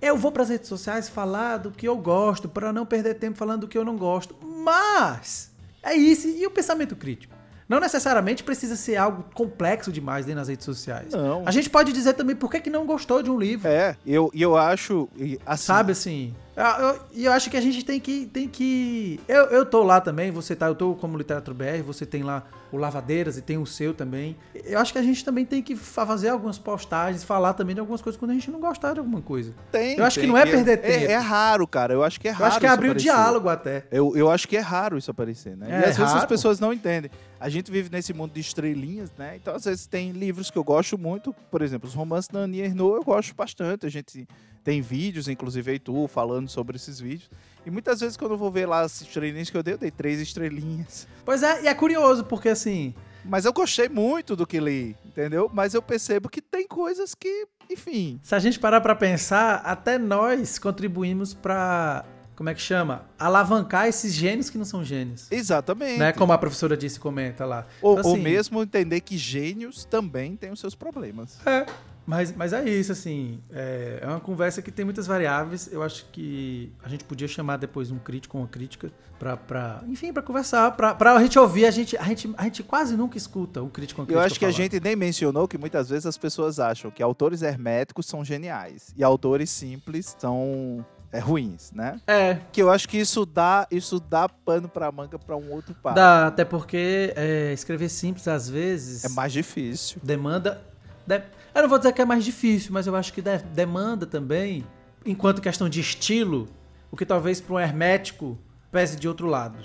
Eu 0.00 0.16
vou 0.16 0.32
pras 0.32 0.48
redes 0.48 0.66
sociais 0.68 1.08
falar 1.10 1.58
do 1.58 1.70
que 1.70 1.86
eu 1.86 1.96
gosto, 1.96 2.48
pra 2.48 2.72
não 2.72 2.86
perder 2.86 3.14
tempo 3.14 3.36
falando 3.36 3.60
do 3.62 3.68
que 3.68 3.76
eu 3.76 3.84
não 3.84 3.96
gosto. 3.96 4.34
Mas, 4.42 5.50
é 5.82 5.94
isso, 5.94 6.26
e 6.26 6.46
o 6.46 6.50
pensamento 6.50 6.96
crítico? 6.96 7.31
Não 7.72 7.80
necessariamente 7.80 8.44
precisa 8.44 8.76
ser 8.76 8.96
algo 8.96 9.24
complexo 9.32 9.90
demais 9.90 10.26
dentro 10.26 10.40
das 10.40 10.48
redes 10.48 10.66
sociais. 10.66 11.10
Não. 11.10 11.42
A 11.46 11.50
gente 11.50 11.70
pode 11.70 11.90
dizer 11.90 12.12
também 12.12 12.36
por 12.36 12.50
que, 12.50 12.60
que 12.60 12.68
não 12.68 12.84
gostou 12.84 13.22
de 13.22 13.30
um 13.30 13.38
livro. 13.38 13.66
É, 13.66 13.96
eu, 14.04 14.30
eu 14.34 14.58
acho, 14.58 15.08
assim, 15.46 15.64
Sabe 15.64 15.92
assim? 15.92 16.34
Eu- 16.56 16.64
eu- 16.86 17.00
E 17.12 17.24
eu, 17.24 17.32
acho 17.32 17.48
que 17.50 17.56
a 17.56 17.60
gente 17.60 17.82
tem 17.84 17.98
que. 18.00 18.26
Tem 18.26 18.46
que 18.48 19.18
eu, 19.26 19.44
eu 19.46 19.64
tô 19.66 19.82
lá 19.82 20.00
também, 20.00 20.30
você 20.30 20.54
tá. 20.54 20.66
Eu 20.66 20.74
tô 20.74 20.94
como 20.94 21.16
Literatura 21.16 21.54
BR, 21.56 21.82
você 21.82 22.04
tem 22.04 22.22
lá 22.22 22.44
o 22.70 22.76
Lavadeiras 22.76 23.36
e 23.36 23.42
tem 23.42 23.58
o 23.58 23.66
seu 23.66 23.92
também. 23.94 24.36
Eu 24.64 24.78
acho 24.78 24.92
que 24.92 24.98
a 24.98 25.02
gente 25.02 25.22
também 25.24 25.44
tem 25.44 25.62
que 25.62 25.76
fa- 25.76 26.06
fazer 26.06 26.28
algumas 26.30 26.58
postagens, 26.58 27.22
falar 27.24 27.52
também 27.54 27.74
de 27.74 27.80
algumas 27.80 28.00
coisas 28.00 28.18
quando 28.18 28.30
a 28.30 28.34
gente 28.34 28.50
não 28.50 28.60
gostar 28.60 28.92
de 28.94 28.98
alguma 28.98 29.20
coisa. 29.22 29.52
tem. 29.70 29.96
eu 29.98 30.04
acho 30.04 30.14
que 30.14 30.22
tem, 30.22 30.30
não 30.30 30.36
é 30.38 30.44
perder 30.46 30.72
é, 30.72 30.76
tempo. 30.76 31.10
É, 31.12 31.16
raro, 31.16 31.66
cara. 31.66 31.92
Eu 31.94 32.02
acho 32.02 32.18
que 32.20 32.28
é 32.28 32.30
raro. 32.30 32.44
eu 32.44 32.48
acho 32.48 32.60
que 32.60 32.66
é 32.66 32.68
abrir 32.70 32.90
o 32.90 32.94
diálogo 32.94 33.48
até. 33.48 33.84
Eu, 33.90 34.16
eu 34.16 34.30
acho 34.30 34.46
que 34.48 34.56
é 34.56 34.60
raro 34.60 34.96
isso 34.98 35.10
aparecer, 35.10 35.56
né? 35.56 35.66
É, 35.68 35.72
e 35.72 35.76
às 35.76 35.84
vezes 35.96 36.00
as 36.00 36.12
raro. 36.14 36.28
pessoas 36.28 36.60
não 36.60 36.72
entendem. 36.72 37.10
A 37.40 37.48
gente 37.48 37.70
vive 37.70 37.90
nesse 37.90 38.12
mundo 38.14 38.32
de 38.32 38.40
estrelinhas, 38.40 39.10
né? 39.18 39.36
Então, 39.36 39.54
às 39.54 39.64
vezes, 39.64 39.86
tem 39.86 40.12
livros 40.12 40.50
que 40.50 40.56
eu 40.56 40.62
gosto 40.64 40.96
muito. 40.96 41.34
Por 41.50 41.60
exemplo, 41.60 41.88
os 41.88 41.94
romances 41.94 42.28
da 42.28 42.40
Annie 42.40 42.60
Ernaux 42.62 42.96
eu 42.96 43.04
gosto 43.04 43.34
bastante. 43.34 43.84
A 43.84 43.88
gente 43.90 44.26
tem 44.64 44.80
vídeos, 44.80 45.28
inclusive 45.28 45.72
aí 45.72 45.78
tu, 45.78 46.06
falando 46.08 46.48
sobre 46.48 46.76
esses 46.76 47.00
vídeos. 47.00 47.30
E 47.64 47.70
muitas 47.70 48.00
vezes, 48.00 48.16
quando 48.16 48.32
eu 48.32 48.38
vou 48.38 48.50
ver 48.50 48.66
lá 48.66 48.80
as 48.80 49.00
estrelinhas 49.00 49.50
que 49.50 49.56
eu 49.56 49.62
dei, 49.62 49.74
eu 49.74 49.78
dei 49.78 49.90
três 49.90 50.20
estrelinhas. 50.20 51.06
Pois 51.24 51.42
é, 51.42 51.62
e 51.62 51.68
é 51.68 51.74
curioso, 51.74 52.24
porque 52.24 52.48
assim. 52.48 52.94
Mas 53.24 53.44
eu 53.44 53.52
gostei 53.52 53.88
muito 53.88 54.34
do 54.34 54.44
que 54.44 54.58
li, 54.58 54.96
entendeu? 55.06 55.48
Mas 55.52 55.74
eu 55.74 55.82
percebo 55.82 56.28
que 56.28 56.42
tem 56.42 56.66
coisas 56.66 57.14
que, 57.14 57.46
enfim... 57.70 58.18
Se 58.20 58.34
a 58.34 58.38
gente 58.40 58.58
parar 58.58 58.80
pra 58.80 58.96
pensar, 58.96 59.56
até 59.64 59.96
nós 59.96 60.58
contribuímos 60.58 61.32
pra. 61.32 62.04
Como 62.34 62.48
é 62.48 62.54
que 62.54 62.60
chama? 62.60 63.04
Alavancar 63.16 63.86
esses 63.86 64.12
gênios 64.12 64.50
que 64.50 64.58
não 64.58 64.64
são 64.64 64.82
gênios. 64.82 65.30
Exatamente. 65.30 65.98
Né? 65.98 66.12
Como 66.12 66.32
a 66.32 66.38
professora 66.38 66.76
disse 66.76 66.96
e 66.96 67.00
comenta 67.00 67.44
lá. 67.44 67.66
Ou, 67.80 67.92
Então, 67.92 68.10
ou 68.10 68.14
assim, 68.16 68.24
mesmo 68.24 68.60
entender 68.60 69.00
que 69.02 69.16
gênios 69.16 69.84
também 69.84 70.34
têm 70.34 70.50
os 70.50 70.58
seus 70.58 70.74
problemas. 70.74 71.38
É, 71.46 71.64
mas, 72.06 72.34
mas 72.34 72.52
é 72.52 72.64
isso, 72.68 72.90
assim. 72.92 73.40
É, 73.50 74.00
é 74.02 74.06
uma 74.06 74.20
conversa 74.20 74.60
que 74.60 74.70
tem 74.70 74.84
muitas 74.84 75.06
variáveis. 75.06 75.68
Eu 75.72 75.82
acho 75.82 76.06
que 76.12 76.72
a 76.82 76.88
gente 76.88 77.04
podia 77.04 77.28
chamar 77.28 77.56
depois 77.58 77.90
um 77.90 77.98
crítico 77.98 78.36
ou 78.36 78.42
uma 78.42 78.48
crítica 78.48 78.90
pra, 79.18 79.36
pra 79.36 79.82
enfim, 79.86 80.12
pra 80.12 80.22
conversar, 80.22 80.72
pra, 80.76 80.94
pra 80.94 81.14
a 81.14 81.22
gente 81.22 81.38
ouvir. 81.38 81.64
A 81.66 81.70
gente, 81.70 81.96
a, 81.96 82.02
gente, 82.04 82.30
a 82.36 82.44
gente 82.44 82.62
quase 82.62 82.96
nunca 82.96 83.16
escuta 83.16 83.62
um 83.62 83.68
crítico 83.68 84.00
ou 84.00 84.04
uma 84.06 84.12
Eu 84.12 84.18
crítica 84.18 84.26
acho 84.26 84.38
que 84.38 84.44
a 84.44 84.48
falar. 84.52 84.62
gente 84.62 84.80
nem 84.82 84.96
mencionou 84.96 85.46
que 85.46 85.56
muitas 85.56 85.88
vezes 85.90 86.06
as 86.06 86.18
pessoas 86.18 86.58
acham 86.58 86.90
que 86.90 87.02
autores 87.02 87.42
herméticos 87.42 88.06
são 88.06 88.24
geniais 88.24 88.92
e 88.96 89.04
autores 89.04 89.48
simples 89.50 90.16
são 90.18 90.84
é, 91.12 91.18
ruins, 91.20 91.70
né? 91.72 92.00
É, 92.06 92.38
Que 92.50 92.60
eu 92.62 92.70
acho 92.70 92.88
que 92.88 92.96
isso 92.98 93.24
dá, 93.24 93.66
isso 93.70 94.00
dá 94.00 94.28
pano 94.28 94.68
pra 94.68 94.90
manga 94.90 95.18
pra 95.18 95.36
um 95.36 95.50
outro 95.52 95.74
papo. 95.74 95.94
dá, 95.94 96.26
até 96.26 96.44
porque 96.44 97.12
é, 97.14 97.52
escrever 97.52 97.88
simples 97.90 98.26
às 98.26 98.48
vezes 98.48 99.04
É 99.04 99.08
mais 99.10 99.32
difícil. 99.32 100.00
demanda. 100.02 100.60
de- 101.06 101.22
eu 101.54 101.62
não 101.62 101.68
vou 101.68 101.78
dizer 101.78 101.92
que 101.92 102.00
é 102.02 102.04
mais 102.04 102.24
difícil, 102.24 102.72
mas 102.72 102.86
eu 102.86 102.94
acho 102.96 103.12
que 103.12 103.20
de- 103.22 103.38
demanda 103.54 104.06
também, 104.06 104.64
enquanto 105.04 105.40
questão 105.42 105.68
de 105.68 105.80
estilo, 105.80 106.48
o 106.90 106.96
que 106.96 107.04
talvez 107.06 107.40
para 107.40 107.54
um 107.54 107.60
hermético 107.60 108.38
pese 108.70 108.96
de 108.96 109.06
outro 109.08 109.26
lado. 109.26 109.58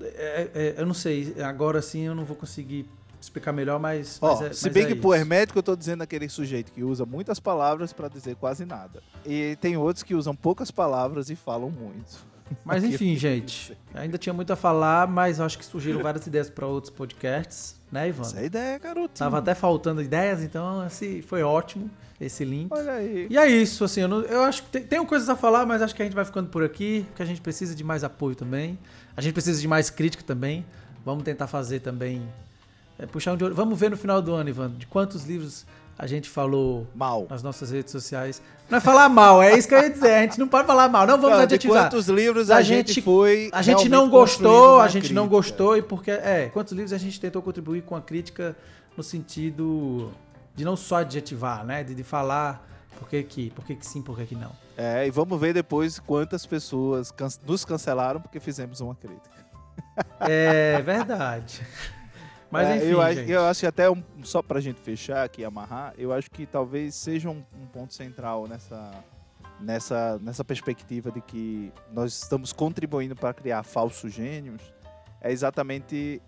É- 0.00 0.50
é- 0.54 0.74
eu 0.78 0.84
não 0.86 0.92
sei, 0.94 1.34
agora 1.42 1.80
sim 1.80 2.02
eu 2.02 2.14
não 2.14 2.24
vou 2.24 2.36
conseguir 2.36 2.88
explicar 3.26 3.52
melhor, 3.52 3.78
mas. 3.78 4.18
Ó, 4.20 4.34
mas 4.40 4.42
é- 4.50 4.52
se 4.52 4.70
bem 4.70 4.84
é 4.84 4.86
que 4.86 4.94
isso. 4.98 5.14
hermético 5.14 5.58
eu 5.58 5.62
tô 5.62 5.76
dizendo 5.76 6.02
aquele 6.02 6.28
sujeito 6.28 6.72
que 6.72 6.82
usa 6.82 7.04
muitas 7.04 7.38
palavras 7.38 7.92
pra 7.92 8.08
dizer 8.08 8.36
quase 8.36 8.64
nada. 8.64 9.02
E 9.24 9.56
tem 9.60 9.76
outros 9.76 10.02
que 10.02 10.14
usam 10.14 10.34
poucas 10.34 10.70
palavras 10.70 11.30
e 11.30 11.36
falam 11.36 11.70
muito. 11.70 12.24
Mas 12.64 12.82
enfim, 12.84 13.16
gente, 13.16 13.76
ainda 13.92 14.16
tinha 14.16 14.32
muito 14.32 14.52
a 14.52 14.56
falar, 14.56 15.08
mas 15.08 15.40
acho 15.40 15.58
que 15.58 15.64
surgiram 15.64 16.00
várias 16.02 16.26
ideias 16.26 16.48
para 16.48 16.66
outros 16.66 16.92
podcasts, 16.92 17.74
né, 17.90 18.08
Ivan? 18.08 18.22
Essa 18.22 18.38
é 18.38 18.40
a 18.42 18.44
ideia, 18.44 18.78
garoto. 18.78 19.18
Tava 19.18 19.38
até 19.38 19.54
faltando 19.54 20.00
ideias, 20.00 20.42
então 20.42 20.80
assim, 20.80 21.20
foi 21.22 21.42
ótimo 21.42 21.90
esse 22.20 22.44
link. 22.44 22.68
Olha 22.72 22.92
aí. 22.92 23.26
E 23.28 23.36
é 23.36 23.46
isso, 23.48 23.82
assim, 23.84 24.02
eu, 24.02 24.08
não- 24.08 24.20
eu 24.22 24.42
acho 24.42 24.62
que 24.62 24.68
tem, 24.70 24.82
tenho 24.84 25.04
coisas 25.04 25.28
a 25.28 25.34
falar, 25.34 25.66
mas 25.66 25.82
acho 25.82 25.94
que 25.94 26.02
a 26.02 26.04
gente 26.04 26.14
vai 26.14 26.24
ficando 26.24 26.48
por 26.48 26.62
aqui, 26.62 27.04
porque 27.08 27.22
a 27.22 27.26
gente 27.26 27.40
precisa 27.40 27.74
de 27.74 27.82
mais 27.82 28.04
apoio 28.04 28.36
também. 28.36 28.78
A 29.16 29.20
gente 29.20 29.32
precisa 29.32 29.60
de 29.60 29.66
mais 29.66 29.90
crítica 29.90 30.22
também. 30.22 30.64
Vamos 31.04 31.24
tentar 31.24 31.46
fazer 31.48 31.80
também. 31.80 32.22
É, 32.98 33.06
puxar 33.06 33.32
um 33.32 33.36
de 33.36 33.44
olho. 33.44 33.54
Vamos 33.54 33.78
ver 33.78 33.90
no 33.90 33.96
final 33.96 34.20
do 34.22 34.32
ano, 34.34 34.48
Ivan, 34.48 34.70
de 34.70 34.86
quantos 34.86 35.24
livros 35.24 35.66
a 35.98 36.06
gente 36.06 36.28
falou 36.28 36.86
Mal. 36.94 37.26
nas 37.30 37.42
nossas 37.42 37.70
redes 37.70 37.90
sociais. 37.90 38.42
Não 38.68 38.76
é 38.78 38.80
falar 38.80 39.08
mal, 39.08 39.42
é 39.42 39.56
isso 39.56 39.66
que 39.66 39.74
eu 39.74 39.80
ia 39.80 39.88
dizer. 39.90 40.12
A 40.12 40.22
gente 40.22 40.38
não 40.38 40.46
pode 40.48 40.66
falar 40.66 40.88
mal, 40.90 41.06
não 41.06 41.14
vamos 41.16 41.30
Não, 41.30 41.36
de 41.38 41.54
adjetivar. 41.54 41.84
quantos 41.84 42.06
livros 42.08 42.50
A 42.50 42.56
a, 42.56 42.62
gente- 42.62 42.88
gente, 42.88 43.02
foi 43.02 43.48
A 43.52 43.62
gente 43.62 43.88
não 43.88 44.08
gostou, 44.10 44.80
a 44.80 44.88
gente 44.88 45.12
não 45.14 45.22
crítica. 45.24 45.36
gostou 45.48 45.76
e 45.76 45.82
porque 45.82 46.10
é, 46.10 46.50
quantos 46.52 46.72
livros 46.74 46.92
a 46.92 46.98
gente 46.98 47.18
tentou 47.20 47.40
contribuir 47.40 47.82
com 47.82 47.96
a 47.96 48.00
crítica 48.02 48.54
no 48.96 49.02
sentido 49.02 50.10
de 50.54 50.64
não 50.64 50.76
só 50.76 50.96
adjetivar, 50.96 51.64
né, 51.64 51.82
de, 51.84 51.94
de 51.94 52.02
falar 52.02 52.66
por 52.98 53.08
que 53.08 53.22
que, 53.22 53.50
por 53.50 53.64
que 53.64 53.74
que 53.76 53.86
sim, 53.86 54.02
por 54.02 54.16
que 54.16 54.26
que 54.26 54.34
não. 54.34 54.50
É, 54.76 55.06
e 55.06 55.10
vamos 55.10 55.38
ver 55.40 55.54
depois 55.54 55.98
quantas 55.98 56.44
pessoas 56.44 57.10
can- 57.10 57.28
nos 57.46 57.64
cancelaram 57.64 58.20
porque 58.20 58.38
fizemos 58.40 58.80
uma 58.80 58.94
crítica. 58.94 59.30
É 60.20 60.80
verdade. 60.82 61.62
Mas 62.50 62.68
É, 62.68 62.76
enfim, 62.76 62.86
eu, 62.86 63.00
acho, 63.02 63.14
gente. 63.14 63.30
eu 63.30 63.44
acho 63.44 63.60
que 63.60 63.66
até 63.66 63.90
um- 63.90 64.02
só 64.22 64.40
pra 64.42 64.60
gente 64.60 64.80
fechar 64.80 65.24
aqui 65.24 65.42
e 65.42 65.44
amarrar, 65.44 65.92
eu 65.98 66.12
acho 66.12 66.30
que 66.30 66.46
talvez 66.46 66.94
seja 66.94 67.28
um, 67.28 67.42
um 67.60 67.66
ponto 67.66 67.92
central 67.92 68.46
nessa, 68.46 68.90
nessa, 69.60 70.18
nessa 70.20 70.44
perspectiva 70.44 71.10
de 71.10 71.20
que 71.20 71.72
nós 71.92 72.12
estamos 72.22 72.52
contribuindo 72.52 73.16
para 73.16 73.32
criar 73.34 73.62
falsos 73.62 74.12
gênios, 74.12 74.62
é 75.20 75.32
exatamente 75.32 76.22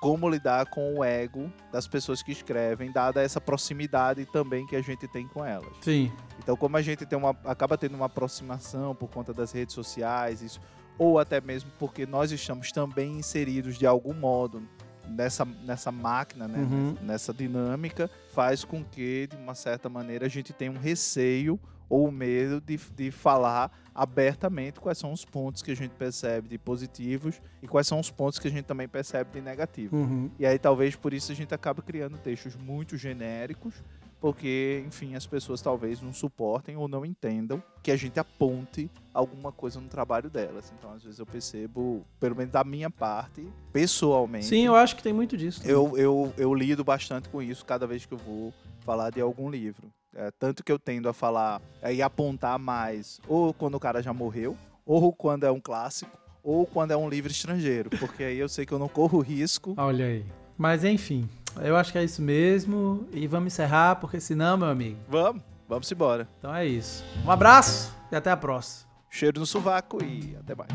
como 0.00 0.28
lidar 0.30 0.66
com 0.70 0.94
o 0.98 1.04
ego 1.04 1.52
das 1.72 1.88
pessoas 1.88 2.22
que 2.22 2.30
escrevem, 2.30 2.92
dada 2.92 3.20
essa 3.20 3.40
proximidade 3.40 4.24
também 4.26 4.64
que 4.64 4.76
a 4.76 4.80
gente 4.80 5.08
tem 5.08 5.26
com 5.26 5.44
elas. 5.44 5.68
Sim. 5.82 6.12
Então, 6.38 6.56
como 6.56 6.76
a 6.76 6.82
gente 6.82 7.04
tem 7.04 7.18
uma, 7.18 7.30
acaba 7.44 7.76
tendo 7.76 7.96
uma 7.96 8.06
aproximação 8.06 8.94
por 8.94 9.08
conta 9.10 9.34
das 9.34 9.50
redes 9.50 9.74
sociais, 9.74 10.40
isso, 10.40 10.60
ou 10.96 11.18
até 11.18 11.40
mesmo 11.40 11.70
porque 11.80 12.06
nós 12.06 12.30
estamos 12.30 12.70
também 12.70 13.18
inseridos 13.18 13.76
de 13.76 13.86
algum 13.86 14.14
modo 14.14 14.62
nessa, 15.08 15.44
nessa 15.44 15.90
máquina, 15.90 16.46
né, 16.46 16.58
Uhum. 16.58 16.94
nessa 17.02 17.32
dinâmica, 17.32 18.10
faz 18.32 18.64
com 18.64 18.84
que, 18.84 19.26
de 19.26 19.36
uma 19.36 19.54
certa 19.54 19.88
maneira, 19.88 20.26
a 20.26 20.28
gente 20.28 20.52
tenha 20.52 20.70
um 20.70 20.78
receio 20.78 21.58
ou 21.88 22.10
medo 22.12 22.60
de, 22.60 22.78
de 22.94 23.10
falar 23.10 23.72
abertamente 23.94 24.78
quais 24.78 24.98
são 24.98 25.10
os 25.12 25.24
pontos 25.24 25.62
que 25.62 25.70
a 25.70 25.74
gente 25.76 25.92
percebe 25.92 26.48
de 26.48 26.58
positivos 26.58 27.40
e 27.62 27.66
quais 27.66 27.86
são 27.86 27.98
os 27.98 28.10
pontos 28.10 28.38
que 28.38 28.46
a 28.46 28.50
gente 28.50 28.64
também 28.66 28.86
percebe 28.86 29.30
de 29.32 29.40
negativos. 29.40 29.98
Uhum. 29.98 30.30
E 30.38 30.46
aí 30.46 30.58
talvez 30.58 30.94
por 30.94 31.12
isso 31.14 31.32
a 31.32 31.34
gente 31.34 31.54
acaba 31.54 31.82
criando 31.82 32.16
textos 32.18 32.54
muito 32.56 32.96
genéricos, 32.96 33.74
porque, 34.20 34.82
enfim, 34.86 35.14
as 35.14 35.26
pessoas 35.26 35.62
talvez 35.62 36.02
não 36.02 36.12
suportem 36.12 36.76
ou 36.76 36.88
não 36.88 37.04
entendam 37.04 37.62
que 37.82 37.90
a 37.90 37.96
gente 37.96 38.18
aponte 38.18 38.90
alguma 39.14 39.52
coisa 39.52 39.80
no 39.80 39.88
trabalho 39.88 40.28
delas. 40.28 40.72
Então, 40.78 40.92
às 40.92 41.02
vezes 41.02 41.18
eu 41.18 41.26
percebo, 41.26 42.04
pelo 42.18 42.36
menos 42.36 42.52
da 42.52 42.64
minha 42.64 42.90
parte, 42.90 43.46
pessoalmente, 43.72 44.46
Sim, 44.46 44.66
eu 44.66 44.74
acho 44.74 44.96
que 44.96 45.02
tem 45.02 45.12
muito 45.12 45.36
disso. 45.36 45.60
também. 45.60 45.74
eu, 45.74 45.96
eu, 45.96 46.32
eu 46.36 46.54
lido 46.54 46.82
bastante 46.84 47.28
com 47.28 47.40
isso 47.40 47.64
cada 47.64 47.86
vez 47.86 48.04
que 48.04 48.12
eu 48.14 48.18
vou 48.18 48.52
falar 48.80 49.10
de 49.10 49.20
algum 49.20 49.50
livro. 49.50 49.90
É, 50.14 50.30
tanto 50.38 50.64
que 50.64 50.72
eu 50.72 50.78
tendo 50.78 51.08
a 51.08 51.12
falar 51.12 51.60
é, 51.80 51.94
e 51.94 52.02
apontar 52.02 52.58
mais, 52.58 53.20
ou 53.28 53.52
quando 53.54 53.74
o 53.76 53.80
cara 53.80 54.02
já 54.02 54.12
morreu, 54.12 54.56
ou 54.84 55.12
quando 55.12 55.44
é 55.44 55.50
um 55.50 55.60
clássico, 55.60 56.10
ou 56.42 56.66
quando 56.66 56.90
é 56.92 56.96
um 56.96 57.08
livro 57.08 57.30
estrangeiro, 57.30 57.90
porque 57.90 58.24
aí 58.24 58.38
eu 58.38 58.48
sei 58.48 58.64
que 58.64 58.72
eu 58.72 58.78
não 58.78 58.88
corro 58.88 59.20
risco 59.20 59.74
Olha 59.76 60.06
aí. 60.06 60.24
Mas 60.56 60.82
enfim, 60.82 61.28
eu 61.62 61.76
acho 61.76 61.92
que 61.92 61.98
é 61.98 62.04
isso 62.04 62.22
mesmo 62.22 63.06
e 63.12 63.26
vamos 63.26 63.52
encerrar 63.52 63.96
porque 63.96 64.20
senão, 64.20 64.56
meu 64.56 64.68
amigo. 64.68 64.98
Vamos, 65.08 65.42
vamos 65.68 65.90
embora. 65.90 66.28
Então 66.38 66.54
é 66.54 66.66
isso. 66.66 67.04
Um 67.24 67.30
abraço 67.30 67.94
e 68.10 68.16
até 68.16 68.30
a 68.30 68.36
próxima. 68.36 68.88
Cheiro 69.10 69.40
no 69.40 69.46
sovaco 69.46 70.02
e 70.04 70.36
até 70.38 70.54
mais. 70.54 70.68